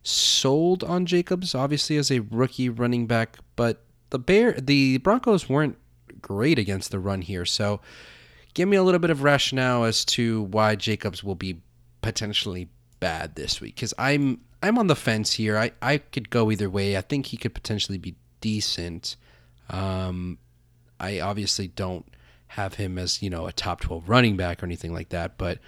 sold 0.03 0.83
on 0.85 1.07
Jacobs, 1.07 1.55
obviously 1.55 1.97
as 1.97 2.11
a 2.11 2.21
rookie 2.21 2.69
running 2.69 3.07
back, 3.07 3.39
but 3.57 3.83
the 4.11 4.19
Bear, 4.19 4.53
the 4.53 4.99
Broncos 4.99 5.49
weren't 5.49 5.77
great 6.21 6.59
against 6.59 6.91
the 6.91 6.99
run 6.99 7.23
here. 7.23 7.45
So, 7.45 7.81
give 8.55 8.69
me 8.69 8.77
a 8.77 8.83
little 8.83 8.99
bit 8.99 9.11
of 9.11 9.23
rationale 9.23 9.85
as 9.85 10.05
to 10.07 10.43
why 10.43 10.75
Jacobs 10.75 11.23
will 11.23 11.35
be 11.35 11.61
potentially 12.03 12.69
bad 12.99 13.35
this 13.35 13.61
week. 13.61 13.77
Because 13.77 13.95
I'm 13.99 14.41
I'm 14.63 14.79
on 14.79 14.87
the 14.87 14.97
fence 14.97 15.33
here. 15.33 15.57
I 15.57 15.73
I 15.81 15.99
could 15.99 16.31
go 16.31 16.51
either 16.51 16.69
way. 16.69 16.97
I 16.97 17.01
think 17.01 17.27
he 17.27 17.37
could 17.37 17.55
potentially 17.55 17.99
be 17.99 18.17
decent. 18.41 19.17
Um, 19.69 20.39
I 20.99 21.21
obviously 21.21 21.69
don't 21.69 22.07
have 22.49 22.75
him 22.75 22.99
as 22.99 23.23
you 23.23 23.31
know 23.31 23.47
a 23.47 23.53
top 23.53 23.81
twelve 23.81 24.09
running 24.09 24.37
back 24.37 24.63
or 24.63 24.67
anything 24.67 24.93
like 24.93 25.11
that, 25.11 25.39
but 25.39 25.59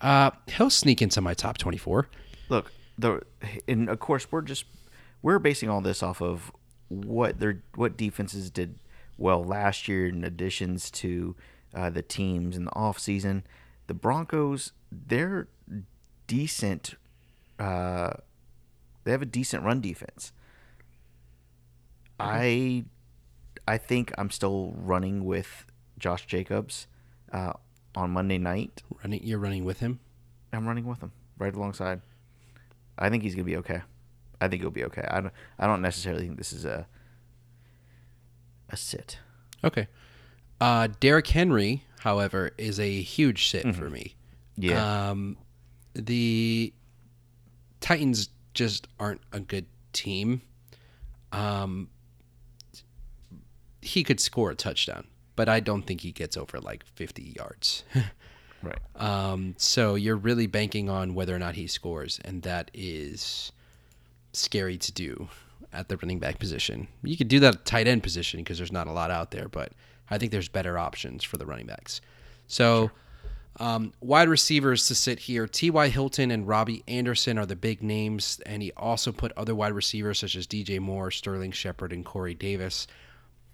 uh, 0.00 0.30
he'll 0.46 0.70
sneak 0.70 1.02
into 1.02 1.20
my 1.20 1.34
top 1.34 1.58
twenty 1.58 1.78
four. 1.78 2.08
Look, 2.48 2.72
the 3.00 3.22
and 3.66 3.88
of 3.88 3.98
course 3.98 4.30
we're 4.30 4.42
just 4.42 4.64
we're 5.22 5.38
basing 5.38 5.68
all 5.68 5.80
this 5.80 6.02
off 6.02 6.20
of 6.20 6.52
what 6.88 7.40
their 7.40 7.62
what 7.74 7.96
defenses 7.96 8.50
did 8.50 8.78
well 9.16 9.42
last 9.44 9.88
year 9.88 10.08
in 10.08 10.24
additions 10.24 10.90
to 10.90 11.36
uh, 11.74 11.90
the 11.90 12.02
teams 12.02 12.56
in 12.56 12.64
the 12.64 12.74
off 12.74 12.98
season. 12.98 13.44
The 13.86 13.94
Broncos, 13.94 14.72
they're 14.90 15.48
decent. 16.26 16.94
Uh, 17.58 18.12
they 19.04 19.10
have 19.12 19.22
a 19.22 19.26
decent 19.26 19.64
run 19.64 19.80
defense. 19.80 20.32
I, 22.18 22.84
I 23.66 23.78
think 23.78 24.12
I'm 24.18 24.30
still 24.30 24.74
running 24.76 25.24
with 25.24 25.64
Josh 25.98 26.26
Jacobs 26.26 26.86
uh, 27.32 27.54
on 27.94 28.10
Monday 28.10 28.38
night. 28.38 28.82
Running, 29.02 29.20
you're 29.22 29.38
running 29.38 29.64
with 29.64 29.80
him. 29.80 30.00
I'm 30.52 30.66
running 30.66 30.86
with 30.86 31.00
him 31.00 31.12
right 31.38 31.54
alongside. 31.54 32.02
I 33.00 33.08
think 33.08 33.22
he's 33.22 33.34
gonna 33.34 33.44
be 33.44 33.56
okay. 33.56 33.82
I 34.40 34.48
think 34.48 34.62
he'll 34.62 34.70
be 34.70 34.84
okay. 34.84 35.06
I 35.10 35.20
don't. 35.20 35.32
I 35.58 35.66
don't 35.66 35.82
necessarily 35.82 36.22
think 36.22 36.38
this 36.38 36.52
is 36.52 36.64
a 36.64 36.86
a 38.68 38.76
sit. 38.76 39.18
Okay. 39.64 39.88
Uh, 40.60 40.88
Derrick 41.00 41.26
Henry, 41.28 41.84
however, 42.00 42.52
is 42.58 42.78
a 42.78 43.00
huge 43.00 43.48
sit 43.48 43.74
for 43.74 43.88
me. 43.88 44.14
Yeah. 44.56 45.10
Um, 45.10 45.38
the 45.94 46.72
Titans 47.80 48.28
just 48.54 48.86
aren't 48.98 49.22
a 49.32 49.40
good 49.40 49.66
team. 49.92 50.42
Um, 51.32 51.88
he 53.80 54.04
could 54.04 54.20
score 54.20 54.50
a 54.50 54.54
touchdown, 54.54 55.06
but 55.36 55.48
I 55.48 55.60
don't 55.60 55.82
think 55.82 56.02
he 56.02 56.12
gets 56.12 56.36
over 56.36 56.60
like 56.60 56.84
50 56.84 57.34
yards. 57.36 57.84
right. 58.62 58.78
um, 58.96 59.54
so 59.56 59.94
you're 59.94 60.16
really 60.16 60.46
banking 60.46 60.88
on 60.88 61.14
whether 61.14 61.34
or 61.34 61.38
not 61.38 61.54
he 61.54 61.66
scores, 61.66 62.20
and 62.24 62.42
that 62.42 62.70
is 62.74 63.52
scary 64.32 64.78
to 64.78 64.92
do 64.92 65.28
at 65.72 65.88
the 65.88 65.96
running 65.96 66.18
back 66.18 66.38
position. 66.38 66.88
You 67.02 67.16
could 67.16 67.28
do 67.28 67.40
that 67.40 67.54
at 67.54 67.64
tight 67.64 67.86
end 67.86 68.02
position 68.02 68.40
because 68.40 68.58
there's 68.58 68.72
not 68.72 68.86
a 68.86 68.92
lot 68.92 69.10
out 69.10 69.30
there, 69.30 69.48
but 69.48 69.72
I 70.10 70.18
think 70.18 70.32
there's 70.32 70.48
better 70.48 70.78
options 70.78 71.22
for 71.24 71.36
the 71.36 71.46
running 71.46 71.66
backs. 71.66 72.00
So, 72.46 72.90
um, 73.58 73.92
wide 74.00 74.28
receivers 74.28 74.88
to 74.88 74.94
sit 74.94 75.20
here 75.20 75.46
T.Y. 75.46 75.88
Hilton 75.88 76.30
and 76.30 76.46
Robbie 76.46 76.82
Anderson 76.88 77.38
are 77.38 77.46
the 77.46 77.56
big 77.56 77.82
names, 77.82 78.40
and 78.46 78.62
he 78.62 78.72
also 78.76 79.12
put 79.12 79.32
other 79.36 79.54
wide 79.54 79.72
receivers 79.72 80.18
such 80.18 80.34
as 80.34 80.46
DJ 80.46 80.80
Moore, 80.80 81.10
Sterling 81.10 81.52
Shepard, 81.52 81.92
and 81.92 82.04
Corey 82.04 82.34
Davis. 82.34 82.86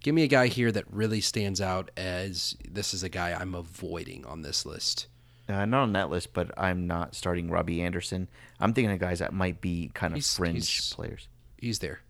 Give 0.07 0.15
me 0.15 0.23
a 0.23 0.29
guy 0.29 0.47
here 0.47 0.71
that 0.71 0.85
really 0.89 1.21
stands 1.21 1.61
out 1.61 1.91
as 1.97 2.57
this 2.71 2.95
is 2.95 3.03
a 3.03 3.09
guy 3.09 3.33
I'm 3.33 3.57
avoiding 3.57 4.25
on 4.25 4.43
this 4.43 4.65
list. 4.65 5.09
Uh, 5.49 5.65
not 5.65 5.83
on 5.83 5.95
that 5.95 6.11
list, 6.11 6.33
but 6.33 6.57
I'm 6.57 6.87
not 6.87 7.17
starting 7.17 7.51
Robbie 7.51 7.83
Anderson. 7.83 8.29
I'm 8.61 8.73
thinking 8.73 8.93
of 8.93 9.01
guys 9.01 9.19
that 9.19 9.33
might 9.33 9.61
be 9.61 9.91
kind 9.95 10.13
of 10.13 10.19
He's- 10.19 10.37
fringe 10.37 10.71
he's- 10.71 10.93
players. 10.93 11.27
He's 11.59 11.81
there. 11.81 12.03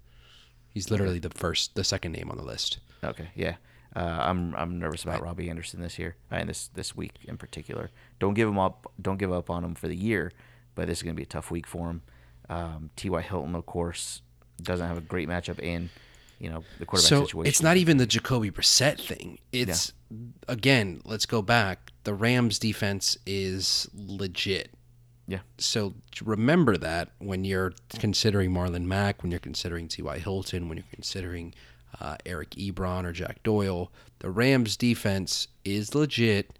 He's 0.75 0.91
literally 0.91 1.19
the 1.19 1.31
first, 1.31 1.75
the 1.75 1.85
second 1.85 2.13
name 2.13 2.31
on 2.31 2.37
the 2.37 2.43
list. 2.43 2.81
Okay, 3.03 3.31
yeah. 3.35 3.57
Uh, 3.95 4.01
I'm 4.01 4.55
I'm 4.57 4.79
nervous 4.79 5.03
about 5.03 5.23
Robbie 5.23 5.49
Anderson 5.49 5.81
this 5.81 5.99
year 5.99 6.17
uh, 6.31 6.35
and 6.35 6.51
this 6.51 6.69
this 6.69 6.95
week 6.95 7.15
in 7.25 7.39
particular. 7.39 7.89
Don't 8.19 8.35
give 8.35 8.47
him 8.47 8.59
up. 8.59 8.93
Don't 9.01 9.17
give 9.17 9.33
up 9.33 9.49
on 9.49 9.65
him 9.65 9.75
for 9.75 9.89
the 9.89 9.97
year, 9.97 10.33
but 10.75 10.87
this 10.87 10.99
is 10.99 11.03
going 11.03 11.17
to 11.17 11.19
be 11.19 11.23
a 11.23 11.27
tough 11.27 11.51
week 11.51 11.67
for 11.67 11.89
him. 11.89 12.03
Um, 12.51 12.91
T.Y. 12.95 13.23
Hilton, 13.23 13.55
of 13.55 13.65
course, 13.65 14.21
doesn't 14.61 14.87
have 14.87 14.99
a 14.99 15.01
great 15.01 15.31
matchup, 15.31 15.65
and 15.67 15.89
you 16.39 16.51
know 16.51 16.65
the 16.79 16.87
quarterback 16.87 17.09
So 17.09 17.25
situation. 17.25 17.49
it's 17.49 17.63
not 17.63 17.77
even 17.77 17.97
the 17.97 18.07
Jacoby 18.07 18.51
Brissett 18.51 19.01
thing. 19.01 19.39
It's 19.53 19.93
again, 20.49 21.01
let's 21.05 21.27
go 21.27 21.43
back. 21.43 21.93
The 22.05 22.15
Rams 22.15 22.59
defense 22.59 23.17
is 23.27 23.89
legit. 23.95 24.71
Yeah. 25.29 25.41
So 25.59 25.95
remember 26.23 26.77
that 26.77 27.11
when 27.19 27.45
you're 27.45 27.73
considering 27.99 28.53
Marlon 28.53 28.85
Mack, 28.85 29.23
when 29.23 29.33
you're 29.33 29.41
considering 29.41 29.89
T.Y. 29.89 30.19
Hilton, 30.19 30.69
when 30.69 30.79
you're 30.79 30.87
considering 30.93 31.53
uh, 32.01 32.17
Eric 32.25 32.51
Ebron 32.51 33.05
or 33.05 33.13
Jack 33.13 33.43
Doyle, 33.43 33.91
the 34.21 34.31
Rams 34.31 34.77
defense 34.77 35.49
is 35.65 35.97
legit, 35.97 36.59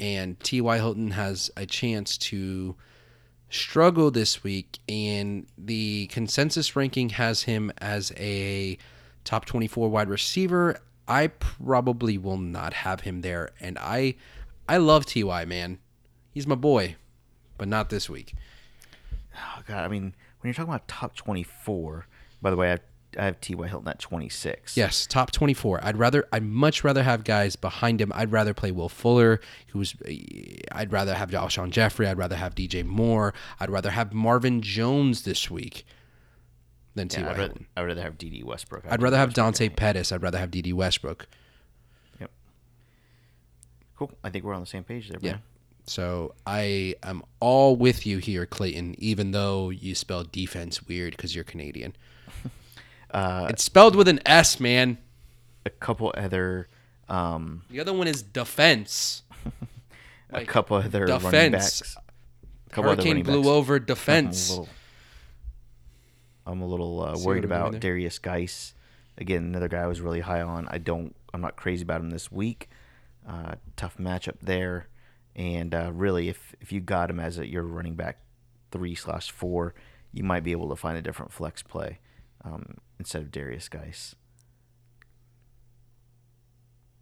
and 0.00 0.40
T.Y. 0.40 0.76
Hilton 0.78 1.12
has 1.12 1.48
a 1.56 1.64
chance 1.64 2.18
to 2.18 2.74
struggle 3.50 4.10
this 4.10 4.42
week. 4.42 4.80
And 4.88 5.46
the 5.56 6.06
consensus 6.08 6.74
ranking 6.74 7.10
has 7.10 7.42
him 7.42 7.70
as 7.78 8.12
a 8.16 8.78
top 9.24 9.44
24 9.44 9.88
wide 9.88 10.08
receiver. 10.08 10.80
I 11.08 11.28
probably 11.28 12.16
will 12.16 12.38
not 12.38 12.72
have 12.72 13.00
him 13.00 13.22
there, 13.22 13.50
and 13.60 13.76
I, 13.78 14.14
I 14.68 14.76
love 14.76 15.04
Ty 15.04 15.44
man, 15.46 15.78
he's 16.30 16.46
my 16.46 16.54
boy, 16.54 16.96
but 17.58 17.68
not 17.68 17.90
this 17.90 18.08
week. 18.08 18.34
Oh, 19.36 19.62
God, 19.66 19.84
I 19.84 19.88
mean, 19.88 20.14
when 20.40 20.48
you're 20.48 20.54
talking 20.54 20.70
about 20.70 20.88
top 20.88 21.16
24, 21.16 22.06
by 22.40 22.50
the 22.50 22.56
way, 22.56 22.68
I 22.68 22.70
have, 22.70 22.80
I 23.18 23.24
have 23.24 23.40
T.Y. 23.40 23.66
Hilton 23.66 23.88
at 23.88 23.98
26. 23.98 24.76
Yes, 24.76 25.06
top 25.06 25.30
24. 25.32 25.84
I'd 25.84 25.98
rather, 25.98 26.24
I'd 26.32 26.44
much 26.44 26.82
rather 26.84 27.02
have 27.02 27.24
guys 27.24 27.56
behind 27.56 28.00
him. 28.00 28.12
I'd 28.14 28.32
rather 28.32 28.54
play 28.54 28.70
Will 28.70 28.88
Fuller, 28.88 29.40
who's, 29.68 29.94
I'd 30.72 30.92
rather 30.92 31.14
have 31.14 31.30
Alshon 31.30 31.70
Jeffery. 31.70 32.06
I'd 32.06 32.18
rather 32.18 32.36
have 32.36 32.54
DJ 32.54 32.84
Moore. 32.84 33.34
I'd 33.60 33.70
rather 33.70 33.90
have 33.90 34.12
Marvin 34.12 34.62
Jones 34.62 35.22
this 35.22 35.50
week 35.50 35.84
than 36.94 37.08
Yeah, 37.10 37.16
T.Y. 37.18 37.30
I'd, 37.30 37.38
rather. 37.38 37.54
I'd 37.76 37.82
rather 37.86 38.02
have 38.02 38.18
Dede 38.18 38.44
Westbrook. 38.44 38.84
I'd 38.88 39.02
rather 39.02 39.16
have 39.16 39.32
Dante 39.34 39.68
Pettis. 39.68 40.12
I'd 40.12 40.22
rather 40.22 40.38
have 40.38 40.50
Dede 40.50 40.72
Westbrook. 40.72 41.26
Yep. 42.20 42.30
Cool. 43.96 44.12
I 44.24 44.30
think 44.30 44.44
we're 44.44 44.54
on 44.54 44.60
the 44.60 44.66
same 44.66 44.84
page 44.84 45.08
there, 45.08 45.18
Yeah. 45.20 45.38
So 45.84 46.34
I 46.46 46.94
am 47.02 47.24
all 47.40 47.74
with 47.74 48.06
you 48.06 48.18
here, 48.18 48.46
Clayton, 48.46 48.94
even 48.98 49.32
though 49.32 49.70
you 49.70 49.96
spell 49.96 50.22
defense 50.22 50.86
weird 50.86 51.16
because 51.16 51.34
you're 51.34 51.44
Canadian. 51.44 51.94
Uh, 53.10 53.46
it's 53.50 53.62
spelled 53.62 53.94
with 53.94 54.08
an 54.08 54.18
S, 54.24 54.58
man. 54.58 54.96
a 55.66 55.70
couple 55.70 56.10
other, 56.16 56.66
um, 57.10 57.60
The 57.68 57.78
other 57.78 57.92
one 57.92 58.06
is 58.08 58.22
defense. 58.22 59.20
a 60.32 60.46
couple 60.46 60.78
other 60.78 61.00
running 61.04 61.18
defense. 61.18 61.52
backs. 61.80 61.96
A 62.68 62.70
couple 62.70 62.90
other 62.90 63.02
Hurricane 63.02 63.16
running 63.18 63.24
blew 63.24 63.40
backs. 63.42 63.48
over 63.48 63.78
defense. 63.92 64.58
I'm 66.46 66.60
a 66.60 66.66
little 66.66 67.00
uh, 67.00 67.12
worried 67.12 67.16
what 67.18 67.26
we're 67.26 67.34
doing 67.34 67.44
about? 67.44 67.74
Derrius 67.74 68.20
Guice. 68.20 68.74
Again, 69.18 69.44
another 69.44 69.68
guy 69.68 69.82
I 69.82 69.86
was 69.86 70.00
really 70.00 70.20
high 70.20 70.40
on. 70.40 70.66
I 70.70 70.78
don't. 70.78 71.14
I'm 71.34 71.40
not 71.40 71.56
crazy 71.56 71.82
about 71.82 72.00
him 72.00 72.10
this 72.10 72.32
week. 72.32 72.68
Uh, 73.28 73.54
tough 73.76 73.98
matchup 73.98 74.36
there, 74.42 74.88
and 75.36 75.74
uh, 75.74 75.90
really, 75.92 76.28
if 76.28 76.54
if 76.60 76.72
you 76.72 76.80
got 76.80 77.10
him 77.10 77.20
as 77.20 77.38
a, 77.38 77.46
your 77.46 77.62
running 77.62 77.94
back 77.94 78.18
three 78.70 78.94
slash 78.94 79.30
four, 79.30 79.74
you 80.12 80.24
might 80.24 80.42
be 80.42 80.52
able 80.52 80.68
to 80.70 80.76
find 80.76 80.96
a 80.98 81.02
different 81.02 81.32
flex 81.32 81.62
play 81.62 81.98
um, 82.44 82.78
instead 82.98 83.22
of 83.22 83.30
Derrius 83.30 83.70
Guice. 83.70 84.14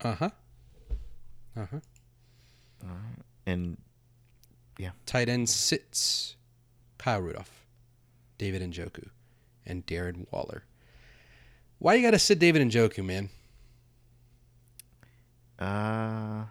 Uh 0.03 0.15
huh. 0.15 0.31
Uh 1.57 1.67
huh. 1.71 1.79
And 3.47 3.79
yeah. 4.79 4.91
Tight 5.07 5.29
end 5.29 5.49
sits 5.49 6.37
Kyle 6.99 7.21
Rudolph, 7.21 7.67
David 8.39 8.63
and 8.63 8.73
Njoku, 8.73 9.09
and 9.67 9.87
Darren 9.87 10.27
Waller. 10.31 10.65
Why 11.79 11.95
you 11.95 12.03
got 12.03 12.11
to 12.13 12.19
sit 12.19 12.39
David 12.39 12.63
Njoku, 12.69 13.05
man? 13.05 13.29
uh, 15.59 16.45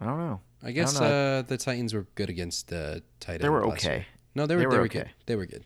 I 0.00 0.04
don't 0.04 0.18
know. 0.18 0.40
I 0.62 0.72
guess 0.72 0.98
know. 1.00 1.06
uh, 1.06 1.42
the 1.42 1.56
Titans 1.56 1.94
were 1.94 2.06
good 2.14 2.30
against 2.30 2.68
the 2.68 3.02
tight 3.20 3.34
end. 3.34 3.42
They 3.42 3.48
were 3.48 3.64
okay. 3.66 3.94
year. 3.96 4.06
No, 4.34 4.46
they 4.46 4.56
were, 4.56 4.62
They 4.62 4.66
they 4.68 4.76
were 4.76 4.82
were, 4.82 4.88
good. 4.88 5.00
okay. 5.02 5.10
They 5.26 5.36
were 5.36 5.46
good. 5.46 5.64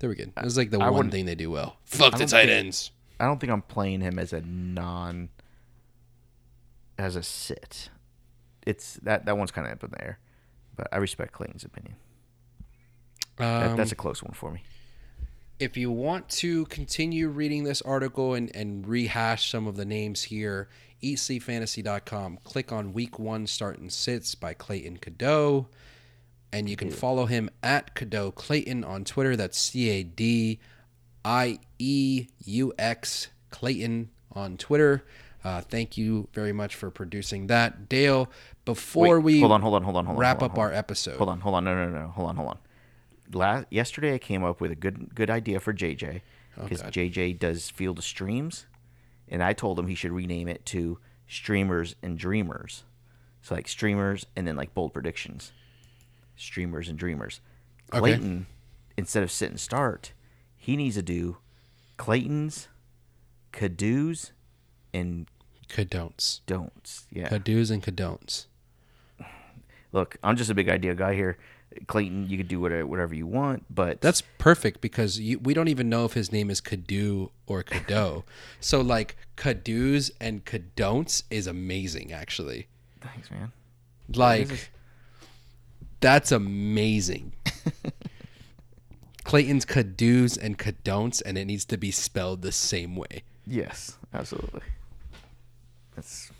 They 0.00 0.08
were 0.08 0.14
good. 0.14 0.32
It 0.36 0.44
was 0.44 0.56
like 0.56 0.70
the 0.70 0.78
I 0.80 0.90
one 0.90 1.10
thing 1.10 1.26
they 1.26 1.34
do 1.34 1.50
well. 1.50 1.76
Fuck 1.84 2.12
the 2.18 2.26
tight 2.26 2.46
think- 2.46 2.50
ends. 2.50 2.90
I 3.20 3.26
don't 3.26 3.38
think 3.40 3.52
I'm 3.52 3.62
playing 3.62 4.00
him 4.00 4.18
as 4.18 4.32
a 4.32 4.40
non 4.40 5.28
as 6.98 7.14
a 7.14 7.22
sit. 7.22 7.88
It's 8.66 8.94
that 9.02 9.26
that 9.26 9.36
one's 9.38 9.52
kind 9.52 9.66
of 9.66 9.72
up 9.74 9.84
in 9.84 9.90
the 9.90 10.02
air, 10.04 10.18
but 10.76 10.88
I 10.92 10.96
respect 10.96 11.32
Clayton's 11.32 11.64
opinion. 11.64 11.94
That, 13.36 13.70
Um, 13.72 13.76
that's 13.76 13.92
a 13.92 13.96
close 13.96 14.22
one 14.22 14.32
for 14.34 14.50
me. 14.52 14.62
if 15.58 15.76
you 15.76 15.90
want 15.92 16.28
to 16.28 16.64
continue 16.66 17.28
reading 17.28 17.62
this 17.64 17.80
article 17.82 18.34
and, 18.34 18.50
and 18.54 18.86
rehash 18.86 19.48
some 19.50 19.66
of 19.68 19.76
the 19.76 19.84
names 19.84 20.24
here, 20.24 20.68
eatsleepfantasy.com. 21.02 22.38
Click 22.44 22.72
on 22.72 22.92
week 22.92 23.18
one 23.18 23.46
start 23.46 23.78
and 23.78 23.92
sits 23.92 24.34
by 24.34 24.54
Clayton 24.54 24.98
Cadieux. 24.98 25.66
And 26.52 26.68
you 26.68 26.76
can 26.76 26.90
follow 26.90 27.26
him 27.26 27.48
at 27.62 27.94
Cadieux 27.94 28.32
Clayton 28.32 28.84
on 28.84 29.04
Twitter. 29.04 29.36
That's 29.36 29.56
C 29.58 29.88
A 29.88 30.02
D 30.02 30.58
I 31.24 31.58
E 31.78 32.26
U 32.44 32.72
X 32.78 33.28
Clayton 33.50 34.10
on 34.32 34.56
Twitter. 34.58 35.04
Uh, 35.44 35.60
thank 35.62 35.96
you 35.96 36.28
very 36.34 36.52
much 36.52 36.74
for 36.74 36.90
producing 36.90 37.46
that. 37.46 37.88
Dale, 37.88 38.28
before 38.64 39.18
Wait, 39.18 39.24
we 39.24 39.40
hold 39.40 39.52
on, 39.52 39.62
hold 39.62 39.74
on, 39.74 39.82
hold 39.82 39.96
on, 39.96 40.04
hold 40.06 40.16
on. 40.16 40.20
wrap 40.20 40.40
hold 40.40 40.42
on, 40.42 40.50
up 40.50 40.56
hold 40.56 40.66
our 40.66 40.72
episode. 40.74 41.16
Hold 41.16 41.30
on, 41.30 41.40
hold 41.40 41.54
on, 41.54 41.64
no, 41.64 41.74
no, 41.74 41.88
no, 41.88 42.08
hold 42.08 42.28
on, 42.28 42.36
hold 42.36 42.48
on. 42.50 42.58
Last, 43.34 43.66
yesterday 43.70 44.14
I 44.14 44.18
came 44.18 44.44
up 44.44 44.60
with 44.60 44.70
a 44.70 44.76
good 44.76 45.14
good 45.14 45.30
idea 45.30 45.60
for 45.60 45.72
JJ 45.72 46.22
because 46.60 46.80
oh, 46.80 46.84
God. 46.84 46.92
JJ 46.92 47.38
does 47.38 47.70
field 47.70 47.98
of 47.98 48.04
streams, 48.04 48.66
and 49.28 49.42
I 49.42 49.52
told 49.52 49.78
him 49.78 49.86
he 49.86 49.94
should 49.94 50.12
rename 50.12 50.48
it 50.48 50.64
to 50.66 50.98
streamers 51.26 51.96
and 52.02 52.18
dreamers. 52.18 52.84
So 53.42 53.54
like 53.54 53.68
streamers 53.68 54.26
and 54.36 54.46
then 54.46 54.56
like 54.56 54.74
bold 54.74 54.92
predictions, 54.92 55.52
streamers 56.36 56.88
and 56.88 56.98
dreamers. 56.98 57.40
Okay. 57.90 57.98
Clayton, 57.98 58.46
instead 58.96 59.22
of 59.22 59.30
sit 59.30 59.50
and 59.50 59.60
start, 59.60 60.12
he 60.56 60.76
needs 60.76 60.96
to 60.96 61.02
do 61.02 61.38
Clayton's, 61.96 62.68
Cadu's, 63.52 64.32
and 64.94 65.26
Cadon'ts. 65.68 66.40
don'ts. 66.46 67.06
Yeah. 67.10 67.28
Cado's 67.28 67.70
and 67.70 67.82
Cadon'ts. 67.82 68.46
look, 69.92 70.16
I'm 70.22 70.36
just 70.36 70.50
a 70.50 70.54
big 70.54 70.68
idea 70.68 70.94
guy 70.94 71.14
here. 71.14 71.38
Clayton, 71.86 72.28
you 72.28 72.36
could 72.36 72.48
do 72.48 72.60
whatever, 72.60 72.86
whatever 72.86 73.14
you 73.14 73.26
want, 73.26 73.64
but 73.74 74.00
That's 74.00 74.22
perfect 74.38 74.80
because 74.80 75.18
you, 75.18 75.38
we 75.38 75.54
don't 75.54 75.68
even 75.68 75.88
know 75.88 76.04
if 76.04 76.12
his 76.14 76.32
name 76.32 76.50
is 76.50 76.60
Kadu 76.60 77.30
or 77.46 77.62
Kado. 77.62 78.24
so 78.60 78.80
like 78.80 79.16
Kadoos 79.36 80.10
and 80.20 80.44
Kadon'ts 80.44 81.22
is 81.30 81.46
amazing 81.46 82.12
actually. 82.12 82.68
thanks, 83.00 83.30
man. 83.30 83.52
Like 84.14 84.50
is- 84.50 84.68
that's 86.00 86.32
amazing. 86.32 87.32
Clayton's 89.24 89.64
Kadoos 89.64 90.36
and 90.36 90.58
Kadon'ts 90.58 91.22
and 91.24 91.38
it 91.38 91.44
needs 91.44 91.64
to 91.66 91.76
be 91.76 91.90
spelled 91.90 92.42
the 92.42 92.52
same 92.52 92.96
way. 92.96 93.22
Yes, 93.46 93.96
absolutely. 94.12 94.62
That's 95.94 96.30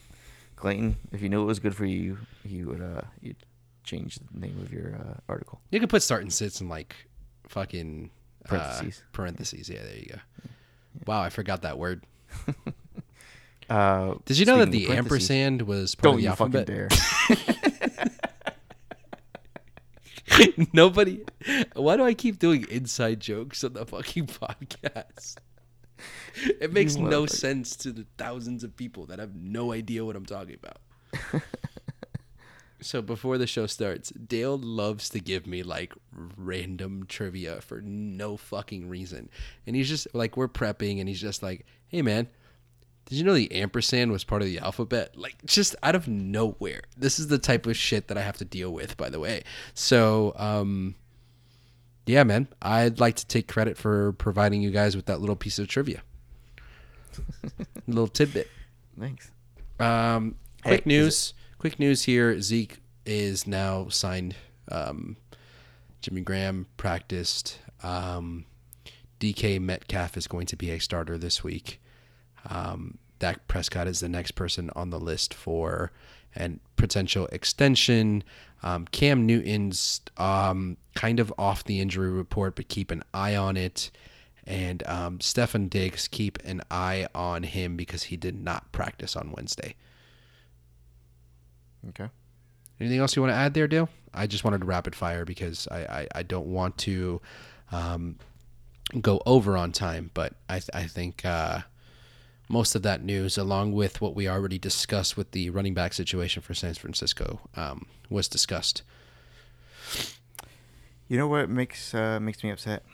Clayton. 0.57 0.97
If 1.13 1.23
you 1.23 1.29
knew 1.29 1.43
it 1.43 1.47
was 1.47 1.59
good 1.61 1.77
for 1.77 1.85
you, 1.85 2.19
you 2.45 2.67
would 2.69 2.81
uh 2.81 3.03
you'd 3.21 3.37
change 3.85 4.17
the 4.17 4.39
name 4.39 4.59
of 4.63 4.73
your 4.73 4.95
uh, 4.97 5.21
article. 5.29 5.61
You 5.71 5.81
could 5.81 5.91
put 5.91 6.03
start 6.03 6.23
and 6.23 6.33
sits 6.33 6.61
in 6.61 6.69
like 6.69 6.95
fucking 7.49 8.11
uh, 8.47 8.49
Parentheses. 8.49 9.03
parentheses. 9.13 9.69
Yeah, 9.69 9.83
there 9.83 9.97
you 9.97 10.07
go. 10.07 10.19
Wow, 11.07 11.21
I 11.23 11.31
forgot 11.31 11.63
that 11.63 11.79
word. 11.79 12.05
Uh, 13.71 14.17
Did 14.27 14.39
you 14.39 14.45
know 14.45 14.59
that 14.59 14.71
the 14.71 14.89
ampersand 14.89 15.63
was 15.63 15.95
part 15.95 16.03
Don't 16.05 16.15
of 16.15 16.19
the 16.19 16.25
you 16.25 16.35
fucking 16.35 16.57
alphabet? 16.57 17.89
dare! 20.27 20.67
Nobody. 20.73 21.21
Why 21.75 21.97
do 21.97 22.05
I 22.05 22.13
keep 22.13 22.39
doing 22.39 22.67
inside 22.71 23.21
jokes 23.21 23.65
on 23.65 23.73
the 23.73 23.87
fucking 23.87 24.27
podcast? 24.27 25.37
It 26.61 26.73
makes 26.73 26.97
no 26.97 27.23
motherfucker. 27.23 27.31
sense 27.31 27.77
to 27.77 27.93
the 27.93 28.05
thousands 28.19 28.65
of 28.65 28.77
people 28.77 29.07
that 29.07 29.19
have 29.19 29.35
no 29.37 29.73
idea 29.73 30.05
what 30.05 30.17
I'm 30.17 30.27
talking 30.27 30.57
about. 30.63 31.43
so 32.83 33.03
before 33.03 33.39
the 33.39 33.47
show 33.47 33.67
starts, 33.67 34.11
Dale 34.11 34.59
loves 34.59 35.09
to 35.11 35.21
give 35.21 35.47
me 35.47 35.63
like 35.63 35.93
random 36.37 37.07
trivia 37.09 37.61
for 37.61 37.81
no 37.81 38.37
fucking 38.37 38.89
reason. 38.89 39.29
And 39.67 39.77
he's 39.77 39.89
just 39.89 40.07
like, 40.15 40.37
we're 40.37 40.49
prepping, 40.49 41.01
and 41.01 41.09
he's 41.09 41.21
just 41.21 41.43
like, 41.43 41.67
hey 41.89 42.03
man, 42.03 42.29
did 43.07 43.17
you 43.17 43.25
know 43.25 43.35
the 43.35 43.53
ampersand 43.53 44.13
was 44.13 44.25
part 44.25 44.43
of 44.43 44.49
the 44.49 44.59
alphabet? 44.59 45.17
Like, 45.17 45.37
just 45.45 45.75
out 45.83 45.95
of 45.95 46.09
nowhere. 46.09 46.83
This 46.97 47.19
is 47.19 47.29
the 47.29 47.39
type 47.39 47.67
of 47.67 47.77
shit 47.77 48.09
that 48.09 48.19
I 48.19 48.23
have 48.23 48.37
to 48.39 48.45
deal 48.45 48.71
with, 48.73 48.97
by 48.97 49.09
the 49.09 49.21
way. 49.21 49.43
So, 49.75 50.35
um, 50.37 50.95
yeah, 52.07 52.25
man, 52.25 52.49
I'd 52.61 53.01
like 53.01 53.17
to 53.17 53.27
take 53.27 53.49
credit 53.49 53.77
for 53.77 54.13
providing 54.13 54.63
you 54.63 54.71
guys 54.71 54.97
with 54.97 55.07
that 55.07 55.21
little 55.21 55.37
piece 55.37 55.59
of 55.59 55.69
trivia, 55.69 56.03
little 57.87 58.09
tidbit. 58.09 58.49
Thanks. 58.99 59.31
Um, 59.79 60.37
Hey, 60.65 60.71
quick 60.71 60.81
is 60.83 60.87
news. 60.87 61.35
Quick 61.63 61.79
news 61.79 62.03
here. 62.03 62.41
Zeke 62.41 62.79
is 63.07 63.47
now 63.47 63.87
signed. 63.89 64.35
Um, 64.69 65.17
Jimmy 66.01 66.21
Graham 66.21 66.67
practiced. 66.77 67.61
Um, 67.85 68.47
DK 69.21 69.61
Metcalf 69.61 70.17
is 70.17 70.27
going 70.27 70.47
to 70.47 70.57
be 70.57 70.73
a 70.73 70.81
starter 70.81 71.17
this 71.17 71.45
week. 71.45 71.81
Um, 72.51 72.99
Dak 73.21 73.47
Prescott 73.47 73.87
is 73.87 74.01
the 74.01 74.09
next 74.09 74.33
person 74.33 74.71
on 74.75 74.91
the 74.91 74.99
list 74.99 75.33
for 75.33 75.93
an 76.35 76.59
potential 76.75 77.27
extension. 77.27 78.25
Um, 78.65 78.87
Cam 78.87 79.25
Newton's 79.25 80.01
um, 80.17 80.79
kind 80.97 81.21
of 81.21 81.33
off 81.39 81.63
the 81.63 81.81
injury 81.81 82.11
report, 82.11 82.57
but 82.57 82.67
keep 82.67 82.91
an 82.91 83.05
eye 83.15 83.37
on 83.37 83.57
it. 83.57 83.93
And 84.49 84.83
um, 84.89 85.19
Stefon 85.21 85.71
Diggs, 85.71 86.09
keep 86.09 86.41
an 86.45 86.63
eye 86.73 87.07
on 87.15 87.45
him 87.45 87.77
because 87.77 88.03
he 88.03 88.17
did 88.17 88.43
not 88.43 88.73
practice 88.73 89.15
on 89.15 89.31
Wednesday. 89.31 89.77
Okay. 91.91 92.09
Anything 92.81 92.99
else 92.99 93.15
you 93.17 93.23
want 93.23 93.33
to 93.33 93.37
add 93.37 93.55
there, 93.55 93.69
Dale? 93.69 93.89
I 94.15 94.27
just 94.27 94.45
wanted 94.45 94.61
to 94.61 94.67
rapid 94.67 94.95
fire 94.95 95.25
because 95.25 95.67
I, 95.71 95.79
I, 95.85 96.09
I 96.17 96.23
don't 96.23 96.47
want 96.47 96.79
to 96.79 97.21
um, 97.71 98.17
go 99.01 99.23
over 99.25 99.57
on 99.57 99.73
time, 99.73 100.11
but 100.15 100.35
I, 100.49 100.55
th- 100.59 100.71
I 100.75 100.85
think 100.87 101.25
uh, 101.25 101.61
most 102.49 102.75
of 102.75 102.83
that 102.83 103.03
news, 103.05 103.39
along 103.39 103.73
with 103.73 104.01
what 104.01 104.15
we 104.15 104.29
already 104.29 104.59
discussed 104.59 105.17
with 105.17 105.31
the 105.31 105.51
running 105.51 105.75
back 105.75 105.93
situation 105.93 106.43
for 106.43 106.55
San 106.55 106.75
Francisco, 106.75 107.41
um, 107.57 107.87
was 108.11 108.29
discussed. 108.29 108.83
You 111.09 111.19
know 111.19 111.29
what 111.29 111.49
makes 111.51 111.95
uh, 111.95 112.19
makes 112.21 112.43
me 112.43 112.51
upset? 112.51 112.85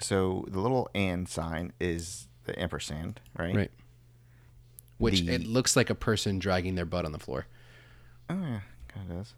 So 0.00 0.44
the 0.48 0.60
little 0.60 0.88
and 0.94 1.28
sign 1.28 1.72
is 1.80 2.26
the 2.44 2.60
ampersand, 2.60 3.20
right? 3.38 3.54
Right. 3.54 3.70
Which 4.98 5.22
The- 5.22 5.34
it 5.34 5.46
looks 5.46 5.76
like 5.76 5.90
a 5.90 5.94
person 5.94 6.38
dragging 6.38 6.74
their 6.74 6.84
butt 6.84 7.04
on 7.04 7.12
the 7.12 7.18
floor. 7.18 7.46
Oh 8.32 8.40
yeah, 8.42 8.60
kind 8.88 9.10
of 9.10 9.16
does. 9.18 9.34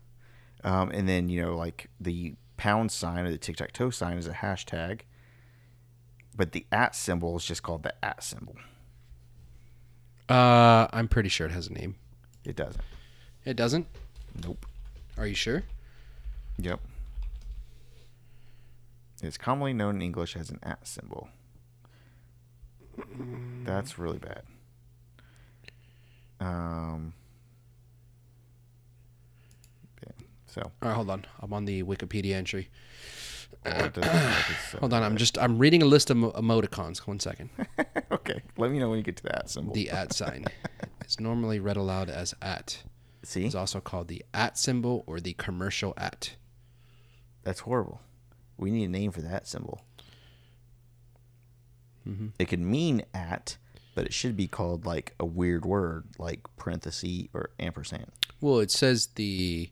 Um, 0.63 0.91
and 0.91 1.09
then 1.09 1.29
you 1.29 1.43
know, 1.43 1.57
like 1.57 1.89
the 2.01 2.35
pound 2.57 2.93
sign 2.93 3.27
or 3.27 3.31
the 3.33 3.39
tic 3.39 3.57
tac 3.57 3.73
toe 3.73 3.91
sign 3.91 4.17
is 4.17 4.29
a 4.29 4.33
hashtag, 4.33 5.01
but 6.37 6.53
the 6.53 6.65
at 6.71 6.95
symbol 6.95 7.37
is 7.37 7.45
just 7.45 7.63
called 7.63 7.83
the 7.83 7.93
at 8.05 8.23
symbol. 8.23 8.55
Uh, 10.29 10.87
I'm 10.93 11.09
pretty 11.09 11.29
sure 11.29 11.47
it 11.47 11.53
has 11.53 11.67
a 11.67 11.73
name. 11.73 11.97
It 12.45 12.57
doesn't. 12.57 12.85
It 13.45 13.57
doesn't? 13.57 13.87
Nope. 14.43 14.65
Are 15.19 15.27
you 15.27 15.35
sure? 15.35 15.65
Yep. 16.59 16.81
It's 19.23 19.39
commonly 19.39 19.73
known 19.73 19.97
in 19.97 20.03
English 20.03 20.37
as 20.37 20.51
an 20.51 20.61
at 20.63 20.87
symbol. 20.87 21.29
That's 23.65 23.99
really 23.99 24.19
bad. 24.19 24.43
Um. 26.41 27.13
Yeah. 30.03 30.13
So. 30.55 30.63
All 30.63 30.71
right, 30.89 30.95
hold 30.95 31.11
on. 31.11 31.27
I'm 31.41 31.53
on 31.53 31.65
the 31.65 31.83
Wikipedia 31.83 32.35
entry. 32.35 32.69
well, 33.65 33.87
it 33.87 33.93
doesn't 33.95 34.13
look 34.15 34.23
like 34.25 34.45
it's, 34.51 34.73
Hold 34.79 34.95
on. 34.95 35.03
I'm 35.03 35.17
just 35.17 35.37
I'm 35.39 35.59
reading 35.59 35.83
a 35.83 35.87
list 35.87 36.11
of 36.11 36.17
emoticons. 36.17 36.99
One 36.99 37.19
second. 37.19 37.51
okay. 38.13 38.41
Let 38.57 38.71
me 38.71 38.79
know 38.79 38.89
when 38.89 38.99
you 38.99 39.03
get 39.05 39.17
to 39.17 39.25
that 39.25 39.51
symbol. 39.51 39.73
The 39.75 39.91
at 39.91 40.13
sign 40.13 40.45
is 41.07 41.19
normally 41.19 41.59
read 41.59 41.77
aloud 41.77 42.09
as 42.09 42.35
at. 42.41 42.85
See, 43.25 43.45
It's 43.45 43.55
also 43.57 43.81
called 43.81 44.07
the 44.09 44.25
at 44.33 44.57
symbol 44.57 45.03
or 45.09 45.19
the 45.19 45.33
commercial 45.33 45.93
at. 45.97 46.37
that's 47.43 47.61
horrible. 47.61 48.01
We 48.57 48.71
need 48.71 48.85
a 48.85 48.89
name 48.89 49.11
for 49.11 49.23
that 49.23 49.49
symbol. 49.49 49.81
Mm-hmm. 52.09 52.29
It 52.39 52.45
could 52.49 52.61
mean 52.61 53.03
at, 53.13 53.57
but 53.95 54.05
it 54.05 54.13
should 54.13 54.37
be 54.37 54.47
called 54.47 54.87
like 54.87 55.15
a 55.19 55.25
weird 55.25 55.65
word 55.65 56.05
like 56.19 56.41
parenthesis 56.57 57.25
or 57.33 57.51
ampersand. 57.59 58.07
Well, 58.41 58.59
it 58.61 58.71
says 58.71 59.07
the 59.15 59.71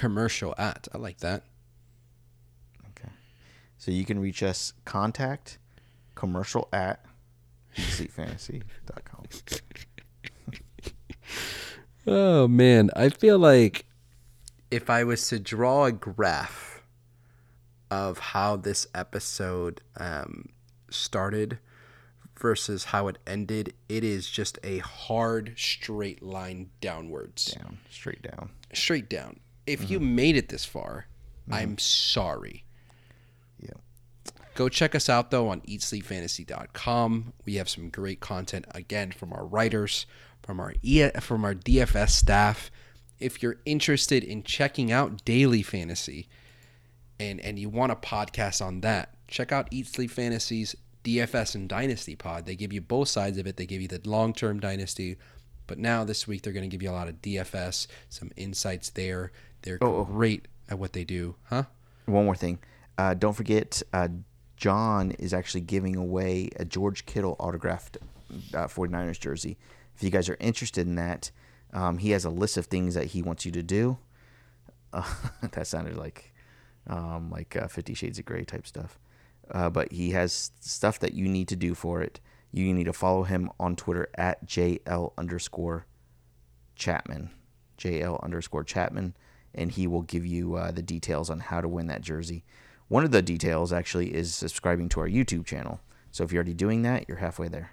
commercial 0.00 0.54
at. 0.56 0.88
I 0.94 0.98
like 0.98 1.18
that. 1.18 1.44
Okay. 2.90 3.10
So 3.76 3.90
you 3.90 4.06
can 4.06 4.18
reach 4.18 4.42
us 4.42 4.72
contact 4.86 5.58
commercial 6.14 6.68
at 6.72 7.04
sleepfantasy.com. 7.76 9.24
Oh 12.06 12.48
man, 12.48 12.90
I 12.96 13.10
feel 13.10 13.38
like 13.38 13.84
if 14.70 14.88
I 14.88 15.04
was 15.04 15.28
to 15.28 15.38
draw 15.38 15.84
a 15.84 15.92
graph 15.92 16.82
of 17.90 18.18
how 18.18 18.56
this 18.56 18.86
episode 18.94 19.82
um, 19.98 20.48
started 20.90 21.58
versus 22.38 22.84
how 22.84 23.06
it 23.08 23.18
ended, 23.26 23.74
it 23.88 24.02
is 24.02 24.28
just 24.30 24.58
a 24.64 24.78
hard 24.78 25.52
straight 25.58 26.22
line 26.22 26.70
downwards, 26.80 27.52
Down, 27.52 27.78
straight 27.90 28.22
down. 28.22 28.50
straight 28.72 29.10
down. 29.10 29.38
If 29.70 29.90
you 29.90 29.98
mm-hmm. 29.98 30.14
made 30.14 30.36
it 30.36 30.48
this 30.48 30.64
far, 30.64 31.06
I'm 31.50 31.70
mm-hmm. 31.70 31.78
sorry. 31.78 32.64
Yeah. 33.60 33.70
Go 34.54 34.68
check 34.68 34.94
us 34.94 35.08
out 35.08 35.30
though 35.30 35.48
on 35.48 35.60
eatsleepfantasy.com. 35.62 37.32
We 37.44 37.54
have 37.54 37.68
some 37.68 37.88
great 37.88 38.20
content 38.20 38.66
again 38.74 39.12
from 39.12 39.32
our 39.32 39.44
writers, 39.44 40.06
from 40.42 40.60
our 40.60 40.74
e- 40.82 41.10
from 41.20 41.44
our 41.44 41.54
DFS 41.54 42.10
staff. 42.10 42.70
If 43.18 43.42
you're 43.42 43.60
interested 43.64 44.24
in 44.24 44.42
checking 44.42 44.90
out 44.90 45.24
daily 45.24 45.62
fantasy 45.62 46.28
and 47.18 47.40
and 47.40 47.58
you 47.58 47.68
want 47.68 47.92
a 47.92 47.96
podcast 47.96 48.64
on 48.64 48.80
that, 48.80 49.14
check 49.28 49.52
out 49.52 49.68
Eat 49.70 49.86
Sleep 49.86 50.10
Fantasies 50.10 50.74
DFS 51.04 51.54
and 51.54 51.68
Dynasty 51.68 52.14
Pod. 52.14 52.46
They 52.46 52.56
give 52.56 52.72
you 52.72 52.80
both 52.80 53.08
sides 53.08 53.38
of 53.38 53.46
it. 53.46 53.56
They 53.56 53.66
give 53.66 53.80
you 53.80 53.88
the 53.88 54.00
long-term 54.04 54.60
dynasty, 54.60 55.16
but 55.66 55.78
now 55.78 56.04
this 56.04 56.26
week 56.26 56.42
they're 56.42 56.52
going 56.52 56.68
to 56.68 56.74
give 56.74 56.82
you 56.82 56.90
a 56.90 56.92
lot 56.92 57.08
of 57.08 57.22
DFS, 57.22 57.86
some 58.08 58.30
insights 58.36 58.90
there. 58.90 59.32
They're 59.62 59.78
Oh, 59.80 59.96
oh. 59.98 60.04
great 60.04 60.48
at 60.68 60.78
what 60.78 60.92
they 60.92 61.04
do, 61.04 61.36
huh? 61.44 61.64
One 62.06 62.24
more 62.24 62.36
thing. 62.36 62.58
Uh, 62.98 63.14
don't 63.14 63.34
forget, 63.34 63.82
uh, 63.92 64.08
John 64.56 65.12
is 65.12 65.32
actually 65.32 65.62
giving 65.62 65.96
away 65.96 66.50
a 66.56 66.64
George 66.64 67.06
Kittle 67.06 67.36
autographed 67.38 67.98
uh, 68.54 68.66
49ers 68.66 69.18
jersey. 69.18 69.56
If 69.96 70.02
you 70.02 70.10
guys 70.10 70.28
are 70.28 70.36
interested 70.40 70.86
in 70.86 70.96
that, 70.96 71.30
um, 71.72 71.98
he 71.98 72.10
has 72.10 72.24
a 72.24 72.30
list 72.30 72.56
of 72.56 72.66
things 72.66 72.94
that 72.94 73.06
he 73.06 73.22
wants 73.22 73.44
you 73.46 73.52
to 73.52 73.62
do. 73.62 73.98
Uh, 74.92 75.02
that 75.52 75.66
sounded 75.66 75.96
like 75.96 76.32
um, 76.86 77.30
like 77.30 77.54
uh, 77.56 77.68
Fifty 77.68 77.94
Shades 77.94 78.18
of 78.18 78.24
Grey 78.24 78.44
type 78.44 78.66
stuff. 78.66 78.98
Uh, 79.50 79.68
but 79.70 79.92
he 79.92 80.10
has 80.10 80.50
stuff 80.60 80.98
that 81.00 81.14
you 81.14 81.28
need 81.28 81.48
to 81.48 81.56
do 81.56 81.74
for 81.74 82.02
it. 82.02 82.20
You 82.52 82.72
need 82.72 82.84
to 82.84 82.92
follow 82.92 83.22
him 83.24 83.50
on 83.60 83.76
Twitter 83.76 84.08
at 84.16 84.46
JL 84.46 85.12
underscore 85.16 85.86
Chapman. 86.74 87.30
JL 87.78 88.22
underscore 88.22 88.64
Chapman, 88.64 89.14
and 89.54 89.72
he 89.72 89.86
will 89.86 90.02
give 90.02 90.24
you 90.26 90.54
uh, 90.56 90.70
the 90.70 90.82
details 90.82 91.30
on 91.30 91.40
how 91.40 91.60
to 91.60 91.68
win 91.68 91.86
that 91.88 92.02
jersey. 92.02 92.44
One 92.88 93.04
of 93.04 93.10
the 93.12 93.22
details 93.22 93.72
actually 93.72 94.14
is 94.14 94.34
subscribing 94.34 94.88
to 94.90 95.00
our 95.00 95.08
YouTube 95.08 95.46
channel. 95.46 95.80
So 96.10 96.24
if 96.24 96.32
you're 96.32 96.38
already 96.40 96.54
doing 96.54 96.82
that, 96.82 97.08
you're 97.08 97.18
halfway 97.18 97.48
there. 97.48 97.70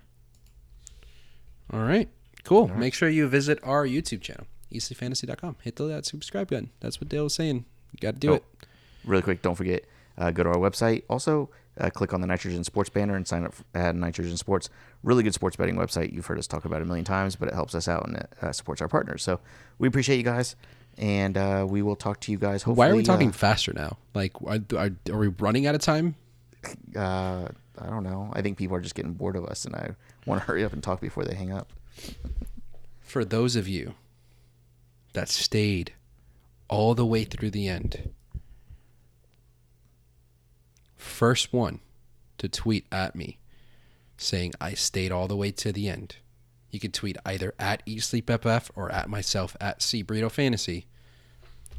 All 1.72 1.82
right. 1.82 2.10
Cool. 2.44 2.68
Make 2.68 2.94
sure 2.94 3.10
you 3.10 3.28
visit 3.28 3.60
our 3.64 3.86
YouTube 3.86 4.22
channel, 4.22 4.46
eatsleepfantasy.com. 4.72 5.58
Hit 5.64 5.76
the 5.76 5.84
that 5.86 6.06
subscribe 6.06 6.50
button. 6.50 6.70
That's 6.80 7.02
what 7.02 7.10
Dale 7.10 7.24
was 7.26 7.34
saying. 7.34 7.66
You 7.92 8.00
got 8.00 8.14
to 8.14 8.20
do 8.20 8.32
Oh, 8.32 8.36
it. 8.36 8.44
Really 9.04 9.22
quick, 9.22 9.42
don't 9.42 9.56
forget, 9.56 9.86
uh, 10.18 10.32
go 10.32 10.44
to 10.44 10.50
our 10.50 10.56
website. 10.58 11.04
Also, 11.10 11.50
uh, 11.80 11.90
click 11.90 12.14
on 12.14 12.22
the 12.22 12.28
Nitrogen 12.28 12.64
Sports 12.64 12.90
banner 12.90 13.16
and 13.16 13.28
sign 13.28 13.44
up 13.46 13.54
at 13.74 13.96
Nitrogen 13.96 14.38
Sports. 14.38 14.70
Really 15.04 15.24
good 15.24 15.34
sports 15.34 15.56
betting 15.56 15.76
website. 15.76 16.14
You've 16.14 16.26
heard 16.26 16.40
us 16.40 16.48
talk 16.48 16.66
about 16.66 16.78
it 16.82 16.84
a 16.84 16.86
million 16.86 17.06
times, 17.06 17.36
but 17.36 17.48
it 17.48 17.54
helps 17.54 17.76
us 17.76 17.88
out 17.88 18.06
and 18.08 18.18
it 18.18 18.30
uh, 18.42 18.52
supports 18.52 18.82
our 18.82 18.88
partners. 18.88 19.24
So 19.24 19.40
we 19.78 19.88
appreciate 19.88 20.18
you 20.18 20.24
guys, 20.24 20.56
and 20.98 21.38
uh, 21.38 21.66
we 21.68 21.82
will 21.82 21.96
talk 21.96 22.20
to 22.22 22.32
you 22.32 22.38
guys. 22.38 22.64
Hopefully, 22.64 22.88
Why 22.88 22.92
are 22.92 22.96
we 22.96 23.04
talking 23.04 23.32
faster 23.32 23.74
now? 23.74 23.98
Like, 24.14 24.34
are, 24.46 24.60
are, 24.76 24.90
are 25.12 25.18
we 25.18 25.28
running 25.28 25.68
out 25.68 25.76
of 25.76 25.82
time? 25.82 26.16
Uh, 26.96 27.00
uh, 27.00 27.48
I 27.80 27.90
don't 27.90 28.04
know. 28.04 28.32
I 28.34 28.42
think 28.42 28.58
people 28.58 28.76
are 28.76 28.82
just 28.82 28.96
getting 28.96 29.14
bored 29.14 29.36
of 29.36 29.46
us, 29.46 29.66
and 29.66 29.76
I 29.76 29.92
want 30.26 30.42
to 30.42 30.48
hurry 30.48 30.64
up 30.64 30.74
and 30.74 30.82
talk 30.82 31.00
before 31.00 31.24
they 31.24 31.36
hang 31.36 31.52
up. 31.52 31.72
For 33.00 33.24
those 33.24 33.56
of 33.56 33.68
you 33.68 33.94
that 35.14 35.30
stayed 35.30 35.94
all 36.68 36.96
the 36.96 37.06
way 37.06 37.24
through 37.24 37.52
the 37.52 37.68
end, 37.68 38.10
first 40.96 41.54
one 41.54 41.80
to 42.40 42.50
tweet 42.50 42.86
at 42.92 43.16
me 43.16 43.38
saying 44.18 44.54
I 44.60 44.74
stayed 44.74 45.12
all 45.12 45.28
the 45.28 45.36
way 45.36 45.52
to 45.52 45.72
the 45.72 45.88
end. 45.90 46.18
You 46.72 46.80
can 46.80 46.92
tweet 46.92 47.18
either 47.26 47.54
at 47.60 47.86
eSleepFF 47.86 48.70
or 48.76 48.92
at 48.92 49.10
myself 49.10 49.56
at 49.62 49.80
Burrito 49.80 50.30
Fantasy. 50.32 50.86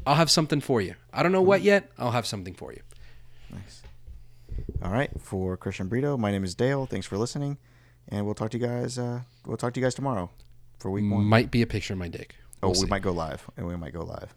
I'll 0.05 0.15
have 0.15 0.31
something 0.31 0.61
for 0.61 0.81
you. 0.81 0.95
I 1.13 1.21
don't 1.23 1.31
know 1.31 1.41
what 1.41 1.61
yet. 1.61 1.91
I'll 1.97 2.11
have 2.11 2.25
something 2.25 2.53
for 2.53 2.71
you. 2.73 2.81
Nice. 3.51 3.81
All 4.81 4.91
right, 4.91 5.09
for 5.21 5.55
Christian 5.57 5.87
Brito, 5.87 6.17
my 6.17 6.31
name 6.31 6.43
is 6.43 6.55
Dale. 6.55 6.85
Thanks 6.85 7.05
for 7.05 7.17
listening, 7.17 7.57
and 8.07 8.25
we'll 8.25 8.35
talk 8.35 8.51
to 8.51 8.57
you 8.57 8.65
guys. 8.65 8.97
Uh, 8.97 9.21
we'll 9.45 9.57
talk 9.57 9.73
to 9.73 9.79
you 9.79 9.85
guys 9.85 9.93
tomorrow 9.95 10.29
for 10.79 10.89
week 10.91 11.09
one. 11.11 11.23
Might 11.23 11.51
be 11.51 11.61
a 11.61 11.67
picture 11.67 11.93
of 11.93 11.99
my 11.99 12.07
dick. 12.07 12.35
Oh, 12.63 12.69
We'll 12.69 12.71
we 12.81 12.85
see. 12.85 12.89
might 12.89 13.01
go 13.01 13.11
live, 13.11 13.49
and 13.57 13.67
we 13.67 13.75
might 13.75 13.93
go 13.93 14.01
live. 14.03 14.33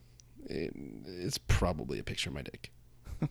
It's 0.46 1.38
probably 1.38 1.98
a 1.98 2.02
picture 2.04 2.30
of 2.30 2.34
my 2.34 2.42
dick. 2.42 2.70